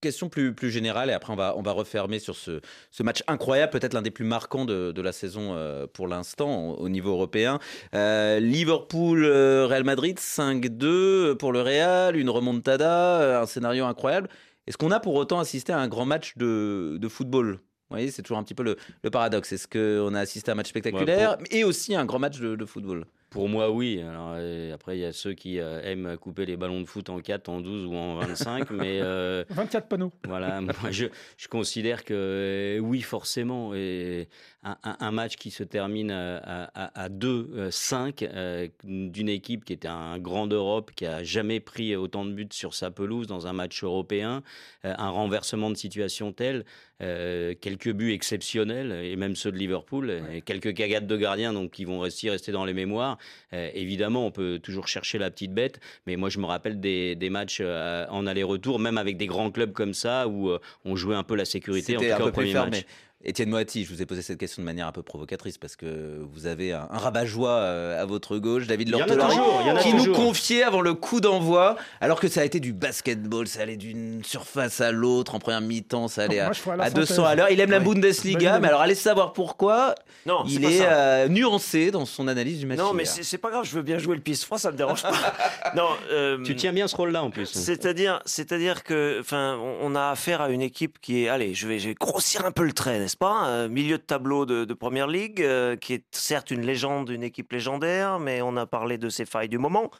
question 0.00 0.28
plus, 0.28 0.54
plus 0.54 0.70
générale, 0.70 1.10
et 1.10 1.12
après 1.12 1.32
on 1.32 1.36
va, 1.36 1.54
on 1.56 1.62
va 1.62 1.72
refermer 1.72 2.18
sur 2.18 2.36
ce, 2.36 2.60
ce 2.90 3.02
match 3.02 3.22
incroyable, 3.26 3.70
peut-être 3.72 3.94
l'un 3.94 4.02
des 4.02 4.10
plus 4.10 4.24
marquants 4.24 4.64
de, 4.64 4.92
de 4.92 5.02
la 5.02 5.12
saison 5.12 5.54
euh, 5.54 5.86
pour 5.86 6.08
l'instant 6.08 6.70
au, 6.70 6.88
niveau 6.88 7.10
européen. 7.10 7.58
Euh, 7.94 8.40
Liverpool-Real 8.40 9.82
euh, 9.82 9.84
Madrid, 9.84 10.18
5-2 10.18 11.34
pour 11.34 11.52
le 11.52 11.60
Real, 11.62 12.16
une 12.16 12.30
remontada, 12.30 13.42
un 13.42 13.46
scénario 13.46 13.84
incroyable. 13.84 14.28
Est-ce 14.66 14.78
qu'on 14.78 14.90
a 14.90 15.00
pour 15.00 15.14
autant 15.14 15.38
assisté 15.40 15.72
à 15.72 15.78
un 15.78 15.88
grand 15.88 16.04
match 16.04 16.36
de, 16.36 16.96
de 17.00 17.08
football? 17.08 17.52
Vous 17.54 17.96
voyez, 17.96 18.10
c'est 18.10 18.22
toujours 18.22 18.38
un 18.38 18.44
petit 18.44 18.54
peu 18.54 18.62
le, 18.62 18.76
le 19.02 19.10
paradoxe. 19.10 19.52
Est-ce 19.52 19.66
qu'on 19.66 20.14
a 20.14 20.20
assisté 20.20 20.50
à 20.50 20.52
un 20.52 20.54
match 20.54 20.68
spectaculaire 20.68 21.38
et 21.50 21.64
aussi 21.64 21.94
un 21.94 22.04
grand 22.04 22.20
match 22.20 22.38
de, 22.38 22.54
de 22.54 22.64
football? 22.64 23.04
Pour 23.30 23.48
moi, 23.48 23.70
oui. 23.70 24.02
Alors, 24.02 24.32
euh, 24.34 24.74
après, 24.74 24.98
il 24.98 25.00
y 25.00 25.04
a 25.04 25.12
ceux 25.12 25.34
qui 25.34 25.60
euh, 25.60 25.80
aiment 25.82 26.16
couper 26.16 26.46
les 26.46 26.56
ballons 26.56 26.80
de 26.80 26.86
foot 26.86 27.08
en 27.10 27.20
4, 27.20 27.48
en 27.48 27.60
12 27.60 27.86
ou 27.86 27.94
en 27.94 28.14
25. 28.18 28.70
mais 28.70 29.00
euh, 29.00 29.44
24 29.50 29.86
panneaux. 29.86 30.12
voilà, 30.26 30.60
moi, 30.60 30.74
je, 30.90 31.06
je 31.36 31.48
considère 31.48 32.04
que 32.04 32.14
euh, 32.14 32.78
oui, 32.80 33.02
forcément, 33.02 33.72
et 33.74 34.28
un, 34.62 35.10
match 35.10 35.36
qui 35.36 35.50
se 35.50 35.62
termine 35.62 36.10
à, 36.10 36.70
à, 36.74 37.04
à 37.04 37.08
2-5 37.08 38.28
euh, 38.30 38.68
d'une 38.84 39.30
équipe 39.30 39.64
qui 39.64 39.72
était 39.72 39.88
un 39.88 40.18
grand 40.18 40.46
d'Europe, 40.46 40.90
qui 40.94 41.06
a 41.06 41.24
jamais 41.24 41.60
pris 41.60 41.96
autant 41.96 42.26
de 42.26 42.32
buts 42.32 42.48
sur 42.52 42.74
sa 42.74 42.90
pelouse 42.90 43.26
dans 43.26 43.46
un 43.46 43.54
match 43.54 43.82
européen, 43.82 44.42
euh, 44.84 44.94
un 44.98 45.08
renversement 45.08 45.70
de 45.70 45.76
situation 45.76 46.32
tel, 46.32 46.66
euh, 47.00 47.54
quelques 47.58 47.90
buts 47.90 48.12
exceptionnels, 48.12 48.92
et 48.92 49.16
même 49.16 49.34
ceux 49.34 49.50
de 49.50 49.56
Liverpool, 49.56 50.22
et 50.30 50.42
quelques 50.42 50.74
cagades 50.74 51.06
de 51.06 51.16
gardiens 51.16 51.54
donc, 51.54 51.70
qui 51.70 51.86
vont 51.86 52.00
aussi 52.00 52.28
rester 52.28 52.52
dans 52.52 52.66
les 52.66 52.74
mémoires. 52.74 53.16
Euh, 53.52 53.70
évidemment, 53.74 54.26
on 54.26 54.30
peut 54.30 54.58
toujours 54.62 54.88
chercher 54.88 55.18
la 55.18 55.30
petite 55.30 55.52
bête, 55.52 55.80
mais 56.06 56.16
moi 56.16 56.28
je 56.28 56.38
me 56.38 56.46
rappelle 56.46 56.80
des, 56.80 57.14
des 57.16 57.30
matchs 57.30 57.60
euh, 57.60 58.06
en 58.10 58.26
aller-retour, 58.26 58.78
même 58.78 58.98
avec 58.98 59.16
des 59.16 59.26
grands 59.26 59.50
clubs 59.50 59.72
comme 59.72 59.94
ça, 59.94 60.28
où 60.28 60.50
euh, 60.50 60.58
on 60.84 60.96
jouait 60.96 61.16
un 61.16 61.24
peu 61.24 61.34
la 61.34 61.44
sécurité, 61.44 61.96
en 61.96 62.00
tout 62.00 62.06
cas 62.06 62.20
au 62.20 62.32
premier 62.32 62.52
fermé. 62.52 62.70
match. 62.78 62.86
Étienne 63.22 63.50
Moati, 63.50 63.84
je 63.84 63.92
vous 63.92 64.00
ai 64.00 64.06
posé 64.06 64.22
cette 64.22 64.38
question 64.38 64.62
de 64.62 64.64
manière 64.64 64.86
un 64.86 64.92
peu 64.92 65.02
provocatrice 65.02 65.58
parce 65.58 65.76
que 65.76 66.20
vous 66.32 66.46
avez 66.46 66.72
un, 66.72 66.88
un 66.90 66.96
rabat-joie 66.96 67.50
euh, 67.50 68.00
à 68.00 68.06
votre 68.06 68.38
gauche, 68.38 68.66
David 68.66 68.94
a 68.94 69.82
qui 69.82 69.92
nous 69.92 70.14
confiait 70.14 70.62
avant 70.62 70.80
le 70.80 70.94
coup 70.94 71.20
d'envoi, 71.20 71.76
alors 72.00 72.18
que 72.18 72.28
ça 72.28 72.40
a 72.40 72.44
été 72.44 72.60
du 72.60 72.72
basketball, 72.72 73.46
ça 73.46 73.60
allait 73.60 73.76
d'une 73.76 74.24
surface 74.24 74.80
à 74.80 74.90
l'autre 74.90 75.34
en 75.34 75.38
première 75.38 75.60
mi-temps, 75.60 76.08
ça 76.08 76.22
allait 76.22 76.38
à, 76.38 76.48
à 76.48 76.54
synthèse. 76.54 76.94
200 76.94 77.24
à 77.24 77.34
l'heure. 77.34 77.50
Il 77.50 77.60
aime 77.60 77.70
la. 77.70 77.80
Bundesliga, 77.80 78.58
mais 78.58 78.68
alors 78.68 78.80
allez 78.80 78.94
savoir 78.94 79.32
pourquoi. 79.34 79.94
Non, 80.24 80.44
il 80.46 80.64
est 80.64 80.80
euh, 80.82 81.28
nuancé 81.28 81.90
dans 81.90 82.06
son 82.06 82.28
analyse 82.28 82.60
du 82.60 82.66
match. 82.66 82.78
Non, 82.78 82.94
mais 82.94 83.04
c'est 83.04 83.38
pas 83.38 83.50
grave, 83.50 83.64
je 83.64 83.74
veux 83.74 83.82
bien 83.82 83.98
jouer 83.98 84.16
le 84.16 84.22
pisse 84.22 84.44
froid, 84.44 84.58
ça 84.58 84.70
me 84.70 84.76
dérange 84.76 85.02
pas. 85.02 85.12
non, 85.76 85.88
euh, 86.10 86.42
Tu 86.42 86.56
tiens 86.56 86.72
bien 86.72 86.88
ce 86.88 86.96
rôle-là 86.96 87.22
en 87.22 87.30
plus. 87.30 87.46
C'est-à-dire, 87.46 88.20
c'est-à-dire 88.24 88.82
que, 88.82 89.18
enfin, 89.20 89.58
on 89.62 89.90
on 89.90 89.94
a 89.94 90.10
affaire 90.10 90.40
à 90.40 90.50
une 90.50 90.62
équipe 90.62 90.98
qui 91.00 91.24
est, 91.24 91.28
allez, 91.28 91.54
je 91.54 91.66
vais, 91.66 91.78
je 91.78 91.88
vais 91.88 91.94
grossir 91.94 92.44
un 92.44 92.52
peu 92.52 92.62
le 92.62 92.72
trait, 92.72 92.98
n'est-ce 93.10 93.16
pas 93.16 93.48
Euh, 93.48 93.68
Milieu 93.68 93.98
de 93.98 94.02
tableau 94.02 94.46
de, 94.46 94.64
de 94.64 94.74
première 94.74 95.08
ligue, 95.08 95.42
euh, 95.42 95.74
qui 95.74 95.94
est 95.94 96.04
certes 96.12 96.52
une 96.52 96.64
légende, 96.64 97.08
une 97.10 97.24
équipe 97.24 97.50
légendaire, 97.50 98.20
mais 98.20 98.40
on 98.40 98.56
a 98.56 98.66
parlé 98.66 98.98
de 98.98 99.08
ses 99.08 99.24
failles 99.24 99.48
du 99.48 99.58
moment 99.58 99.90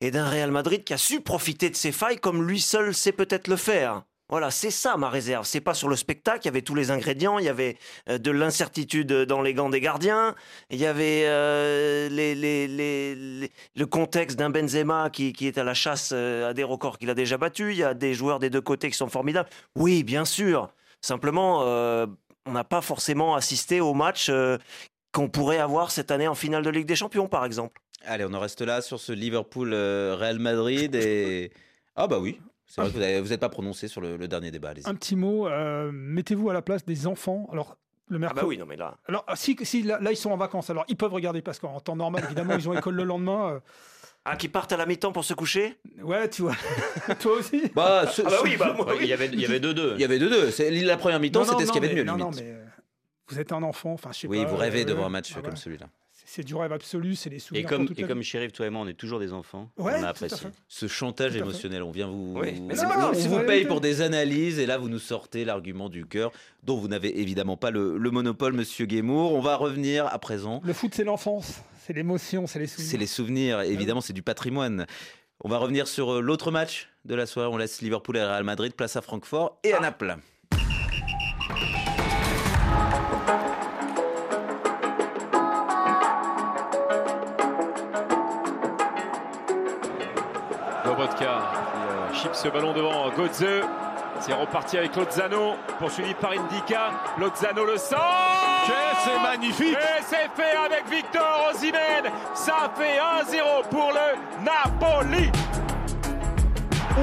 et 0.00 0.10
d'un 0.10 0.28
Real 0.28 0.50
Madrid 0.50 0.82
qui 0.82 0.94
a 0.94 0.96
su 0.98 1.20
profiter 1.20 1.68
de 1.68 1.76
ses 1.76 1.92
failles 1.92 2.18
comme 2.18 2.46
lui 2.48 2.60
seul 2.60 2.94
sait 2.94 3.12
peut-être 3.12 3.48
le 3.48 3.56
faire. 3.56 4.02
Voilà, 4.30 4.50
c'est 4.50 4.70
ça 4.70 4.96
ma 4.96 5.10
réserve. 5.10 5.44
C'est 5.44 5.60
pas 5.60 5.74
sur 5.74 5.90
le 5.90 5.96
spectacle. 5.96 6.40
Il 6.44 6.46
y 6.46 6.48
avait 6.48 6.62
tous 6.62 6.74
les 6.74 6.90
ingrédients. 6.90 7.38
Il 7.38 7.44
y 7.44 7.50
avait 7.50 7.76
euh, 8.08 8.16
de 8.16 8.30
l'incertitude 8.30 9.12
dans 9.12 9.42
les 9.42 9.52
gants 9.52 9.68
des 9.68 9.80
gardiens. 9.80 10.34
Il 10.70 10.78
y 10.80 10.86
avait 10.86 11.24
euh, 11.26 12.08
les, 12.08 13.50
le 13.76 13.86
contexte 13.86 14.38
d'un 14.38 14.48
Benzema 14.48 15.10
qui, 15.10 15.34
qui 15.34 15.46
est 15.46 15.58
à 15.58 15.64
la 15.64 15.74
chasse 15.74 16.12
à 16.12 16.54
des 16.54 16.64
records 16.64 16.96
qu'il 16.96 17.10
a 17.10 17.14
déjà 17.14 17.36
battus. 17.36 17.74
Il 17.74 17.78
y 17.78 17.84
a 17.84 17.92
des 17.92 18.14
joueurs 18.14 18.38
des 18.38 18.48
deux 18.48 18.62
côtés 18.62 18.88
qui 18.90 18.96
sont 18.96 19.10
formidables. 19.10 19.50
Oui, 19.76 20.02
bien 20.02 20.24
sûr. 20.24 20.70
Simplement, 21.02 21.62
euh, 21.62 22.06
on 22.46 22.52
n'a 22.52 22.64
pas 22.64 22.80
forcément 22.80 23.34
assisté 23.34 23.80
au 23.80 23.92
match 23.92 24.28
euh, 24.30 24.56
qu'on 25.12 25.28
pourrait 25.28 25.58
avoir 25.58 25.90
cette 25.90 26.10
année 26.10 26.28
en 26.28 26.34
finale 26.34 26.62
de 26.62 26.70
Ligue 26.70 26.86
des 26.86 26.96
Champions, 26.96 27.28
par 27.28 27.44
exemple. 27.44 27.80
Allez, 28.04 28.24
on 28.24 28.32
en 28.32 28.40
reste 28.40 28.62
là 28.62 28.80
sur 28.80 28.98
ce 28.98 29.12
Liverpool-Real 29.12 30.38
Madrid 30.38 30.94
et 30.94 31.52
ah 31.96 32.06
bah 32.06 32.18
oui. 32.18 32.40
C'est 32.66 32.80
vrai 32.80 32.90
que 32.90 33.20
vous 33.20 33.28
n'êtes 33.28 33.40
pas 33.40 33.50
prononcé 33.50 33.86
sur 33.86 34.00
le, 34.00 34.16
le 34.16 34.28
dernier 34.28 34.50
débat. 34.50 34.72
Un 34.86 34.94
petit 34.94 35.14
mot, 35.14 35.46
euh, 35.46 35.90
mettez-vous 35.92 36.48
à 36.48 36.54
la 36.54 36.62
place 36.62 36.86
des 36.86 37.06
enfants. 37.06 37.46
Alors, 37.52 37.76
le 38.08 38.16
Ah 38.16 38.20
mercredi. 38.20 38.40
bah 38.40 38.46
oui, 38.46 38.56
non 38.58 38.64
mais 38.66 38.76
là. 38.76 38.96
Alors, 39.06 39.24
ah, 39.26 39.36
si, 39.36 39.56
si 39.62 39.82
là, 39.82 39.98
là, 40.00 40.10
ils 40.10 40.16
sont 40.16 40.30
en 40.30 40.38
vacances, 40.38 40.70
alors 40.70 40.84
ils 40.88 40.96
peuvent 40.96 41.12
regarder 41.12 41.42
parce 41.42 41.58
qu'en 41.58 41.80
temps 41.80 41.96
normal, 41.96 42.24
évidemment, 42.24 42.54
ils 42.56 42.68
ont 42.68 42.72
école 42.78 42.94
le 42.94 43.04
lendemain. 43.04 43.60
Ah, 44.24 44.36
qui 44.36 44.48
partent 44.48 44.72
à 44.72 44.76
la 44.76 44.86
mi-temps 44.86 45.10
pour 45.12 45.24
se 45.24 45.34
coucher? 45.34 45.76
Ouais, 46.02 46.28
tu 46.30 46.42
vois. 46.42 46.54
Toi 47.20 47.32
aussi? 47.38 47.62
Bah, 47.74 48.06
ce- 48.06 48.22
Ah 48.24 48.30
bah 48.30 48.36
oui, 48.44 48.56
bah 48.56 48.72
moi 48.76 48.86
Ouais, 48.86 48.92
oui. 48.98 48.98
Il 49.02 49.08
y 49.08 49.12
avait, 49.12 49.26
il 49.26 49.40
y 49.40 49.44
avait 49.44 49.58
deux 49.58 49.74
deux. 49.74 49.94
Il 49.96 50.00
y 50.00 50.04
avait 50.04 50.18
deux 50.20 50.30
deux. 50.30 50.50
La 50.86 50.96
première 50.96 51.18
mi-temps, 51.18 51.40
Non, 51.40 51.46
non, 51.46 51.52
c'était 51.58 51.66
ce 51.66 51.72
qu'il 51.72 51.82
y 51.82 51.86
non, 51.86 51.92
avait 51.92 51.94
de 51.96 52.00
mieux. 52.02 52.06
Non, 52.06 52.16
non, 52.16 52.30
limite. 52.30 52.44
mais 52.44 52.50
euh, 52.52 52.64
vous 53.28 53.40
êtes 53.40 53.50
un 53.52 53.62
enfant, 53.64 53.92
enfin, 53.94 54.10
je 54.12 54.20
sais 54.20 54.26
Oui, 54.28 54.44
pas. 54.44 54.50
vous 54.50 54.56
rêvez 54.56 54.82
euh, 54.82 54.84
devant 54.84 55.06
un 55.06 55.08
match 55.08 55.32
ah, 55.36 55.40
comme 55.42 55.56
celui-là. 55.56 55.86
C'est- 56.24 56.44
du 56.44 56.54
rêve 56.54 56.72
absolu, 56.72 57.14
c'est 57.16 57.28
des 57.30 57.36
Et 57.36 57.38
souvenirs. 57.40 57.68
comme, 57.68 57.88
et 57.96 58.02
comme. 58.04 58.22
Chérif, 58.22 58.52
toi 58.52 58.64
et 58.66 58.70
moi, 58.70 58.80
on 58.82 58.86
est 58.86 58.94
toujours 58.94 59.18
des 59.18 59.32
enfants. 59.34 59.68
Ouais, 59.76 59.92
on 59.98 60.04
a 60.04 60.08
apprécié. 60.08 60.46
Ce 60.68 60.86
chantage 60.86 61.36
émotionnel, 61.36 61.82
on 61.82 61.90
vient 61.90 62.06
vous. 62.06 62.34
Oui, 62.40 62.58
mais 62.60 62.74
c'est 62.76 62.82
pas 62.86 62.94
on 62.94 63.00
grave, 63.00 63.10
on 63.16 63.20
c'est 63.20 63.28
vous 63.28 63.38
la 63.38 63.44
paye 63.44 63.66
pour 63.66 63.80
des 63.82 64.00
analyses 64.00 64.58
et 64.58 64.64
là 64.66 64.78
vous 64.78 64.88
nous 64.88 65.00
sortez 65.00 65.44
l'argument 65.44 65.88
du 65.90 66.06
cœur 66.06 66.30
dont 66.62 66.76
vous 66.78 66.88
n'avez 66.88 67.20
évidemment 67.20 67.56
pas 67.58 67.70
le, 67.70 67.98
le 67.98 68.10
monopole, 68.12 68.52
monsieur 68.54 68.86
Guémour. 68.86 69.34
On 69.34 69.40
va 69.40 69.56
revenir 69.56 70.06
à 70.06 70.18
présent. 70.20 70.62
Le 70.64 70.72
foot, 70.72 70.92
c'est 70.94 71.04
l'enfance, 71.04 71.60
c'est 71.84 71.92
l'émotion, 71.92 72.46
c'est 72.46 72.60
les 72.60 72.66
souvenirs. 72.68 72.90
C'est 72.90 72.96
les 72.96 73.06
souvenirs, 73.06 73.60
évidemment, 73.62 74.00
c'est 74.00 74.12
du 74.12 74.22
patrimoine. 74.22 74.86
On 75.42 75.48
va 75.48 75.58
revenir 75.58 75.88
sur 75.88 76.12
euh, 76.12 76.20
l'autre 76.20 76.52
match 76.52 76.88
de 77.04 77.16
la 77.16 77.26
soirée. 77.26 77.48
On 77.52 77.56
laisse 77.56 77.82
Liverpool 77.82 78.16
et 78.16 78.22
Real 78.22 78.44
Madrid, 78.44 78.72
place 78.74 78.94
à 78.94 79.02
Francfort 79.02 79.58
et 79.64 79.72
à 79.72 79.80
Naples. 79.80 80.16
Lobotka 90.84 91.16
qui 91.16 91.24
euh, 91.24 92.12
chip 92.12 92.34
ce 92.34 92.48
ballon 92.48 92.72
devant 92.72 93.10
Godze. 93.10 93.44
C'est 94.24 94.34
reparti 94.34 94.78
avec 94.78 94.94
Lozano, 94.94 95.56
poursuivi 95.80 96.14
par 96.14 96.30
Indica. 96.30 96.92
Lozano 97.18 97.64
le 97.64 97.76
sent 97.76 97.96
C'est 99.04 99.20
magnifique 99.20 99.76
Et 99.76 100.02
c'est 100.02 100.30
fait 100.40 100.56
avec 100.64 100.88
Victor 100.88 101.50
Osimhen 101.50 102.04
Ça 102.32 102.70
fait 102.76 102.98
1-0 102.98 103.68
pour 103.68 103.92
le 103.92 104.44
Napoli 104.44 105.28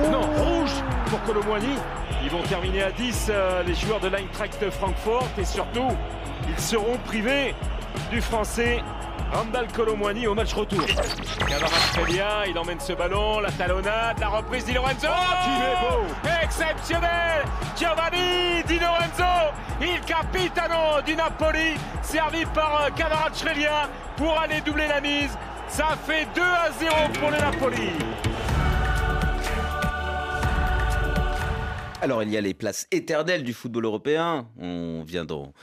Non, 0.09 0.21
rouge 0.21 0.71
pour 1.09 1.21
Colomboigny. 1.23 1.75
Ils 2.23 2.29
vont 2.29 2.43
terminer 2.43 2.83
à 2.83 2.91
10, 2.91 3.27
euh, 3.29 3.63
les 3.63 3.75
joueurs 3.75 3.99
de 3.99 4.07
l'Eintracht 4.07 4.69
Francfort. 4.69 5.27
Et 5.37 5.43
surtout, 5.43 5.89
ils 6.47 6.59
seront 6.61 6.97
privés 7.05 7.53
du 8.11 8.21
français 8.21 8.81
Randall 9.33 9.67
Colomboigny 9.73 10.25
au 10.25 10.35
match 10.35 10.53
retour. 10.53 10.85
Cavaratskhelia, 11.47 12.47
il 12.47 12.57
emmène 12.57 12.79
ce 12.79 12.93
ballon, 12.93 13.41
la 13.41 13.51
talonnade, 13.51 14.19
la 14.19 14.29
reprise 14.29 14.63
Di 14.63 14.73
Lorenzo 14.73 15.07
qu'il 15.43 15.63
est 15.65 15.81
beau 15.81 16.38
Exceptionnel 16.49 17.43
Giovanni 17.75 18.63
Di 18.65 18.79
Lorenzo, 18.79 19.53
il 19.81 19.99
capitano 20.03 20.99
du 21.05 21.13
Napoli, 21.13 21.77
servi 22.01 22.43
par 22.55 22.85
euh, 22.85 22.89
Kvaratskhelia 22.89 23.87
pour 24.17 24.35
aller 24.35 24.59
doubler 24.61 24.87
la 24.87 24.99
mise. 24.99 25.37
Ça 25.67 25.95
fait 26.07 26.27
2 26.33 26.41
à 26.41 26.71
0 26.71 26.95
pour 27.19 27.29
le 27.29 27.37
Napoli. 27.37 27.91
Alors, 32.01 32.23
il 32.23 32.31
y 32.31 32.37
a 32.37 32.41
les 32.41 32.55
places 32.55 32.87
éternelles 32.89 33.43
du 33.43 33.53
football 33.53 33.85
européen. 33.85 34.47
On 34.59 35.03
vient 35.05 35.25
d'en 35.25 35.53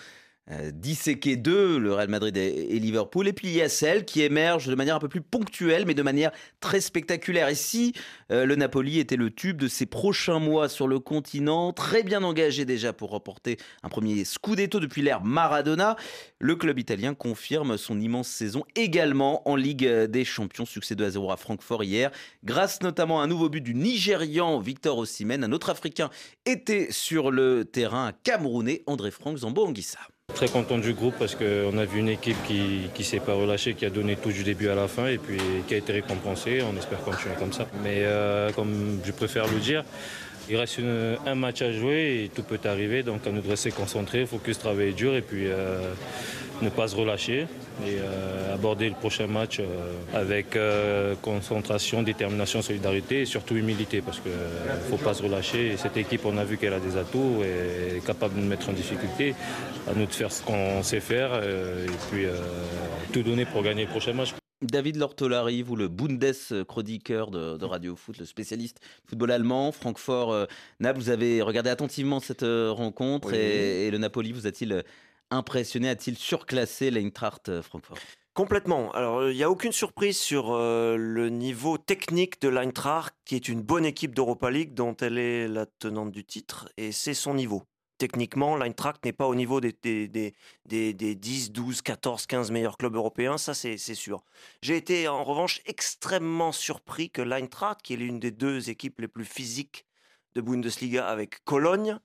euh, 0.52 0.70
disséquer 0.70 1.34
deux, 1.34 1.76
le 1.76 1.92
Real 1.92 2.08
Madrid 2.08 2.36
et, 2.36 2.78
Liverpool. 2.78 3.26
Et 3.26 3.32
puis, 3.32 3.48
il 3.48 3.54
y 3.54 3.62
a 3.62 3.68
celles 3.68 4.04
qui 4.04 4.22
émergent 4.22 4.68
de 4.68 4.76
manière 4.76 4.94
un 4.94 5.00
peu 5.00 5.08
plus 5.08 5.20
ponctuelle, 5.20 5.84
mais 5.86 5.94
de 5.94 6.02
manière 6.02 6.30
très 6.60 6.80
spectaculaire. 6.80 7.48
Et 7.48 7.56
si 7.56 7.94
euh, 8.30 8.46
le 8.46 8.54
Napoli 8.54 9.00
était 9.00 9.16
le 9.16 9.30
tube 9.30 9.56
de 9.56 9.66
ces 9.66 9.86
prochains 9.86 10.38
mois 10.38 10.68
sur 10.68 10.86
le 10.86 11.00
continent, 11.00 11.72
très 11.72 12.04
bien 12.04 12.22
engagé 12.22 12.64
déjà 12.64 12.92
pour 12.92 13.10
remporter 13.10 13.56
un 13.82 13.88
premier 13.88 14.24
Scudetto 14.24 14.78
depuis 14.78 15.02
l'ère 15.02 15.24
Maradona, 15.24 15.96
le 16.38 16.54
club 16.54 16.78
italien 16.78 17.14
confirme 17.14 17.76
son 17.76 18.00
immense 18.00 18.28
saison 18.28 18.62
également 18.76 19.48
en 19.48 19.56
Ligue 19.56 19.88
des 19.88 20.24
Champions. 20.24 20.64
Succès 20.64 20.94
2 20.94 21.06
à 21.06 21.10
0 21.10 21.32
à 21.32 21.36
Francfort 21.36 21.82
hier, 21.82 22.12
grâce 22.44 22.82
notamment 22.82 23.20
à 23.20 23.24
un 23.24 23.26
nouveau 23.26 23.48
but 23.48 23.62
du 23.62 23.74
Nigérian 23.74 24.60
Victor 24.60 24.98
Osimhen. 24.98 25.42
Un 25.42 25.50
autre 25.50 25.70
Africain 25.70 26.08
était 26.44 26.88
sur 26.92 27.32
le 27.32 27.64
terrain 27.64 28.12
camerounais, 28.22 28.84
André 28.86 29.10
Franck 29.10 29.38
Zambo 29.38 29.66
Anguissa. 29.66 29.98
Très 30.34 30.48
content 30.48 30.76
du 30.76 30.92
groupe 30.92 31.14
parce 31.18 31.34
qu'on 31.34 31.78
a 31.78 31.84
vu 31.86 31.98
une 31.98 32.10
équipe 32.10 32.36
qui 32.46 32.90
ne 32.98 33.02
s'est 33.02 33.20
pas 33.20 33.32
relâchée, 33.32 33.72
qui 33.72 33.86
a 33.86 33.90
donné 33.90 34.16
tout 34.16 34.30
du 34.30 34.44
début 34.44 34.68
à 34.68 34.74
la 34.74 34.86
fin 34.86 35.06
et 35.06 35.16
puis 35.16 35.38
qui 35.66 35.72
a 35.72 35.78
été 35.78 35.94
récompensée. 35.94 36.62
On 36.62 36.76
espère 36.76 37.00
continuer 37.00 37.34
comme 37.38 37.54
ça. 37.54 37.66
Mais 37.82 38.02
euh, 38.02 38.52
comme 38.52 39.00
je 39.02 39.12
préfère 39.12 39.46
le 39.46 39.58
dire, 39.58 39.82
il 40.50 40.56
reste 40.56 40.78
un 41.24 41.34
match 41.34 41.62
à 41.62 41.72
jouer 41.72 42.24
et 42.24 42.28
tout 42.28 42.42
peut 42.42 42.60
arriver. 42.64 43.02
Donc 43.02 43.26
à 43.26 43.30
nous 43.30 43.40
de 43.40 43.48
rester 43.48 43.70
concentrés, 43.70 44.26
focus, 44.26 44.58
travailler 44.58 44.92
dur 44.92 45.16
et 45.16 45.22
puis 45.22 45.46
euh, 45.46 45.94
ne 46.62 46.68
pas 46.70 46.88
se 46.88 46.96
relâcher 46.96 47.46
et 47.84 47.98
euh, 47.98 48.54
aborder 48.54 48.88
le 48.88 48.94
prochain 48.94 49.26
match 49.26 49.60
euh, 49.60 49.64
avec 50.14 50.56
euh, 50.56 51.14
concentration, 51.20 52.02
détermination, 52.02 52.62
solidarité 52.62 53.22
et 53.22 53.24
surtout 53.26 53.56
humilité 53.56 54.00
parce 54.00 54.20
qu'il 54.20 54.32
ne 54.32 54.96
faut 54.96 55.02
pas 55.02 55.14
se 55.14 55.22
relâcher. 55.22 55.72
Et 55.72 55.76
cette 55.76 55.96
équipe, 55.96 56.24
on 56.24 56.36
a 56.38 56.44
vu 56.44 56.56
qu'elle 56.56 56.72
a 56.72 56.80
des 56.80 56.96
atouts 56.96 57.42
et 57.42 57.96
est 57.96 58.06
capable 58.06 58.34
de 58.36 58.40
nous 58.40 58.48
mettre 58.48 58.68
en 58.68 58.72
difficulté. 58.72 59.34
À 59.88 59.94
nous 59.94 60.06
de 60.06 60.12
faire 60.12 60.32
ce 60.32 60.42
qu'on 60.42 60.82
sait 60.82 61.00
faire 61.00 61.30
euh, 61.32 61.86
et 61.86 61.90
puis 62.10 62.24
euh, 62.24 62.36
tout 63.12 63.22
donner 63.22 63.44
pour 63.44 63.62
gagner 63.62 63.84
le 63.84 63.90
prochain 63.90 64.12
match. 64.12 64.34
David 64.62 64.96
Lortolari, 64.96 65.60
vous 65.60 65.76
le 65.76 65.88
Bundes-chroniqueur 65.88 67.30
de, 67.30 67.58
de, 67.58 67.64
Radio 67.66 67.94
Foot, 67.94 68.16
le 68.18 68.24
spécialiste 68.24 68.80
football 69.04 69.30
allemand, 69.30 69.70
Francfort, 69.70 70.32
euh, 70.32 70.46
Naples, 70.80 70.98
vous 70.98 71.10
avez 71.10 71.42
regardé 71.42 71.68
attentivement 71.68 72.20
cette 72.20 72.42
euh, 72.42 72.70
rencontre 72.72 73.28
Oui. 73.32 73.36
et, 73.36 73.86
et 73.86 73.90
le 73.90 73.98
Napoli 73.98 74.32
vous 74.32 74.46
a-t-il 74.46 74.72
euh, 74.72 74.82
impressionné, 75.30 75.88
a-t-il 75.88 76.16
surclassé 76.16 76.90
l'Eintracht 76.90 77.48
euh, 77.48 77.62
Francfort? 77.62 77.98
Complètement. 78.34 78.92
Alors, 78.92 79.30
il 79.30 79.36
n'y 79.36 79.42
a 79.42 79.50
aucune 79.50 79.72
surprise 79.72 80.18
sur 80.18 80.52
euh, 80.52 80.96
le 80.98 81.30
niveau 81.30 81.78
technique 81.78 82.40
de 82.42 82.48
l'Eintracht, 82.48 83.14
qui 83.24 83.34
est 83.34 83.48
une 83.48 83.62
bonne 83.62 83.86
équipe 83.86 84.14
d'Europa 84.14 84.50
League 84.50 84.74
dont 84.74 84.94
elle 84.96 85.16
est 85.16 85.48
la 85.48 85.64
tenante 85.64 86.12
du 86.12 86.24
titre, 86.24 86.68
et 86.76 86.92
c'est 86.92 87.14
son 87.14 87.32
niveau. 87.32 87.62
Techniquement, 87.98 88.56
l'Eintracht 88.56 89.02
n'est 89.06 89.14
pas 89.14 89.26
au 89.26 89.34
niveau 89.34 89.62
des, 89.62 89.74
des, 89.82 90.06
des, 90.06 90.34
des, 90.66 90.92
des 90.92 91.14
10, 91.14 91.52
12, 91.52 91.80
14, 91.80 92.26
15 92.26 92.50
meilleurs 92.50 92.76
clubs 92.76 92.94
européens, 92.94 93.38
ça 93.38 93.54
c'est 93.54 93.78
sûr. 93.78 94.22
J'ai 94.60 94.76
été 94.76 95.08
en 95.08 95.24
revanche 95.24 95.62
extrêmement 95.64 96.52
surpris 96.52 97.08
que 97.08 97.22
l'Eintracht, 97.22 97.80
qui 97.80 97.94
est 97.94 97.96
l'une 97.96 98.20
des 98.20 98.32
deux 98.32 98.68
équipes 98.68 99.00
les 99.00 99.08
plus 99.08 99.24
physiques 99.24 99.86
de 100.34 100.42
Bundesliga 100.42 101.08
avec 101.08 101.42
Cologne, 101.44 101.98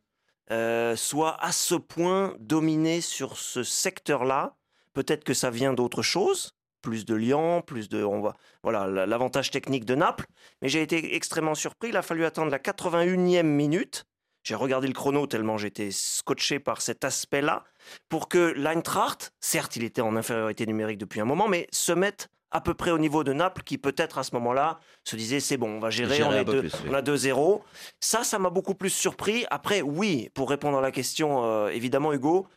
euh, 0.51 0.95
soit 0.95 1.41
à 1.43 1.51
ce 1.51 1.75
point 1.75 2.35
dominée 2.39 3.01
sur 3.01 3.37
ce 3.37 3.63
secteur-là. 3.63 4.55
Peut-être 4.93 5.23
que 5.23 5.33
ça 5.33 5.49
vient 5.49 5.73
d'autre 5.73 6.01
chose, 6.01 6.51
plus 6.81 7.05
de 7.05 7.15
Lyon, 7.15 7.61
plus 7.61 7.87
de 7.89 8.03
on 8.03 8.21
va 8.21 8.35
voilà 8.63 8.87
la- 8.87 9.05
l'avantage 9.05 9.51
technique 9.51 9.85
de 9.85 9.95
Naples. 9.95 10.25
Mais 10.61 10.67
j'ai 10.69 10.81
été 10.81 11.15
extrêmement 11.15 11.55
surpris. 11.55 11.89
Il 11.89 11.97
a 11.97 12.01
fallu 12.01 12.25
attendre 12.25 12.51
la 12.51 12.59
81e 12.59 13.43
minute. 13.47 14.05
J'ai 14.43 14.55
regardé 14.55 14.87
le 14.87 14.93
chrono 14.93 15.27
tellement 15.27 15.57
j'étais 15.57 15.91
scotché 15.91 16.59
par 16.59 16.81
cet 16.81 17.05
aspect-là 17.05 17.63
pour 18.09 18.27
que 18.27 18.53
l'Eintracht, 18.57 19.31
certes, 19.39 19.75
il 19.75 19.83
était 19.83 20.01
en 20.01 20.15
infériorité 20.15 20.65
numérique 20.65 20.97
depuis 20.97 21.21
un 21.21 21.25
moment, 21.25 21.47
mais 21.47 21.67
se 21.71 21.91
mette 21.91 22.27
à 22.51 22.61
peu 22.61 22.73
près 22.73 22.91
au 22.91 22.97
niveau 22.97 23.23
de 23.23 23.33
Naples, 23.33 23.63
qui 23.63 23.77
peut-être 23.77 24.17
à 24.17 24.23
ce 24.23 24.35
moment-là 24.35 24.79
se 25.03 25.15
disait 25.15 25.39
c'est 25.39 25.57
bon, 25.57 25.77
on 25.77 25.79
va 25.79 25.89
gérer, 25.89 26.15
Gérer 26.17 26.29
on, 26.29 26.31
un 26.31 26.35
est 26.41 26.45
peu 26.45 26.51
deux- 26.53 26.59
plus, 26.61 26.73
oui. 26.83 26.89
on 26.89 26.93
a 26.93 27.01
2-0. 27.01 27.61
Ça, 27.99 28.23
ça 28.23 28.39
m'a 28.39 28.49
beaucoup 28.49 28.75
plus 28.75 28.89
surpris. 28.89 29.45
Après, 29.49 29.81
oui, 29.81 30.29
pour 30.33 30.49
répondre 30.49 30.77
à 30.77 30.81
la 30.81 30.91
question, 30.91 31.45
euh, 31.45 31.69
évidemment, 31.69 32.11
Hugo, 32.13 32.47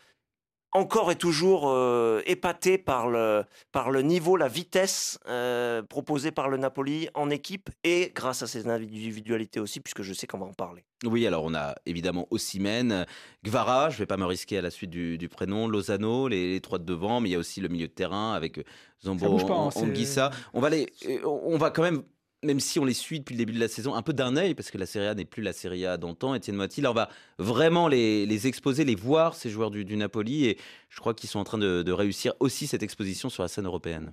encore 0.75 1.13
et 1.13 1.17
toujours 1.17 1.69
euh, 1.71 2.21
épaté 2.27 2.79
par 2.79 3.09
le, 3.09 3.45
par 3.73 3.91
le 3.91 4.03
niveau, 4.03 4.37
la 4.37 4.49
vitesse 4.49 5.19
euh, 5.29 5.83
proposée 5.83 6.33
par 6.33 6.49
le 6.49 6.57
Napoli 6.57 7.09
en 7.15 7.31
équipe 7.31 7.71
et 7.85 8.11
grâce 8.15 8.43
à 8.43 8.47
ses 8.49 8.67
individualités 8.69 9.61
aussi, 9.61 9.79
puisque 9.81 10.03
je 10.03 10.13
sais 10.13 10.27
qu'on 10.27 10.39
va 10.39 10.47
en 10.47 10.53
parler. 10.53 10.85
Oui, 11.05 11.27
alors 11.27 11.45
on 11.45 11.55
a 11.55 11.75
évidemment 11.87 12.27
Ossimène, 12.31 13.07
Gvara, 13.45 13.91
je 13.91 13.95
ne 13.97 13.99
vais 14.01 14.07
pas 14.07 14.17
me 14.17 14.25
risquer 14.27 14.59
à 14.59 14.63
la 14.63 14.71
suite 14.71 14.91
du, 14.91 15.17
du 15.17 15.29
prénom, 15.29 15.69
Lozano, 15.69 16.29
les, 16.29 16.53
les 16.53 16.61
trois 16.61 16.79
de 16.79 16.85
devant, 16.85 17.21
mais 17.21 17.29
il 17.29 17.33
y 17.33 17.37
a 17.37 17.39
aussi 17.39 17.61
le 17.61 17.69
milieu 17.69 17.87
de 17.89 17.93
terrain 17.93 18.33
avec 18.33 18.65
Zambo 19.05 19.25
Ça 19.25 19.29
bouge 19.31 19.47
pas, 19.47 19.55
hein, 19.55 19.71
c'est- 19.71 19.81
Anguissa. 19.81 20.31
On 20.55 20.61
va 20.61 20.71
les, 20.71 20.89
euh, 21.09 21.19
on 21.25 21.57
va 21.59 21.71
quand 21.71 21.83
même, 21.83 22.03
même 22.45 22.61
si 22.61 22.79
on 22.79 22.85
les 22.85 22.95
suit 22.95 23.19
depuis 23.21 23.35
le 23.35 23.39
début 23.39 23.53
de 23.53 23.61
la 23.61 23.69
saison, 23.69 23.95
un 23.95 24.03
peu 24.03 24.13
d'un 24.13 24.37
œil, 24.37 24.55
parce 24.55 24.71
que 24.71 24.79
la 24.79 24.87
Serie 24.87 25.07
A 25.07 25.15
n'est 25.15 25.25
plus 25.25 25.43
la 25.43 25.53
Serie 25.53 25.87
A 25.87 25.97
d'antan, 25.97 26.35
Étienne 26.35 26.57
Moiti, 26.57 26.81
là 26.81 26.91
on 26.91 26.95
va 26.95 27.09
vraiment 27.39 27.89
les, 27.89 28.27
les 28.27 28.47
exposer, 28.47 28.85
les 28.85 28.95
voir, 28.95 29.35
ces 29.35 29.51
joueurs 29.51 29.71
du, 29.71 29.85
du 29.85 29.97
Napoli, 29.97 30.47
et 30.47 30.59
je 30.91 31.01
crois 31.01 31.15
qu'ils 31.15 31.29
sont 31.29 31.39
en 31.41 31.45
train 31.45 31.59
de, 31.59 31.83
de 31.83 31.93
réussir 31.93 32.35
aussi 32.41 32.67
cette 32.67 32.83
exposition 32.83 33.29
sur 33.29 33.43
la 33.43 33.49
scène 33.49 33.67
européenne. 33.67 34.13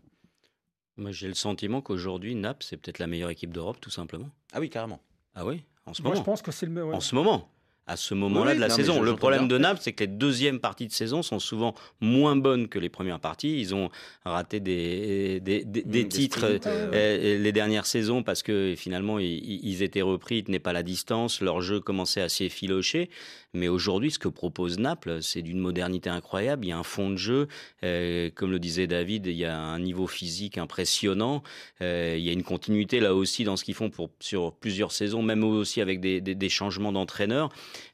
Moi, 0.98 1.12
j'ai 1.12 1.28
le 1.28 1.34
sentiment 1.34 1.82
qu'aujourd'hui, 1.82 2.36
Naples, 2.36 2.66
c'est 2.68 2.78
peut-être 2.78 3.00
la 3.00 3.08
meilleure 3.08 3.30
équipe 3.30 3.54
d'Europe, 3.54 3.78
tout 3.80 3.90
simplement. 3.90 4.30
Ah 4.54 4.60
oui, 4.60 4.70
carrément. 4.70 5.00
Ah 5.36 5.46
oui, 5.46 5.64
en 5.86 5.94
ce 5.94 6.02
Moi, 6.02 6.12
je 6.12 6.16
moment. 6.16 6.26
pense 6.26 6.42
que 6.42 6.52
c'est 6.52 6.66
le 6.66 6.72
meilleur. 6.74 6.94
En 6.94 7.00
ce 7.00 7.16
moment. 7.16 7.50
À 7.92 7.98
ce 7.98 8.14
moment-là 8.14 8.52
Oui, 8.52 8.56
de 8.56 8.62
la 8.62 8.70
non, 8.70 8.76
saison. 8.76 9.02
le 9.02 9.16
problème 9.18 9.50
de 9.50 9.58
Naples, 9.58 9.82
c'est 9.84 9.92
que 9.92 10.06
les 10.06 10.08
deuxièmes 10.08 10.62
parties 10.62 10.88
de 10.88 10.94
saison 10.94 11.22
sont 11.24 11.40
souvent 11.40 11.76
moins 12.00 12.38
bonnes 12.38 12.70
que 12.70 12.80
les 12.80 12.88
premières 12.88 13.20
parties. 13.20 13.60
Ils 13.60 13.76
ont 13.76 13.90
raté 14.24 14.62
des, 14.62 15.42
des, 15.42 15.66
des- 15.66 15.82
des 15.84 16.06
Mmh, 16.06 16.08
titres 16.08 16.38
sprints, 16.56 16.68
euh, 16.68 16.92
euh, 16.94 16.94
euh, 16.96 17.38
les 17.44 17.52
dernières 17.52 17.86
saisons 17.86 18.24
parce 18.24 18.44
que 18.44 18.76
finalement, 18.78 19.20
ils, 19.20 19.60
ils 19.62 19.84
étaient 19.84 20.02
repris, 20.02 20.38
ils 20.38 20.44
tenaient 20.46 20.60
pas 20.60 20.72
la 20.72 20.84
distance, 20.84 21.42
leur 21.42 21.60
jeu 21.62 21.82
commençait 21.82 22.22
à 22.22 22.30
s'effilocher. 22.30 23.10
Mais 23.54 23.68
aujourd'hui, 23.68 24.12
ce 24.12 24.20
que 24.20 24.28
propose 24.30 24.80
Naples, 24.80 25.22
c'est 25.22 25.42
d'une 25.42 25.60
modernité 25.60 26.10
incroyable. 26.10 26.66
Il 26.66 26.70
y 26.70 26.72
a 26.72 26.78
un 26.78 26.84
fond 26.84 27.10
de 27.10 27.18
jeu, 27.18 27.48
euh, 27.84 28.30
comme 28.34 28.52
le 28.52 28.60
disait 28.60 28.88
David, 28.88 29.28
il 29.28 29.36
y 29.36 29.46
a 29.46 29.58
un 29.58 29.80
niveau 29.80 30.08
physique 30.08 30.58
impressionnant. 30.58 31.44
Euh, 31.82 32.16
il 32.18 32.24
y 32.24 32.30
a 32.30 32.34
une 32.34 32.44
continuité 32.44 33.00
là 33.00 33.14
aussi 33.14 33.44
dans 33.44 33.58
ce 33.58 33.64
qu'ils 33.66 33.74
font 33.76 33.90
pour, 33.90 34.10
sur 34.20 34.54
plusieurs 34.54 34.92
saisons, 34.92 35.22
même 35.22 35.44
aussi 35.44 35.82
avec 35.82 36.00
des, 36.00 36.22
des- 36.22 36.36
des 36.36 36.50
changements 36.50 36.92
d'entraîneurs. 36.92 37.50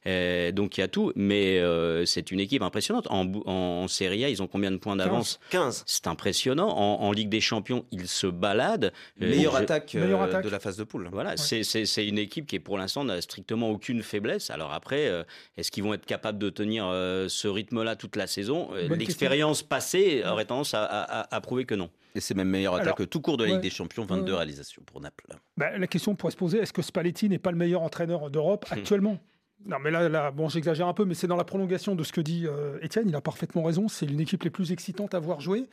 Euh, 0.06 0.52
donc 0.52 0.78
il 0.78 0.80
y 0.80 0.84
a 0.84 0.88
tout, 0.88 1.12
mais 1.16 1.58
euh, 1.58 2.04
c'est 2.06 2.30
une 2.30 2.40
équipe 2.40 2.62
impressionnante. 2.62 3.06
En, 3.10 3.26
en, 3.46 3.52
en 3.82 3.88
Serie 3.88 4.24
A, 4.24 4.28
ils 4.28 4.42
ont 4.42 4.46
combien 4.46 4.70
de 4.70 4.76
points 4.76 4.96
d'avance? 4.96 5.40
15. 5.50 5.82
C'est 5.86 6.06
impressionnant. 6.06 6.68
En, 6.68 7.02
en 7.02 7.12
Ligue 7.12 7.28
des 7.30 7.40
Champions, 7.40 7.84
ils 7.90 8.08
se 8.08 8.26
baladent. 8.26 8.92
Meilleure 9.18 9.56
je- 9.56 9.62
attaque, 9.62 9.94
euh, 9.96 10.02
Meilleure 10.02 10.22
attaque. 10.22 10.44
de 10.44 10.50
la 10.50 10.60
phase 10.60 10.76
de 10.76 10.84
poule. 10.84 11.08
voilà, 11.12 11.36
c'est- 11.36 12.06
une 12.06 12.18
équipe 12.18 12.46
qui, 12.46 12.60
pour 12.60 12.78
l'instant, 12.78 13.02
n'a 13.04 13.20
strictement 13.20 13.70
aucune 13.70 14.02
faiblesse. 14.02 14.50
Alors 14.50 14.72
après, 14.72 15.08
euh, 15.08 15.24
est-ce 15.58 15.70
qu'ils 15.70 15.82
vont 15.84 15.92
être 15.92 16.06
capables 16.06 16.38
de 16.38 16.48
tenir 16.50 16.86
euh, 16.86 17.28
ce 17.28 17.48
rythme-là 17.48 17.96
toute 17.96 18.16
la 18.16 18.26
saison? 18.26 18.68
Euh, 18.72 18.88
L'expérience 18.96 19.62
passée 19.62 20.22
aurait 20.24 20.44
tendance 20.46 20.72
à, 20.72 20.84
à- 20.84 21.20
à- 21.22 21.34
à 21.36 21.40
prouver 21.40 21.64
que 21.66 21.74
non. 21.74 21.90
Et 22.14 22.20
c'est 22.20 22.34
même 22.34 22.48
meilleure 22.48 22.74
attaque 22.74 22.86
Alors, 22.86 22.96
que 22.96 23.02
tout 23.04 23.20
cours 23.20 23.36
de 23.36 23.42
la 23.44 23.48
Ligue 23.48 23.56
ouais. 23.58 23.62
des 23.62 23.70
Champions, 23.70 24.04
22 24.06 24.32
Ouais. 24.32 24.38
réalisations 24.38 24.82
pour 24.86 25.00
Naples. 25.00 25.26
Bah, 25.56 25.76
la 25.76 25.86
question 25.86 26.14
pourrait 26.14 26.32
se 26.32 26.36
poser 26.36 26.58
est-ce 26.58 26.72
que 26.72 26.80
Spalletti 26.82 27.28
n'est 27.28 27.38
pas 27.38 27.50
le 27.50 27.58
meilleur 27.58 27.82
entraîneur 27.82 28.30
d'Europe 28.30 28.64
actuellement? 28.70 29.18
Non, 29.66 29.78
mais 29.82 29.90
là, 29.90 30.08
là 30.08 30.30
bon, 30.30 30.48
j'exagère 30.48 30.86
un 30.86 30.94
peu, 30.94 31.04
mais 31.04 31.14
c'est 31.14 31.26
dans 31.26 31.36
la 31.36 31.44
prolongation 31.44 31.94
de 31.96 32.04
ce 32.04 32.12
que 32.12 32.20
dit 32.20 32.46
euh, 32.46 32.78
Étienne. 32.80 33.08
Il 33.08 33.14
a 33.16 33.20
parfaitement 33.20 33.62
raison. 33.64 33.88
C'est 33.88 34.06
l'une 34.06 34.20
équipe 34.20 34.44
les 34.44 34.50
plus 34.50 34.70
excitantes 34.72 35.14
à 35.14 35.18
voir 35.18 35.40
jouer. 35.40 35.68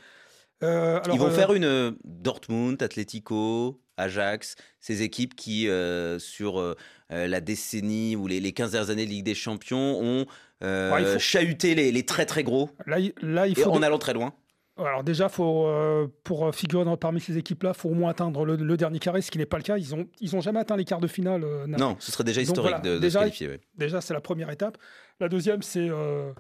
Euh, 0.63 0.99
alors, 1.03 1.15
Ils 1.15 1.19
vont 1.19 1.27
euh, 1.27 1.31
faire 1.31 1.53
une 1.53 1.65
euh, 1.65 1.91
Dortmund, 2.03 2.81
Atlético, 2.81 3.79
Ajax, 3.97 4.55
ces 4.79 5.01
équipes 5.01 5.35
qui, 5.35 5.67
euh, 5.67 6.19
sur 6.19 6.59
euh, 6.59 6.75
euh, 7.11 7.27
la 7.27 7.41
décennie 7.41 8.15
ou 8.15 8.27
les, 8.27 8.39
les 8.39 8.51
15 8.51 8.71
dernières 8.71 8.89
années 8.89 9.05
de 9.05 9.09
Ligue 9.11 9.25
des 9.25 9.35
Champions, 9.35 9.99
ont 10.01 10.25
euh, 10.63 10.93
Ouais, 10.93 11.05
faut- 11.05 11.19
chahuté 11.19 11.75
les, 11.75 11.91
les 11.91 12.05
très 12.05 12.25
très 12.25 12.43
gros, 12.43 12.69
Là, 12.87 12.97
là, 13.21 13.47
il 13.47 13.57
et 13.57 13.61
faut. 13.63 13.71
en 13.71 13.79
des- 13.79 13.85
allant 13.85 13.97
très 13.99 14.13
loin. 14.13 14.33
Alors 14.77 15.05
déjà, 15.05 15.29
faut, 15.29 15.67
euh, 15.67 16.07
pour 16.25 16.53
figurer 16.53 16.83
dans- 16.83 16.97
parmi 16.97 17.21
ces 17.21 17.37
équipes-là, 17.37 17.71
il 17.73 17.79
faut 17.79 17.89
au 17.89 17.93
moins 17.93 18.09
atteindre 18.09 18.43
le, 18.43 18.57
le 18.57 18.75
dernier 18.77 18.99
carré, 18.99 19.21
ce 19.21 19.31
qui 19.31 19.37
n'est 19.37 19.45
pas 19.45 19.55
le 19.57 19.63
cas. 19.63 19.77
Ils 19.77 19.95
ont, 19.95 20.05
ils 20.19 20.35
ont 20.35 20.41
jamais 20.41 20.59
atteint 20.59 20.75
les 20.75 20.83
quarts 20.83 20.99
de 20.99 21.07
finale. 21.07 21.45
euh. 21.45 21.65
Non, 21.67 21.95
ce 21.99 22.11
serait 22.11 22.25
déjà 22.25 22.41
Donc 22.41 22.47
historique 22.49 22.75
voilà, 22.75 22.83
de, 22.83 22.95
de 22.95 22.99
déjà, 22.99 23.19
se 23.19 23.23
qualifier. 23.25 23.47
ouais. 23.47 23.59
Déjà, 23.77 24.01
c'est 24.01 24.13
la 24.13 24.19
première 24.19 24.49
étape. 24.49 24.77
La 25.21 25.29
deuxième, 25.29 25.61
c'est 25.61 25.87
euh, 25.89 26.33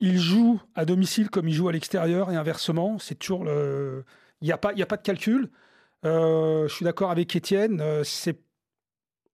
ils 0.00 0.18
jouent 0.18 0.60
à 0.74 0.84
domicile 0.84 1.30
comme 1.30 1.46
ils 1.48 1.54
jouent 1.54 1.68
à 1.68 1.72
l'extérieur 1.72 2.32
et 2.32 2.36
inversement. 2.36 2.98
C'est 2.98 3.16
toujours 3.16 3.44
le. 3.44 4.04
Il 4.40 4.46
n'y 4.46 4.52
a 4.52 4.58
pas, 4.58 4.72
il 4.72 4.78
y 4.78 4.82
a 4.82 4.86
pas 4.86 4.96
de 4.96 5.02
calcul. 5.02 5.48
Euh, 6.04 6.68
je 6.68 6.74
suis 6.74 6.84
d'accord 6.84 7.10
avec 7.10 7.34
Étienne. 7.34 7.80
euh, 7.80 8.04
c'est 8.04 8.38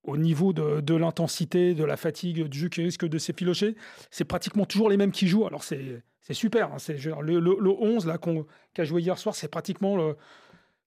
au 0.04 0.18
niveau 0.18 0.52
de, 0.52 0.94
l'intensité, 0.94 1.74
de 1.74 1.84
la 1.84 1.96
fatigue, 1.96 2.44
du 2.44 2.58
jeu 2.58 2.68
qui 2.68 2.82
risque 2.82 3.06
de 3.06 3.16
s'effilocher. 3.16 3.74
C'est 4.10 4.24
pratiquement 4.26 4.66
toujours 4.66 4.90
les 4.90 4.98
mêmes 4.98 5.12
qui 5.12 5.26
jouent. 5.28 5.46
Alors 5.46 5.64
c'est 5.64 6.02
super. 6.32 6.72
hein, 6.74 6.76
le, 7.22 7.40
le, 7.40 7.56
le 7.58 7.70
11 7.70 8.06
là 8.06 8.18
qu'on 8.18 8.44
qui 8.74 8.82
a 8.82 8.84
joué 8.84 9.00
hier 9.00 9.16
soir, 9.16 9.34
c'est 9.34 9.48
pratiquement 9.48 9.96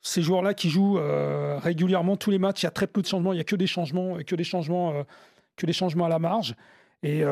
ces 0.02 0.22
joueurs-là 0.22 0.54
qui 0.54 0.70
jouent 0.70 1.00
euh, 1.00 1.58
régulièrement 1.58 2.16
tous 2.16 2.30
les 2.30 2.38
matchs. 2.38 2.62
Il 2.62 2.66
y 2.66 2.68
a 2.68 2.72
très 2.72 2.86
peu 2.86 3.02
de 3.02 3.08
changements. 3.08 3.34
Il 3.34 3.38
y 3.38 3.42
a 3.42 3.44
que 3.44 3.56
des 3.56 3.66
changements, 3.66 4.18
que 4.24 4.36
des 4.36 4.44
changements, 4.44 5.04
que 5.56 5.66
des 5.66 5.74
changements 5.74 6.06
à 6.06 6.10
la 6.10 6.20
marge. 6.20 6.54
Et 7.02 7.24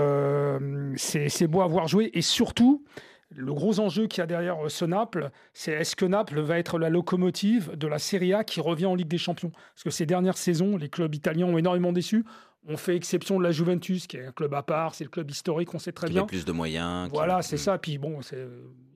c'est 0.98 1.48
beau 1.48 1.62
à 1.62 1.68
voir 1.68 1.88
jouer. 1.88 2.10
Et 2.14 2.24
surtout, 2.24 2.84
le 3.32 3.54
gros 3.54 3.80
enjeu 3.80 4.08
qu'il 4.08 4.22
y 4.22 4.24
a 4.24 4.28
derrière 4.28 4.66
euh, 4.66 4.70
ce 4.70 4.86
Naples, 4.86 5.32
c'est 5.54 5.72
est-ce 5.72 5.96
que 5.96 6.06
Naples 6.06 6.40
va 6.42 6.60
être 6.60 6.78
la 6.78 6.90
locomotive 6.90 7.76
de 7.76 7.88
la 7.88 8.00
Serie 8.00 8.34
A 8.34 8.44
qui 8.44 8.60
revient 8.62 8.86
en 8.86 8.96
Ligue 8.96 9.08
des 9.08 9.18
Champions? 9.18 9.52
Parce 9.74 9.84
que 9.84 9.90
ces 9.90 10.06
dernières 10.06 10.38
saisons, 10.38 10.78
les 10.78 10.90
clubs 10.90 11.14
italiens 11.14 11.48
ont 11.48 11.58
énormément 11.58 11.92
déçu. 11.92 12.24
On 12.68 12.78
fait 12.78 12.96
exception 12.96 13.38
de 13.38 13.44
la 13.44 13.52
Juventus, 13.52 14.08
qui 14.08 14.18
est 14.18 14.26
un 14.26 14.32
club 14.32 14.54
à 14.54 14.64
part, 14.64 14.96
c'est 14.96 15.04
le 15.04 15.10
club 15.10 15.30
historique, 15.30 15.74
on 15.74 15.80
sait 15.80 15.92
très 15.92 16.08
Qui 16.08 16.14
bien. 16.14 16.22
met 16.24 16.28
plus 16.28 16.46
de 16.46 16.52
moyens. 16.52 17.10
qui- 17.10 17.16
Voilà, 17.16 17.42
c'est 17.42 17.58
ça. 17.58 17.78
Puis 17.78 17.98
bon, 18.00 18.22
c'est- 18.22 18.48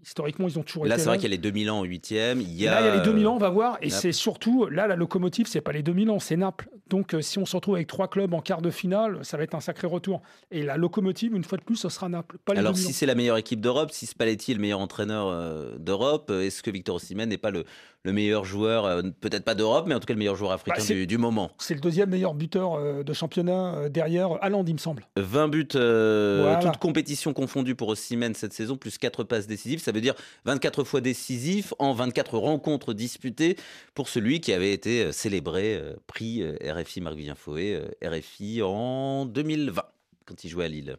historiquement, 0.03 0.47
ils 0.47 0.57
ont 0.59 0.63
toujours 0.63 0.85
Là, 0.85 0.95
été 0.95 1.03
c'est 1.03 1.09
vrai 1.09 1.17
qu'il 1.17 1.29
y 1.29 1.33
a 1.33 1.35
les 1.35 1.37
2000 1.37 1.69
ans 1.71 1.79
en 1.79 1.85
8e. 1.85 2.39
Il 2.41 2.53
y 2.59 2.67
a, 2.67 2.71
là, 2.71 2.81
il 2.81 2.85
y 2.85 2.89
a 2.89 2.95
les 2.97 3.01
2000 3.03 3.27
ans, 3.27 3.35
on 3.35 3.39
va 3.39 3.49
voir. 3.49 3.77
Et 3.81 3.89
c'est 3.89 4.11
surtout, 4.11 4.65
là, 4.67 4.87
la 4.87 4.95
locomotive, 4.95 5.47
c'est 5.47 5.61
pas 5.61 5.71
les 5.71 5.83
2000 5.83 6.09
ans, 6.11 6.19
c'est 6.19 6.37
Naples. 6.37 6.69
Donc, 6.89 7.13
euh, 7.13 7.21
si 7.21 7.37
on 7.37 7.45
se 7.45 7.55
retrouve 7.55 7.75
avec 7.75 7.87
trois 7.87 8.07
clubs 8.07 8.33
en 8.33 8.41
quart 8.41 8.61
de 8.61 8.71
finale, 8.71 9.19
ça 9.23 9.37
va 9.37 9.43
être 9.43 9.53
un 9.55 9.59
sacré 9.59 9.85
retour. 9.87 10.21
Et 10.51 10.63
la 10.63 10.75
locomotive, 10.77 11.35
une 11.35 11.43
fois 11.43 11.57
de 11.57 11.63
plus, 11.63 11.75
ce 11.75 11.89
sera 11.89 12.09
Naples, 12.09 12.37
pas 12.43 12.53
les 12.53 12.59
Alors, 12.59 12.73
2000 12.73 12.87
si 12.87 12.93
c'est 12.93 13.05
la 13.05 13.15
meilleure 13.15 13.37
équipe 13.37 13.61
d'Europe, 13.61 13.91
si 13.91 14.05
Spalletti 14.07 14.51
est 14.51 14.55
le 14.55 14.61
meilleur 14.61 14.79
entraîneur 14.79 15.27
euh, 15.27 15.77
d'Europe, 15.77 16.29
euh, 16.31 16.41
est-ce 16.41 16.63
que 16.63 16.71
Victor 16.71 16.95
Osimhen 16.95 17.29
n'est 17.29 17.37
pas 17.37 17.51
le, 17.51 17.63
le 18.03 18.11
meilleur 18.13 18.43
joueur, 18.45 18.85
euh, 18.85 19.01
peut-être 19.21 19.43
pas 19.43 19.53
d'Europe, 19.55 19.85
mais 19.87 19.93
en 19.93 19.99
tout 19.99 20.07
cas 20.07 20.13
le 20.13 20.19
meilleur 20.19 20.35
joueur 20.35 20.51
africain 20.51 20.81
Bah, 20.81 20.93
du, 20.93 21.05
du 21.05 21.17
moment? 21.19 21.51
C'est 21.59 21.75
le 21.75 21.79
deuxième 21.81 22.09
meilleur 22.09 22.33
buteur 22.33 23.03
de 23.03 23.13
championnat 23.13 23.89
derrière 23.89 24.31
Haaland, 24.41 24.63
il 24.65 24.73
me 24.73 24.79
semble. 24.79 25.03
20 25.17 25.47
buts, 25.49 25.67
Voilà. 25.73 26.59
toutes 26.63 26.77
compétitions 26.77 27.33
confondues 27.33 27.75
pour 27.75 27.89
Osimhen 27.89 28.33
cette 28.33 28.53
saison, 28.53 28.77
plus 28.77 28.97
4 28.97 29.23
passes 29.23 29.45
décisives. 29.47 29.79
Ça 29.79 29.88
veut 29.91 30.01
dire 30.01 30.15
24 30.45 30.83
fois 30.83 31.01
décisif 31.01 31.73
en 31.79 31.93
24 31.93 32.37
rencontres 32.37 32.93
disputées 32.93 33.55
pour 33.93 34.09
celui 34.09 34.41
qui 34.41 34.53
avait 34.53 34.71
été 34.73 35.03
euh, 35.05 35.11
célébré, 35.11 35.75
euh, 35.75 35.93
prix 36.07 36.41
euh, 36.43 36.55
RFI 36.63 37.01
Marc-Vivien 37.01 37.35
Fouet, 37.35 37.81
RFI 38.03 38.61
en 38.63 39.25
2020, 39.25 39.81
quand 40.25 40.43
il 40.43 40.49
jouait 40.49 40.65
à 40.65 40.69
Lille. 40.69 40.97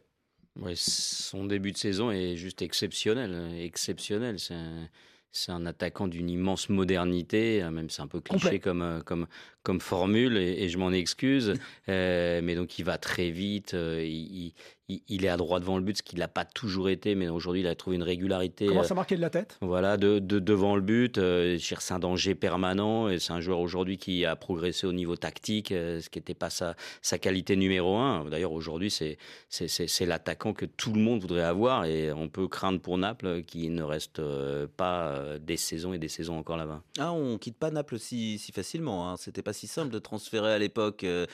Ouais, 0.59 0.73
son 0.75 1.45
début 1.45 1.71
de 1.71 1.77
saison 1.77 2.11
est 2.11 2.35
juste 2.35 2.61
exceptionnel, 2.61 3.53
exceptionnel. 3.59 4.37
C'est 4.39 4.53
un- 4.53 4.89
c'est 5.33 5.53
un 5.53 5.65
attaquant 5.65 6.09
d'une 6.09 6.29
immense 6.29 6.67
modernité, 6.67 7.63
même 7.71 7.89
c'est 7.89 8.01
un 8.01 8.07
peu 8.07 8.19
cliché 8.19 8.59
comme, 8.59 9.01
comme, 9.05 9.27
comme 9.63 9.81
formule, 9.81 10.37
et, 10.37 10.69
je 10.69 10.77
m'en 10.77 10.91
excuse. 10.91 11.53
mais 11.87 12.55
donc 12.55 12.79
il 12.79 12.85
va 12.85 12.97
très 12.97 13.29
vite, 13.31 13.73
il, 13.73 14.53
il, 15.07 15.25
est 15.25 15.29
à 15.29 15.37
droite 15.37 15.61
devant 15.61 15.77
le 15.77 15.83
but, 15.83 15.97
ce 15.97 16.03
qu'il 16.03 16.19
n'a 16.19 16.27
pas 16.27 16.45
toujours 16.45 16.89
été, 16.89 17.15
mais 17.15 17.29
aujourd'hui 17.29 17.61
il 17.61 17.67
a 17.67 17.75
trouvé 17.75 17.95
une 17.95 18.03
régularité. 18.03 18.65
Comment 18.67 18.83
ça 18.83 18.95
marquer 18.95 19.15
de 19.15 19.21
la 19.21 19.29
tête? 19.29 19.57
Voilà, 19.61 19.97
de, 19.97 20.19
devant 20.19 20.75
le 20.75 20.81
but, 20.81 21.17
euh, 21.17 21.57
c'est 21.59 21.93
un 21.93 21.99
danger 21.99 22.35
permanent, 22.35 23.09
et 23.09 23.19
c'est 23.19 23.33
un 23.33 23.41
joueur 23.41 23.59
aujourd'hui 23.59 23.97
qui 23.97 24.25
a 24.25 24.35
progressé 24.35 24.87
au 24.87 24.93
niveau 24.93 25.15
tactique, 25.15 25.69
ce 25.69 26.09
qui 26.09 26.19
n'était 26.19 26.33
pas 26.33 26.49
sa, 26.49 26.75
sa 27.01 27.17
qualité 27.17 27.55
numéro 27.55 27.97
un. 27.97 28.25
D'ailleurs 28.25 28.51
aujourd'hui 28.51 28.91
c'est, 28.91 29.17
l'attaquant 30.05 30.53
que 30.53 30.65
tout 30.65 30.93
le 30.93 30.99
monde 30.99 31.21
voudrait 31.21 31.41
avoir, 31.43 31.85
et 31.85 32.11
on 32.11 32.29
peut 32.29 32.47
craindre 32.47 32.79
pour 32.79 32.97
Naples 32.97 33.43
qui 33.43 33.69
ne 33.69 33.83
reste 33.83 34.21
pas 34.77 35.37
des 35.39 35.57
saisons 35.57 35.93
et 35.93 35.99
des 35.99 36.07
saisons 36.07 36.37
encore 36.37 36.57
là-bas. 36.57 36.81
Ah, 36.99 37.13
on 37.13 37.37
quitte 37.37 37.57
pas 37.57 37.71
Naples 37.71 37.99
si, 37.99 38.37
si 38.37 38.51
facilement, 38.51 39.09
hein. 39.09 39.17
c'était 39.17 39.41
pas 39.41 39.50
si 39.53 39.67
simple 39.67 39.89
de 39.89 39.99
transférer 39.99 40.53
à 40.53 40.57
l'époque 40.57 41.03
euh, 41.03 41.25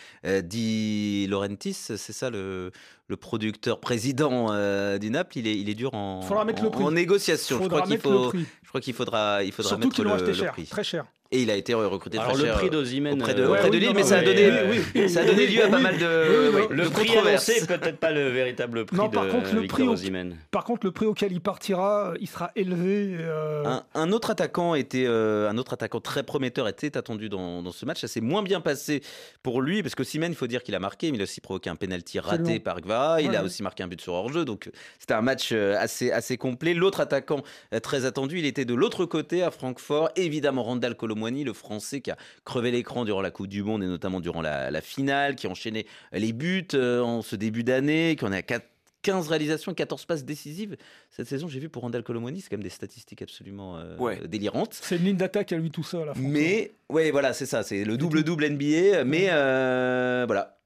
Di 0.41 1.27
Laurentis, 1.27 1.73
c'est 1.73 1.97
ça 1.97 2.29
le, 2.29 2.71
le 3.07 3.17
producteur 3.17 3.79
président 3.79 4.51
euh, 4.51 4.97
du 4.97 5.09
Naples, 5.09 5.37
il 5.39 5.47
est, 5.47 5.57
il 5.57 5.69
est 5.69 5.75
dur 5.75 5.93
en, 5.93 6.21
en, 6.21 6.91
négociation. 6.91 7.59
je 7.61 7.67
crois 7.67 7.81
qu'il 7.83 7.99
faut, 7.99 8.31
je 8.33 8.67
crois 8.67 8.81
qu'il 8.81 8.93
faudra, 8.93 9.43
il 9.43 9.51
faudra 9.51 9.69
Surtout 9.69 9.87
mettre 9.87 10.03
le, 10.03 10.33
le, 10.33 10.47
prix. 10.51 10.65
très 10.65 10.83
cher. 10.83 11.05
Et 11.31 11.41
il 11.41 11.51
a 11.51 11.55
été 11.55 11.73
recruté 11.73 12.17
Alors 12.17 12.33
très 12.33 12.43
le 12.47 12.51
prix 12.53 12.67
euh, 12.67 12.69
d'Ozimène 12.69 13.13
auprès 13.21 13.33
de, 13.33 13.41
euh, 13.43 13.49
auprès 13.49 13.69
de 13.69 13.77
Lille, 13.77 13.91
mais 13.93 14.03
ça 14.03 14.19
a 14.19 14.21
donné, 14.23 15.07
ça 15.09 15.21
a 15.21 15.25
donné 15.25 15.45
lieu 15.47 15.63
à 15.63 15.67
pas 15.67 15.79
mal 15.79 15.97
de, 15.97 16.67
le 16.73 16.83
de 16.85 16.89
prix 16.89 17.07
controverses. 17.07 17.51
peut-être 17.67 17.97
pas 17.97 18.11
le 18.11 18.29
véritable 18.29 18.85
prix 18.85 18.95
Non, 18.95 19.09
par 19.09 19.25
de 19.25 19.31
contre, 19.31 19.53
le 19.53 19.61
Victor 19.61 19.77
prix, 19.77 19.87
au- 19.87 20.33
par 20.51 20.63
contre, 20.63 20.85
le 20.85 20.91
prix 20.91 21.05
auquel 21.05 21.31
il 21.33 21.41
partira, 21.41 22.13
il 22.21 22.27
sera 22.27 22.51
élevé. 22.55 23.17
euh, 23.19 23.63
Un, 23.65 23.83
un 23.93 24.11
autre 24.13 24.29
attaquant 24.29 24.73
était 24.75 25.05
euh, 25.05 25.49
un 25.49 25.57
autre 25.57 25.73
attaquant 25.73 25.99
très 25.99 26.23
prometteur 26.23 26.67
était 26.67 26.95
attendu 26.97 27.27
dans, 27.29 27.61
dans 27.61 27.71
ce 27.71 27.85
match. 27.85 27.99
Ça 27.99 28.07
s'est 28.07 28.21
moins 28.21 28.41
bien 28.43 28.61
passé 28.61 29.01
pour 29.43 29.61
lui 29.61 29.83
parce 29.83 29.95
que 29.95 30.03
Simen, 30.05 30.31
il 30.31 30.35
faut 30.35 30.47
dire 30.47 30.63
qu'il 30.63 30.75
a 30.75 30.79
marqué, 30.79 31.11
mais 31.11 31.17
il 31.17 31.21
a 31.21 31.23
aussi 31.23 31.41
provoqué 31.41 31.69
un 31.69 31.75
penalty 31.75 32.19
raté 32.19 32.59
par 32.59 32.79
Gvara. 32.79 33.21
Il 33.21 33.29
Ouais, 33.31 33.35
a 33.35 33.43
aussi 33.43 33.63
marqué 33.63 33.83
un 33.83 33.87
but 33.87 33.99
sur 33.99 34.13
hors-jeu, 34.13 34.45
donc 34.45 34.69
c'était 34.99 35.13
un 35.13 35.21
match 35.21 35.51
assez 35.51 36.11
assez 36.11 36.37
complet. 36.37 36.73
L'autre 36.73 37.01
attaquant 37.01 37.41
très 37.83 38.05
attendu, 38.05 38.39
il 38.39 38.45
était 38.45 38.63
de 38.65 38.73
l'autre 38.73 39.05
côté 39.05 39.43
à 39.43 39.51
Francfort. 39.51 40.09
Évidemment, 40.15 40.63
Randall 40.63 40.95
Colomwani, 41.17 41.43
le 41.43 41.53
Français 41.53 42.01
qui 42.01 42.11
a 42.11 42.17
crevé 42.45 42.71
l'écran 42.71 43.05
durant 43.05 43.21
la 43.21 43.31
Coupe 43.31 43.47
du 43.47 43.63
Monde 43.63 43.83
et 43.83 43.87
notamment 43.87 44.19
durant 44.19 44.41
la, 44.41 44.69
la 44.71 44.81
finale, 44.81 45.35
qui 45.35 45.47
a 45.47 45.49
enchaîné 45.49 45.85
les 46.11 46.31
buts 46.33 46.67
euh, 46.73 47.01
en 47.01 47.21
ce 47.21 47.35
début 47.35 47.63
d'année, 47.63 48.15
qui 48.17 48.25
en 48.25 48.31
est 48.31 48.37
à 48.37 48.41
4 48.41 48.65
15 49.03 49.29
réalisations, 49.29 49.73
14 49.73 50.05
passes 50.05 50.25
décisives. 50.25 50.75
Cette 51.11 51.27
saison, 51.27 51.47
j'ai 51.47 51.59
vu 51.59 51.69
pour 51.69 51.83
Randall 51.83 52.03
Colomwani, 52.03 52.41
c'est 52.41 52.49
quand 52.49 52.57
même 52.57 52.63
des 52.63 52.69
statistiques 52.69 53.21
absolument 53.21 53.77
euh, 53.77 53.95
Ouais. 53.97 54.19
délirantes. 54.27 54.73
C'est 54.73 54.97
une 54.97 55.05
ligne 55.05 55.15
d'attaque 55.17 55.53
à 55.53 55.57
lui 55.57 55.71
tout 55.71 55.83
seul. 55.83 56.11
Mais, 56.17 56.71
ouais, 56.89 57.11
voilà, 57.11 57.31
c'est 57.31 57.45
ça, 57.45 57.63
c'est 57.63 57.85
le 57.85 57.95
double-double 57.97 58.49
NBA. 58.49 59.05
Mais 59.05 59.27
euh, 59.29 60.23
voilà, 60.27 60.56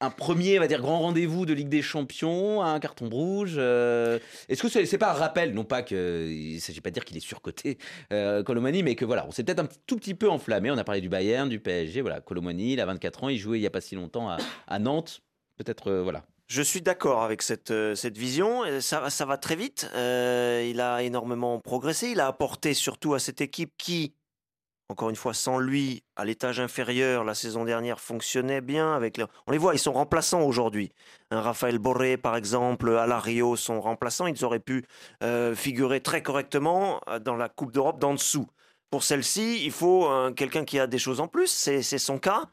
un 0.00 0.10
premier, 0.10 0.58
on 0.58 0.62
va 0.62 0.68
dire, 0.68 0.80
grand 0.80 1.00
rendez-vous 1.00 1.44
de 1.44 1.52
Ligue 1.52 1.68
des 1.68 1.82
Champions, 1.82 2.62
un 2.62 2.78
carton 2.78 3.08
rouge. 3.08 3.54
euh, 3.58 4.18
Est-ce 4.48 4.62
que 4.62 4.68
c'est 4.68 4.86
c'est 4.86 4.98
pas 4.98 5.10
un 5.10 5.14
rappel, 5.14 5.54
non 5.54 5.64
pas 5.64 5.82
que 5.82 6.28
il 6.30 6.54
ne 6.56 6.60
s'agit 6.60 6.80
pas 6.80 6.90
de 6.90 6.94
dire 6.94 7.04
qu'il 7.04 7.16
est 7.16 7.20
surcoté, 7.20 7.78
euh, 8.12 8.42
Colomani, 8.44 8.82
mais 8.82 8.94
que 8.94 9.04
voilà, 9.04 9.26
on 9.26 9.32
s'est 9.32 9.42
peut-être 9.42 9.58
un 9.60 9.68
tout 9.86 9.96
petit 9.96 10.14
peu 10.14 10.30
enflammé. 10.30 10.70
On 10.70 10.78
a 10.78 10.84
parlé 10.84 11.00
du 11.00 11.08
Bayern, 11.08 11.48
du 11.48 11.58
PSG, 11.58 12.00
voilà, 12.00 12.20
Colomani, 12.20 12.74
il 12.74 12.80
a 12.80 12.86
24 12.86 13.24
ans, 13.24 13.28
il 13.28 13.38
jouait 13.38 13.58
il 13.58 13.62
y 13.62 13.66
a 13.66 13.70
pas 13.70 13.80
si 13.80 13.96
longtemps 13.96 14.28
à, 14.68 14.78
Nantes. 14.78 15.20
Peut-être, 15.56 15.90
euh, 15.90 16.02
voilà. 16.02 16.24
Je 16.46 16.62
suis 16.62 16.80
d'accord 16.80 17.24
avec 17.24 17.42
cette, 17.42 17.72
euh, 17.72 17.94
vision. 18.14 18.62
Ça, 18.80 19.00
va- 19.00 19.10
ça 19.10 19.26
va 19.26 19.36
très 19.36 19.56
vite. 19.56 19.90
Il 19.94 20.80
a 20.80 21.02
énormément 21.02 21.58
progressé. 21.58 22.08
Il 22.12 22.20
a 22.20 22.26
apporté 22.28 22.72
surtout 22.72 23.12
à 23.14 23.18
cette 23.18 23.40
équipe 23.42 23.72
qui, 23.76 24.14
encore 24.90 25.10
une 25.10 25.16
fois, 25.16 25.34
sans 25.34 25.58
lui, 25.58 26.02
à 26.16 26.24
l'étage 26.24 26.60
inférieur, 26.60 27.22
la 27.22 27.34
saison 27.34 27.64
dernière 27.64 28.00
fonctionnait 28.00 28.62
bien. 28.62 28.94
Avec 28.94 29.20
On 29.46 29.52
les 29.52 29.58
voit, 29.58 29.74
ils 29.74 29.78
sont 29.78 29.92
remplaçants 29.92 30.40
aujourd'hui. 30.40 30.92
Un 31.30 31.42
Raphaël 31.42 31.78
Borré, 31.78 32.16
par 32.16 32.36
exemple, 32.36 32.96
Alario 32.96 33.54
sont 33.54 33.82
remplaçants. 33.82 34.26
Ils 34.26 34.44
auraient 34.46 34.60
pu 34.60 34.86
euh, 35.22 35.54
figurer 35.54 36.00
très 36.00 36.22
correctement 36.22 37.02
euh, 37.08 37.18
dans 37.18 37.36
la 37.36 37.50
Coupe 37.50 37.72
d'Europe 37.72 37.98
d'en 37.98 38.14
dessous. 38.14 38.46
Pour 38.90 39.02
celle-ci, 39.02 39.62
il 39.62 39.72
faut 39.72 40.10
euh, 40.10 40.32
quelqu'un 40.32 40.64
qui 40.64 40.78
a 40.78 40.86
des 40.86 40.98
choses 40.98 41.20
en 41.20 41.28
plus. 41.28 41.48
C'est 41.48 41.82
son 41.82 42.18
cas. 42.18 42.44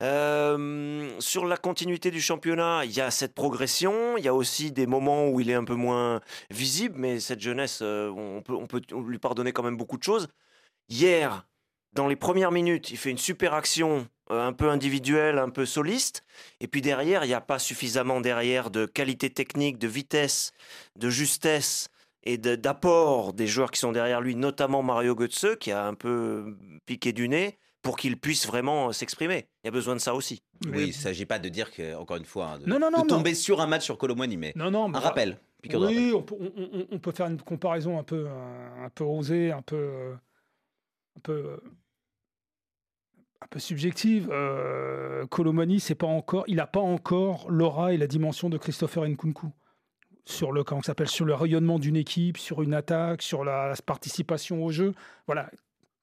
Sur 0.00 1.46
la 1.46 1.56
continuité 1.56 2.12
du 2.12 2.20
championnat, 2.20 2.84
il 2.84 2.92
y 2.92 3.00
a 3.00 3.10
cette 3.10 3.34
progression. 3.34 4.16
Il 4.18 4.24
y 4.24 4.28
a 4.28 4.34
aussi 4.34 4.70
des 4.70 4.86
moments 4.86 5.26
où 5.30 5.40
il 5.40 5.50
est 5.50 5.54
un 5.54 5.64
peu 5.64 5.74
moins 5.74 6.20
visible, 6.50 6.94
mais 6.96 7.18
cette 7.18 7.40
jeunesse, 7.40 7.82
on 7.82 8.42
peut 8.68 8.82
lui 9.04 9.18
pardonner 9.18 9.52
quand 9.52 9.64
même 9.64 9.76
beaucoup 9.76 9.98
de 9.98 10.04
choses. 10.04 10.28
Hier, 10.88 11.44
dans 11.96 12.06
les 12.06 12.16
premières 12.16 12.52
minutes, 12.52 12.90
il 12.90 12.96
fait 12.96 13.10
une 13.10 13.18
super 13.18 13.54
action, 13.54 14.06
euh, 14.30 14.46
un 14.46 14.52
peu 14.52 14.68
individuelle, 14.70 15.38
un 15.38 15.48
peu 15.50 15.66
soliste. 15.66 16.22
Et 16.60 16.68
puis 16.68 16.80
derrière, 16.82 17.24
il 17.24 17.28
n'y 17.28 17.34
a 17.34 17.40
pas 17.40 17.58
suffisamment 17.58 18.20
derrière 18.20 18.70
de 18.70 18.86
qualité 18.86 19.30
technique, 19.30 19.78
de 19.78 19.88
vitesse, 19.88 20.52
de 20.96 21.10
justesse 21.10 21.88
et 22.22 22.38
de- 22.38 22.54
d'apport 22.56 23.32
des 23.32 23.46
joueurs 23.46 23.70
qui 23.70 23.80
sont 23.80 23.92
derrière 23.92 24.20
lui, 24.20 24.34
notamment 24.36 24.82
Mario 24.82 25.14
Götze, 25.16 25.56
qui 25.58 25.72
a 25.72 25.84
un 25.86 25.94
peu 25.94 26.56
piqué 26.86 27.12
du 27.12 27.28
nez, 27.28 27.58
pour 27.82 27.96
qu'il 27.96 28.18
puisse 28.18 28.46
vraiment 28.46 28.92
s'exprimer. 28.92 29.48
Il 29.62 29.66
y 29.66 29.68
a 29.68 29.70
besoin 29.70 29.94
de 29.94 30.00
ça 30.00 30.12
aussi. 30.14 30.42
Oui, 30.66 30.82
il 30.82 30.86
ne 30.88 30.92
s'agit 30.92 31.24
pas 31.24 31.38
de 31.38 31.48
dire 31.48 31.70
que, 31.70 31.94
encore 31.94 32.16
une 32.16 32.24
fois, 32.24 32.46
hein, 32.46 32.58
de, 32.58 32.66
Non, 32.66 32.78
non, 32.80 32.90
non, 32.90 33.02
de 33.02 33.06
tomber 33.06 33.30
non. 33.30 33.36
sur 33.36 33.60
un 33.60 33.68
match 33.68 33.84
sur 33.84 33.96
Colomani, 33.96 34.36
mais 34.36 34.52
Non, 34.56 34.70
non, 34.72 34.88
mais 34.88 34.96
un 34.96 35.00
rappel. 35.00 35.38
Oui, 35.72 36.12
on 36.14 36.22
peut, 36.22 36.34
on- 36.38 36.68
on- 36.80 36.86
on 36.92 36.98
peut 36.98 37.12
faire 37.12 37.26
une 37.26 37.40
comparaison 37.40 37.98
un 37.98 38.02
peu, 38.04 38.26
un, 38.28 38.84
un 38.86 38.88
peu 38.90 39.04
osée, 39.04 39.52
un 39.52 39.62
peu, 39.62 39.76
euh, 39.76 40.14
un 41.16 41.20
peu, 41.20 41.32
euh, 41.32 41.56
un 43.40 43.46
peu 43.48 43.58
subjective. 43.58 44.28
Euh, 44.30 45.26
Colomani, 45.26 45.80
c'est 45.80 45.94
pas 45.94 46.06
encore, 46.06 46.44
il 46.46 46.56
n'a 46.56 46.66
pas 46.66 46.80
encore 46.80 47.50
l'aura 47.50 47.92
et 47.92 47.96
la 47.96 48.06
dimension 48.06 48.48
de 48.48 48.58
Christopher 48.58 49.06
Nkunku 49.06 49.48
sur 50.24 50.50
le 50.50 50.64
comment 50.64 50.82
s'appelle 50.82 51.08
sur 51.08 51.24
le 51.24 51.34
rayonnement 51.34 51.78
d'une 51.78 51.96
équipe, 51.96 52.36
sur 52.36 52.62
une 52.62 52.74
attaque, 52.74 53.22
sur 53.22 53.44
la, 53.44 53.74
participation 53.84 54.64
au 54.64 54.70
jeu. 54.72 54.92
Voilà, 55.26 55.50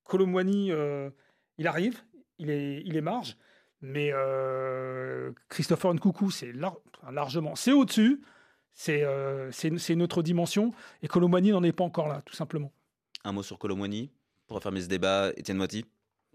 Colomani, 0.05 0.71
euh, 0.71 1.09
il 1.57 1.67
arrive, 1.67 2.01
il 2.37 2.49
est, 2.49 2.81
il 2.85 2.95
est 2.95 3.01
marge. 3.01 3.37
Mais 3.81 4.11
euh, 4.13 5.33
Christopher 5.49 5.93
Nkunku, 5.93 6.31
c'est 6.31 6.53
lar- 6.53 6.77
largement, 7.11 7.55
c'est 7.55 7.73
au-dessus. 7.73 8.21
C'est 8.75 9.03
euh, 9.03 9.51
c'est 9.51 9.93
une 9.93 10.01
autre 10.01 10.23
dimension. 10.23 10.73
Et 11.01 11.07
Colomani 11.07 11.51
n'en 11.51 11.61
est 11.63 11.73
pas 11.73 11.83
encore 11.83 12.07
là, 12.07 12.21
tout 12.25 12.33
simplement. 12.33 12.71
Un 13.25 13.33
mot 13.33 13.43
sur 13.43 13.59
Colomani 13.59 14.09
pour 14.47 14.63
fermer 14.63 14.81
ce 14.81 14.87
débat, 14.87 15.31
Étienne 15.35 15.57
Moiti? 15.57 15.85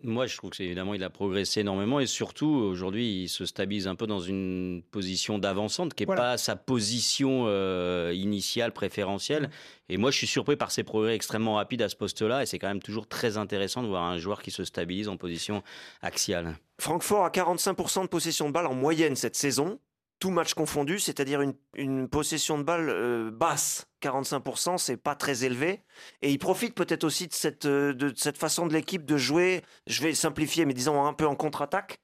Moi, 0.04 0.26
je 0.26 0.36
trouve 0.36 0.50
que 0.50 0.56
c'est 0.56 0.64
évidemment, 0.64 0.94
il 0.94 1.02
a 1.02 1.10
progressé 1.10 1.60
énormément 1.60 1.98
et 1.98 2.06
surtout 2.06 2.46
aujourd'hui, 2.46 3.22
il 3.24 3.28
se 3.28 3.44
stabilise 3.44 3.88
un 3.88 3.96
peu 3.96 4.06
dans 4.06 4.20
une 4.20 4.82
position 4.92 5.38
d'avancante 5.38 5.94
qui 5.94 6.02
n'est 6.02 6.06
Voilà. 6.06 6.22
pas 6.22 6.38
sa 6.38 6.54
position 6.54 7.46
euh, 7.48 8.12
initiale 8.14 8.72
préférentielle. 8.72 9.50
Et 9.88 9.96
moi, 9.96 10.12
je 10.12 10.18
suis 10.18 10.28
surpris 10.28 10.54
par 10.54 10.70
ses 10.70 10.84
progrès 10.84 11.16
extrêmement 11.16 11.56
rapides 11.56 11.82
à 11.82 11.88
ce 11.88 11.96
poste-là 11.96 12.42
et 12.42 12.46
c'est 12.46 12.60
quand 12.60 12.68
même 12.68 12.82
toujours 12.82 13.08
très 13.08 13.38
intéressant 13.38 13.82
de 13.82 13.88
voir 13.88 14.04
un 14.04 14.18
joueur 14.18 14.40
qui 14.42 14.52
se 14.52 14.62
stabilise 14.64 15.08
en 15.08 15.16
position 15.16 15.62
axiale. 16.00 16.56
Francfort 16.80 17.24
a 17.24 17.30
45% 17.30 18.02
de 18.02 18.06
possession 18.08 18.46
de 18.48 18.52
balle 18.52 18.66
en 18.66 18.74
moyenne 18.74 19.16
cette 19.16 19.34
saison, 19.34 19.80
tout 20.18 20.30
match 20.30 20.54
confondu, 20.54 20.98
c'est-à-dire 20.98 21.40
une, 21.74 22.08
possession 22.08 22.58
de 22.58 22.62
balle 22.62 22.88
euh, 22.90 23.30
basse. 23.30 23.86
45%, 24.02 24.78
c'est 24.78 24.96
pas 24.96 25.14
très 25.14 25.44
élevé. 25.44 25.82
Et 26.22 26.30
il 26.30 26.38
profite 26.38 26.74
peut-être 26.74 27.04
aussi 27.04 27.26
de 27.26 27.32
cette, 27.32 27.66
euh, 27.66 27.92
de 27.92 28.12
cette 28.16 28.38
façon 28.38 28.66
de 28.66 28.72
l'équipe 28.72 29.04
de 29.04 29.16
jouer, 29.16 29.62
je 29.86 30.02
vais 30.02 30.14
simplifier, 30.14 30.64
mais 30.66 30.74
disons 30.74 31.04
un 31.04 31.12
peu 31.12 31.26
en 31.26 31.34
contre-attaque. 31.34 32.00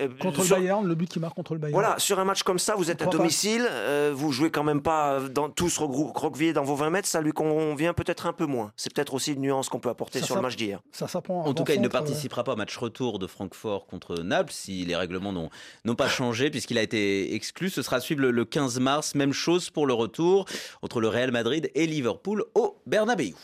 Euh, 0.00 0.08
Contre 0.18 0.44
sur- 0.44 0.56
le 0.56 0.62
Bayern, 0.62 0.86
le 0.86 0.94
but 0.94 1.10
qui 1.10 1.20
marque 1.20 1.34
contre 1.34 1.52
le 1.54 1.60
Bayern. 1.60 1.74
Voilà, 1.74 1.98
sur 1.98 2.18
un 2.18 2.24
match 2.24 2.42
comme 2.42 2.58
ça, 2.58 2.74
vous 2.74 2.90
êtes 2.90 3.02
à 3.02 3.06
domicile, 3.06 3.66
euh, 3.68 4.12
vous 4.14 4.32
jouez 4.32 4.50
quand 4.50 4.64
même 4.64 4.80
pas 4.82 5.20
dans, 5.20 5.50
tous 5.50 5.78
recroquevillés 5.78 6.52
dans 6.52 6.62
vos 6.62 6.74
20 6.74 6.90
mètres, 6.90 7.08
ça 7.08 7.20
lui 7.20 7.32
convient 7.32 7.92
peut-être 7.92 8.26
un 8.26 8.32
peu 8.32 8.46
moins. 8.46 8.72
C'est 8.76 8.92
peut-être 8.94 9.12
aussi 9.14 9.32
une 9.32 9.40
nuance 9.42 9.68
qu'on 9.68 9.80
peut 9.80 9.88
apporter 9.90 10.20
Ça, 10.20 10.26
sur 10.26 10.36
le 10.36 10.42
match 10.42 10.56
d'hier. 10.56 10.80
Ça 10.92 11.08
s'apprend. 11.08 11.44
En 11.44 11.52
tout 11.54 11.64
cas, 11.64 11.74
il 11.74 11.80
ne 11.82 11.86
euh, 11.86 11.90
participera 11.90 12.44
pas 12.44 12.52
au 12.52 12.56
match 12.56 12.76
retour 12.76 13.18
de 13.18 13.26
Francfort 13.26 13.86
contre 13.86 14.14
Naples 14.22 14.52
si 14.52 14.84
les 14.84 14.96
règlements 14.96 15.32
n'ont 15.32 15.94
pas 15.96 16.08
changé 16.08 16.50
puisqu'il 16.50 16.78
a 16.78 16.82
été 16.82 17.34
exclu. 17.34 17.68
Ce 17.68 17.82
sera 17.82 17.96
à 17.96 18.00
suivre 18.00 18.22
le, 18.22 18.30
le 18.30 18.44
15 18.44 18.80
mars. 18.80 19.14
Même 19.14 19.32
chose 19.32 19.70
pour 19.70 19.86
le 19.86 19.92
retour 19.92 20.46
entre 20.82 21.00
le 21.00 21.08
Real 21.08 21.30
Madrid 21.30 21.70
et 21.74 21.86
Liverpool 21.86 22.44
au 22.54 22.78
Bernabéu. 22.86 23.34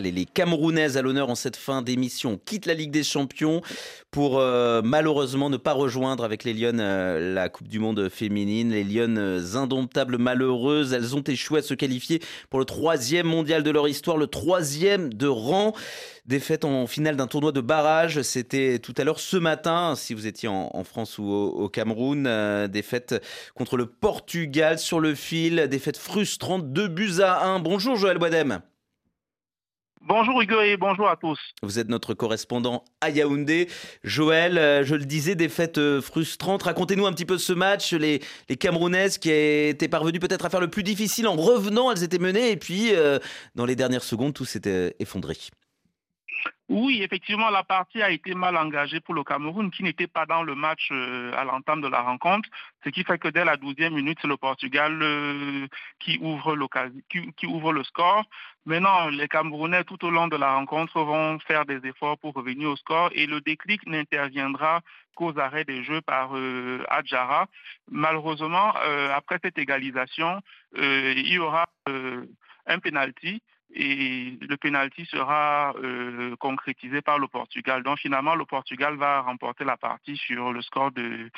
Les 0.00 0.24
Camerounaises 0.24 0.96
à 0.96 1.02
l'honneur 1.02 1.28
en 1.28 1.34
cette 1.34 1.56
fin 1.56 1.82
d'émission 1.82 2.40
quittent 2.44 2.66
la 2.66 2.74
Ligue 2.74 2.90
des 2.90 3.02
Champions 3.02 3.60
pour 4.10 4.38
euh, 4.38 4.80
malheureusement 4.82 5.50
ne 5.50 5.56
pas 5.56 5.72
rejoindre 5.72 6.24
avec 6.24 6.44
les 6.44 6.54
Lyonnes 6.54 6.80
euh, 6.80 7.34
la 7.34 7.48
Coupe 7.48 7.68
du 7.68 7.78
Monde 7.78 8.08
féminine. 8.08 8.70
Les 8.70 8.84
Lyonnes 8.84 9.18
euh, 9.18 9.56
indomptables, 9.56 10.18
malheureuses, 10.18 10.92
elles 10.92 11.14
ont 11.14 11.22
échoué 11.22 11.60
à 11.60 11.62
se 11.62 11.74
qualifier 11.74 12.20
pour 12.48 12.58
le 12.58 12.64
troisième 12.64 13.26
mondial 13.26 13.62
de 13.62 13.70
leur 13.70 13.88
histoire, 13.88 14.16
le 14.16 14.26
troisième 14.26 15.12
de 15.12 15.26
rang. 15.26 15.74
Défaite 16.26 16.64
en 16.64 16.86
finale 16.86 17.16
d'un 17.16 17.26
tournoi 17.26 17.52
de 17.52 17.60
barrage, 17.60 18.22
c'était 18.22 18.78
tout 18.78 18.94
à 18.96 19.04
l'heure 19.04 19.18
ce 19.18 19.36
matin, 19.36 19.94
si 19.96 20.14
vous 20.14 20.26
étiez 20.26 20.48
en, 20.48 20.84
France 20.84 21.18
ou 21.18 21.24
au, 21.24 21.68
Cameroun. 21.68 22.28
défaite 22.68 23.20
contre 23.54 23.76
le 23.76 23.86
Portugal 23.86 24.78
sur 24.78 25.00
le 25.00 25.14
fil, 25.14 25.66
défaite 25.68 25.96
frustrante, 25.96 26.72
2 26.72 26.88
buts 26.88 27.20
à 27.20 27.46
1. 27.46 27.58
Bonjour 27.60 27.96
Joël 27.96 28.18
Boadem. 28.18 28.60
Bonjour 30.02 30.40
Hugo 30.40 30.62
et 30.62 30.78
bonjour 30.78 31.08
à 31.08 31.16
tous. 31.16 31.38
Vous 31.62 31.78
êtes 31.78 31.90
notre 31.90 32.14
correspondant 32.14 32.84
à 33.02 33.10
Yaoundé. 33.10 33.68
Joël, 34.02 34.56
euh, 34.56 34.82
je 34.82 34.94
le 34.94 35.04
disais, 35.04 35.34
des 35.34 35.50
fêtes 35.50 35.76
euh, 35.76 36.00
frustrantes. 36.00 36.62
Racontez-nous 36.62 37.06
un 37.06 37.12
petit 37.12 37.26
peu 37.26 37.36
ce 37.36 37.52
match. 37.52 37.92
Les, 37.92 38.20
Camerounaises 38.58 39.18
qui 39.18 39.30
étaient 39.30 39.88
parvenues 39.88 40.18
peut-être 40.18 40.46
à 40.46 40.50
faire 40.50 40.60
le 40.60 40.68
plus 40.68 40.82
difficile 40.82 41.28
en 41.28 41.36
revenant, 41.36 41.92
elles 41.92 42.02
étaient 42.02 42.18
menées 42.18 42.50
et 42.50 42.56
puis 42.56 42.94
euh, 42.94 43.18
dans 43.54 43.66
les 43.66 43.76
dernières 43.76 44.02
secondes, 44.02 44.32
tout 44.32 44.46
s'était 44.46 44.96
effondré. 45.00 45.36
Oui, 46.68 47.02
effectivement, 47.02 47.50
la 47.50 47.64
partie 47.64 48.00
a 48.00 48.10
été 48.10 48.34
mal 48.34 48.56
engagée 48.56 49.00
pour 49.00 49.14
le 49.14 49.24
Cameroun, 49.24 49.70
qui 49.70 49.82
n'était 49.82 50.06
pas 50.06 50.24
dans 50.24 50.42
le 50.42 50.54
match 50.54 50.88
euh, 50.92 51.32
à 51.36 51.44
l'entame 51.44 51.80
de 51.80 51.88
la 51.88 52.00
rencontre, 52.00 52.48
ce 52.84 52.90
qui 52.90 53.02
fait 53.02 53.18
que 53.18 53.28
dès 53.28 53.44
la 53.44 53.56
12e 53.56 53.90
minute, 53.90 54.18
c'est 54.22 54.28
le 54.28 54.36
Portugal 54.36 54.96
euh, 55.02 55.66
qui, 55.98 56.18
ouvre 56.20 56.54
le 57.72 57.82
score. 57.82 58.24
Maintenant, 58.66 59.08
les 59.08 59.26
Camerounais, 59.26 59.84
tout 59.84 60.04
au 60.04 60.10
long 60.10 60.28
de 60.28 60.36
la 60.36 60.54
rencontre, 60.54 61.00
vont 61.00 61.38
faire 61.40 61.66
des 61.66 61.84
efforts 61.88 62.18
pour 62.18 62.34
revenir 62.34 62.70
au 62.70 62.76
score 62.76 63.10
et 63.14 63.26
le 63.26 63.40
déclic 63.40 63.84
n'interviendra 63.86 64.80
qu'aux 65.16 65.36
arrêts 65.38 65.64
des 65.64 65.82
jeux 65.82 66.00
par 66.02 66.36
euh, 66.36 66.84
Adjara. 66.88 67.46
Malheureusement, 67.90 68.72
après 69.12 69.38
cette 69.42 69.58
égalisation, 69.58 70.40
il 70.76 71.28
y 71.28 71.38
aura 71.38 71.66
un 71.86 72.78
penalty 72.78 73.42
et 73.74 74.36
le 74.40 74.56
penalty 74.56 75.06
sera 75.06 75.74
euh, 75.82 76.34
concrétisé 76.36 77.02
par 77.02 77.18
le 77.18 77.28
Portugal. 77.28 77.82
Donc 77.82 77.98
finalement, 77.98 78.34
le 78.34 78.44
Portugal 78.44 78.96
va 78.96 79.20
remporter 79.20 79.64
la 79.64 79.76
partie 79.76 80.16
sur 80.16 80.52
le 80.52 80.60
score 80.62 80.90
de 80.92 81.30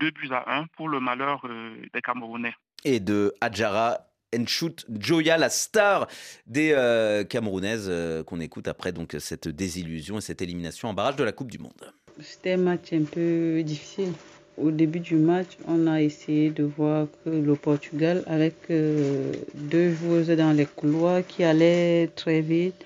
2 0.00 0.10
buts 0.10 0.30
à 0.30 0.58
1 0.58 0.66
pour 0.76 0.88
le 0.88 1.00
malheur 1.00 1.42
euh, 1.44 1.74
des 1.92 2.00
Camerounais. 2.00 2.54
Et 2.84 3.00
de 3.00 3.34
Adjara 3.40 3.98
Enchut 4.36 4.84
Joya, 4.88 5.36
la 5.36 5.48
star 5.48 6.06
des 6.46 6.72
euh, 6.72 7.24
Camerounaises 7.24 7.90
qu'on 8.26 8.40
écoute 8.40 8.68
après 8.68 8.92
donc 8.92 9.16
cette 9.18 9.48
désillusion 9.48 10.18
et 10.18 10.20
cette 10.20 10.42
élimination 10.42 10.88
en 10.88 10.94
barrage 10.94 11.16
de 11.16 11.24
la 11.24 11.32
Coupe 11.32 11.50
du 11.50 11.58
Monde. 11.58 11.92
C'était 12.20 12.52
un 12.52 12.58
match 12.58 12.92
un 12.92 13.04
peu 13.04 13.62
difficile 13.64 14.12
au 14.56 14.70
début 14.70 15.00
du 15.00 15.16
match, 15.16 15.58
on 15.66 15.86
a 15.86 16.00
essayé 16.02 16.50
de 16.50 16.64
voir 16.64 17.06
que 17.24 17.30
le 17.30 17.54
Portugal, 17.54 18.22
avec 18.26 18.54
euh, 18.70 19.32
deux 19.54 19.92
joueuses 19.92 20.28
dans 20.28 20.52
les 20.52 20.66
couloirs 20.66 21.26
qui 21.26 21.44
allaient 21.44 22.08
très 22.14 22.40
vite, 22.40 22.84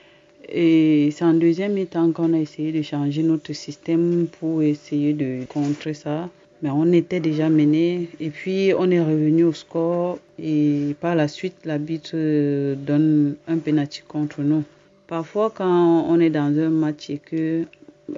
et 0.49 1.11
c'est 1.13 1.25
en 1.25 1.35
deuxième 1.35 1.75
mi-temps 1.75 2.11
qu'on 2.13 2.33
a 2.33 2.39
essayé 2.39 2.73
de 2.73 2.81
changer 2.81 3.23
notre 3.23 3.53
système 3.53 4.27
pour 4.41 4.63
essayer 4.63 5.13
de 5.13 5.45
contrer 5.45 5.93
ça. 5.93 6.31
Mais 6.63 6.71
on 6.71 6.91
était 6.91 7.21
déjà 7.21 7.49
mené 7.49 8.09
et 8.19 8.31
puis 8.31 8.73
on 8.77 8.91
est 8.91 9.01
revenu 9.01 9.45
au 9.45 9.53
score 9.53 10.19
et 10.43 10.97
par 11.01 11.15
la 11.15 11.29
suite 11.29 11.55
l'arbitre 11.65 12.13
euh, 12.15 12.75
donne 12.75 13.37
un 13.47 13.59
penalty 13.59 14.03
contre 14.09 14.41
nous. 14.41 14.65
Parfois 15.07 15.53
quand 15.55 16.07
on 16.09 16.19
est 16.19 16.31
dans 16.31 16.59
un 16.59 16.71
match 16.71 17.11
et 17.11 17.19
que 17.19 17.65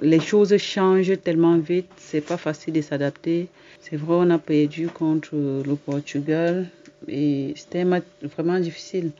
les 0.01 0.19
choses 0.19 0.55
changent 0.57 1.19
tellement 1.21 1.57
vite, 1.57 1.89
c'est 1.97 2.21
pas 2.21 2.37
facile 2.37 2.73
de 2.73 2.81
s'adapter. 2.81 3.47
C'est 3.81 3.97
vrai, 3.97 4.15
on 4.19 4.29
a 4.29 4.37
perdu 4.37 4.87
contre 4.87 5.35
le 5.35 5.75
Portugal 5.75 6.67
et 7.07 7.53
c'était 7.55 7.83
vraiment 7.83 8.59
difficile. 8.59 9.11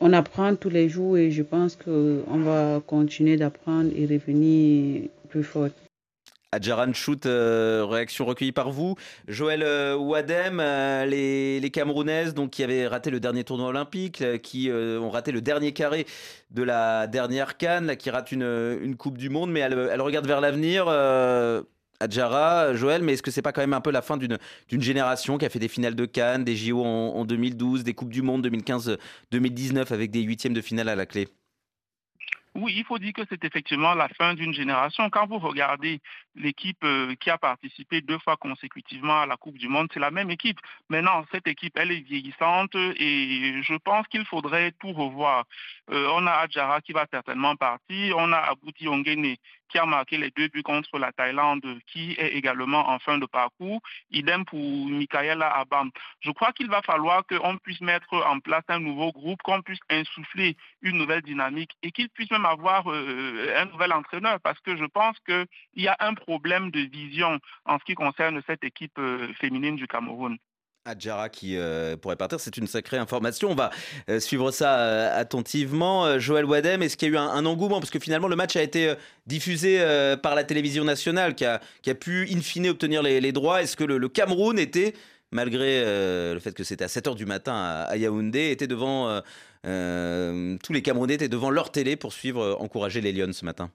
On 0.00 0.12
apprend 0.12 0.54
tous 0.54 0.70
les 0.70 0.88
jours 0.88 1.16
et 1.16 1.30
je 1.30 1.42
pense 1.42 1.76
qu'on 1.76 2.38
va 2.38 2.80
continuer 2.86 3.36
d'apprendre 3.36 3.90
et 3.96 4.06
revenir 4.06 5.08
plus 5.28 5.42
fort. 5.42 5.68
Adjaran 6.52 6.92
Shoot, 6.92 7.26
euh, 7.26 7.86
réaction 7.88 8.24
recueillie 8.24 8.50
par 8.50 8.72
vous. 8.72 8.96
Joël 9.28 9.62
euh, 9.62 9.94
Wadem, 9.94 10.58
euh, 10.58 11.06
les, 11.06 11.70
Camerounaises 11.70 12.34
donc, 12.34 12.50
qui 12.50 12.64
avaient 12.64 12.88
raté 12.88 13.10
le 13.10 13.20
dernier 13.20 13.44
tournoi 13.44 13.68
olympique, 13.68 14.24
qui 14.42 14.68
ont 14.72 15.10
raté 15.10 15.30
le 15.30 15.40
dernier 15.40 15.72
carré 15.72 16.06
de 16.50 16.64
la 16.64 17.06
dernière 17.06 17.56
canne, 17.56 17.96
qui 17.96 18.10
ratent 18.10 18.32
une, 18.32 18.96
Coupe 18.98 19.16
du 19.16 19.30
Monde, 19.30 19.52
mais 19.52 19.60
elles, 19.60 20.00
regardent 20.00 20.26
vers 20.26 20.40
l'avenir. 20.40 20.88
Adjara, 22.00 22.74
Joël, 22.74 23.02
mais 23.02 23.12
est-ce 23.12 23.22
que 23.22 23.30
c'est 23.30 23.42
pas 23.42 23.52
quand 23.52 23.60
même 23.60 23.74
un 23.74 23.80
peu 23.80 23.92
la 23.92 24.02
fin 24.02 24.16
d'une 24.16 24.38
génération 24.82 25.38
qui 25.38 25.44
a 25.44 25.50
fait 25.50 25.60
des 25.60 25.68
finales 25.68 25.94
de 25.94 26.06
Cannes, 26.06 26.42
des 26.42 26.56
JO 26.56 26.82
en, 26.84 27.14
en 27.14 27.24
2012, 27.24 27.84
des 27.84 27.94
Coupes 27.94 28.10
du 28.10 28.22
Monde 28.22 28.44
2015-2019 28.48 29.92
avec 29.92 30.10
des 30.10 30.22
huitièmes 30.22 30.54
de 30.54 30.62
finale 30.62 30.88
à 30.88 30.96
la 30.96 31.06
clé? 31.06 31.28
Oui, 32.54 32.74
il 32.76 32.84
faut 32.84 32.98
dire 32.98 33.12
que 33.12 33.22
c'est 33.28 33.44
effectivement 33.44 33.94
la 33.94 34.08
fin 34.08 34.34
d'une 34.34 34.52
génération. 34.52 35.08
Quand 35.08 35.26
vous 35.26 35.38
regardez 35.38 36.00
l'équipe 36.34 36.82
euh, 36.84 37.14
qui 37.16 37.30
a 37.30 37.38
participé 37.38 38.00
deux 38.00 38.18
fois 38.18 38.36
consécutivement 38.36 39.20
à 39.20 39.26
la 39.26 39.36
Coupe 39.36 39.58
du 39.58 39.68
Monde, 39.68 39.88
c'est 39.92 40.00
la 40.00 40.10
même 40.10 40.30
équipe. 40.30 40.58
Maintenant, 40.88 41.24
cette 41.32 41.46
équipe, 41.46 41.76
elle 41.76 41.92
est 41.92 42.00
vieillissante 42.00 42.74
et 42.74 43.62
je 43.62 43.74
pense 43.76 44.06
qu'il 44.08 44.24
faudrait 44.24 44.72
tout 44.72 44.92
revoir. 44.92 45.44
Euh, 45.90 46.08
on 46.12 46.26
a 46.26 46.32
Adjara 46.32 46.80
qui 46.80 46.92
va 46.92 47.06
certainement 47.10 47.56
partir, 47.56 48.16
on 48.18 48.32
a 48.32 48.38
Abouti 48.38 48.88
Ongene 48.88 49.36
qui 49.70 49.78
a 49.78 49.86
marqué 49.86 50.18
les 50.18 50.30
deux 50.30 50.48
buts 50.48 50.62
contre 50.62 50.98
la 50.98 51.12
Thaïlande, 51.12 51.64
qui 51.86 52.12
est 52.18 52.36
également 52.36 52.88
en 52.90 52.98
fin 52.98 53.18
de 53.18 53.26
parcours. 53.26 53.80
Idem 54.10 54.44
pour 54.44 54.58
Michaela 54.58 55.48
Abam. 55.56 55.90
Je 56.20 56.30
crois 56.30 56.52
qu'il 56.52 56.68
va 56.68 56.82
falloir 56.82 57.24
qu'on 57.26 57.56
puisse 57.58 57.80
mettre 57.80 58.12
en 58.14 58.40
place 58.40 58.64
un 58.68 58.80
nouveau 58.80 59.12
groupe, 59.12 59.40
qu'on 59.42 59.62
puisse 59.62 59.80
insuffler 59.88 60.56
une 60.82 60.98
nouvelle 60.98 61.22
dynamique 61.22 61.70
et 61.82 61.92
qu'il 61.92 62.08
puisse 62.08 62.30
même 62.30 62.46
avoir 62.46 62.90
euh, 62.90 63.54
un 63.56 63.66
nouvel 63.66 63.92
entraîneur 63.92 64.40
parce 64.40 64.58
que 64.60 64.76
je 64.76 64.84
pense 64.84 65.16
qu'il 65.20 65.46
y 65.76 65.88
a 65.88 65.96
un 66.00 66.14
problème 66.20 66.70
de 66.70 66.80
vision 66.80 67.38
en 67.64 67.78
ce 67.78 67.84
qui 67.84 67.94
concerne 67.94 68.40
cette 68.46 68.64
équipe 68.64 68.98
euh, 68.98 69.28
féminine 69.40 69.76
du 69.76 69.86
Cameroun. 69.86 70.36
Adjara 70.86 71.28
qui 71.28 71.56
euh, 71.56 71.96
pourrait 71.96 72.16
partir, 72.16 72.40
c'est 72.40 72.56
une 72.56 72.66
sacrée 72.66 72.96
information. 72.96 73.50
On 73.50 73.54
va 73.54 73.70
euh, 74.08 74.18
suivre 74.18 74.50
ça 74.50 75.12
attentivement. 75.14 76.18
Joël 76.18 76.46
Wadem, 76.46 76.82
est-ce 76.82 76.96
qu'il 76.96 77.08
y 77.08 77.10
a 77.10 77.14
eu 77.14 77.18
un, 77.18 77.44
engouement? 77.44 77.80
Parce 77.80 77.90
que 77.90 77.98
finalement, 77.98 78.28
le 78.28 78.36
match 78.36 78.56
a 78.56 78.62
été 78.62 78.94
diffusé 79.26 79.78
par 80.22 80.34
la 80.34 80.44
télévision 80.44 80.84
nationale 80.84 81.34
qui 81.34 81.44
a, 81.44 81.60
pu, 82.00 82.26
in 82.32 82.40
fine, 82.40 82.68
obtenir 82.68 83.02
les, 83.02 83.32
droits. 83.32 83.62
Est-ce 83.62 83.76
que 83.76 83.84
le, 83.84 84.08
Cameroun 84.08 84.58
était, 84.58 84.94
malgré 85.32 85.84
le 86.32 86.40
fait 86.40 86.54
que 86.54 86.64
c'était 86.64 86.84
à 86.84 86.88
7h 86.88 87.14
du 87.14 87.26
matin 87.26 87.84
à, 87.86 87.96
Yaoundé, 87.98 88.50
était 88.50 88.66
devant. 88.66 89.20
tous 89.62 90.72
les 90.72 90.82
Camerounais 90.82 91.14
étaient 91.14 91.28
devant 91.28 91.50
leur 91.50 91.72
télé 91.72 91.96
pour 91.96 92.14
suivre, 92.14 92.56
encourager 92.58 93.02
les 93.02 93.12
Lions 93.12 93.34
ce 93.34 93.44
matin? 93.44 93.70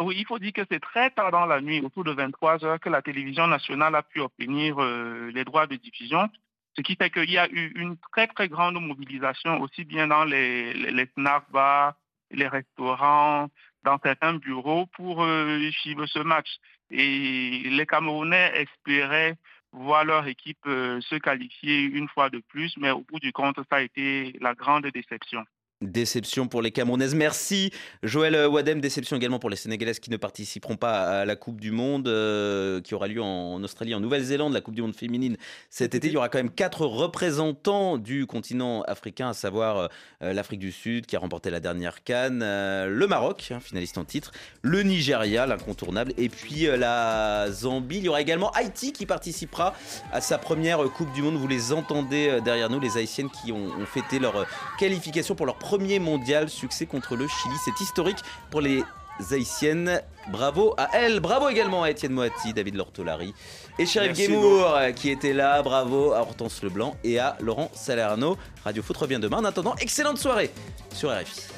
Oui, 0.00 0.16
il 0.18 0.26
faut 0.26 0.38
dire 0.38 0.52
que 0.52 0.62
c'est 0.70 0.80
très 0.80 1.10
tard 1.10 1.30
dans 1.30 1.46
la 1.46 1.60
nuit, 1.60 1.80
autour 1.80 2.04
de 2.04 2.12
23 2.12 2.64
heures, 2.64 2.80
que 2.80 2.88
la 2.88 3.02
télévision 3.02 3.46
nationale 3.46 3.94
a 3.94 4.02
pu 4.02 4.20
obtenir 4.20 4.82
euh, 4.82 5.30
les 5.32 5.44
droits 5.44 5.66
de 5.66 5.76
diffusion, 5.76 6.28
ce 6.76 6.82
qui 6.82 6.96
fait 6.96 7.10
qu'il 7.10 7.30
y 7.30 7.38
a 7.38 7.48
eu 7.48 7.72
une 7.76 7.96
très 8.12 8.26
très 8.26 8.48
grande 8.48 8.74
mobilisation 8.80 9.60
aussi 9.60 9.84
bien 9.84 10.08
dans 10.08 10.24
les, 10.24 10.72
les, 10.74 11.06
snack 11.14 11.44
bars, 11.50 11.94
les 12.32 12.48
restaurants, 12.48 13.48
dans 13.84 13.98
certains 14.02 14.34
bureaux 14.34 14.86
pour 14.86 15.22
euh, 15.22 15.70
suivre 15.70 16.06
ce 16.06 16.18
match. 16.18 16.48
Et 16.90 17.62
les 17.70 17.86
Camerounais 17.86 18.52
espéraient 18.56 19.36
voir 19.72 20.04
leur 20.04 20.26
équipe 20.26 20.66
euh, 20.66 21.00
se 21.02 21.16
qualifier 21.16 21.82
une 21.82 22.08
fois 22.08 22.30
de 22.30 22.38
plus, 22.38 22.76
mais 22.78 22.90
au 22.90 23.00
bout 23.00 23.20
du 23.20 23.32
compte, 23.32 23.56
ça 23.70 23.76
a 23.76 23.82
été 23.82 24.36
la 24.40 24.54
grande 24.54 24.86
déception. 24.86 25.44
Déception 25.90 26.48
pour 26.48 26.62
les 26.62 26.70
Camerounaises. 26.70 27.14
Merci 27.14 27.70
Joël 28.02 28.46
Wadem. 28.48 28.80
Déception 28.80 29.16
également 29.16 29.38
pour 29.38 29.50
les 29.50 29.56
Sénégalaises 29.56 30.00
qui 30.00 30.10
ne 30.10 30.16
participeront 30.16 30.76
pas 30.76 31.20
à 31.20 31.24
la 31.24 31.36
Coupe 31.36 31.60
du 31.60 31.70
Monde 31.70 32.08
euh, 32.08 32.80
qui 32.80 32.94
aura 32.94 33.08
lieu 33.08 33.22
en 33.22 33.62
Australie, 33.62 33.94
en 33.94 34.00
Nouvelle-Zélande, 34.00 34.52
la 34.52 34.60
Coupe 34.60 34.74
du 34.74 34.82
Monde 34.82 34.94
féminine 34.94 35.36
cet 35.70 35.94
été. 35.94 36.08
Il 36.08 36.12
y 36.12 36.16
aura 36.16 36.28
quand 36.28 36.38
même 36.38 36.50
quatre 36.50 36.86
représentants 36.86 37.98
du 37.98 38.26
continent 38.26 38.82
africain, 38.82 39.30
à 39.30 39.34
savoir 39.34 39.88
euh, 40.22 40.32
l'Afrique 40.32 40.60
du 40.60 40.72
Sud 40.72 41.06
qui 41.06 41.16
a 41.16 41.18
remporté 41.18 41.50
la 41.50 41.60
dernière 41.60 42.04
Cannes, 42.04 42.42
euh, 42.42 42.86
le 42.88 43.06
Maroc, 43.06 43.50
hein, 43.50 43.60
finaliste 43.60 43.98
en 43.98 44.04
titre, 44.04 44.32
le 44.62 44.82
Nigeria, 44.82 45.46
l'incontournable, 45.46 46.12
et 46.16 46.28
puis 46.28 46.66
la 46.66 47.50
Zambie. 47.50 47.98
Il 47.98 48.04
y 48.04 48.08
aura 48.08 48.20
également 48.20 48.50
Haïti 48.52 48.92
qui 48.92 49.06
participera 49.06 49.74
à 50.12 50.20
sa 50.20 50.38
première 50.38 50.78
Coupe 50.90 51.12
du 51.12 51.22
Monde. 51.22 51.36
Vous 51.36 51.48
les 51.48 51.72
entendez 51.72 52.40
derrière 52.44 52.70
nous, 52.70 52.80
les 52.80 52.96
Haïtiennes 52.96 53.30
qui 53.30 53.52
ont, 53.52 53.66
ont 53.66 53.86
fêté 53.86 54.18
leur 54.18 54.46
qualification 54.78 55.34
pour 55.34 55.46
leur 55.46 55.56
premier 55.76 55.98
mondial, 55.98 56.48
succès 56.48 56.86
contre 56.86 57.16
le 57.16 57.26
Chili. 57.26 57.54
C'est 57.64 57.80
historique 57.80 58.18
pour 58.48 58.60
les 58.60 58.84
haïtiennes. 59.32 60.00
Bravo 60.30 60.72
à 60.76 60.88
elle, 60.92 61.18
bravo 61.18 61.48
également 61.48 61.82
à 61.82 61.90
Étienne 61.90 62.12
Moati, 62.12 62.52
David 62.54 62.76
Lortolari 62.76 63.34
et 63.80 63.84
Chérif 63.84 64.12
Guémour 64.12 64.78
qui 64.94 65.10
était 65.10 65.32
là. 65.32 65.62
Bravo 65.62 66.12
à 66.12 66.20
Hortense 66.20 66.62
Leblanc 66.62 66.96
et 67.02 67.18
à 67.18 67.36
Laurent 67.40 67.72
Salerno. 67.74 68.38
Radio 68.62 68.84
Foot 68.84 68.96
revient 68.98 69.18
demain. 69.20 69.38
En 69.38 69.44
attendant, 69.44 69.74
excellente 69.80 70.18
soirée 70.18 70.50
sur 70.92 71.10
RFI. 71.10 71.48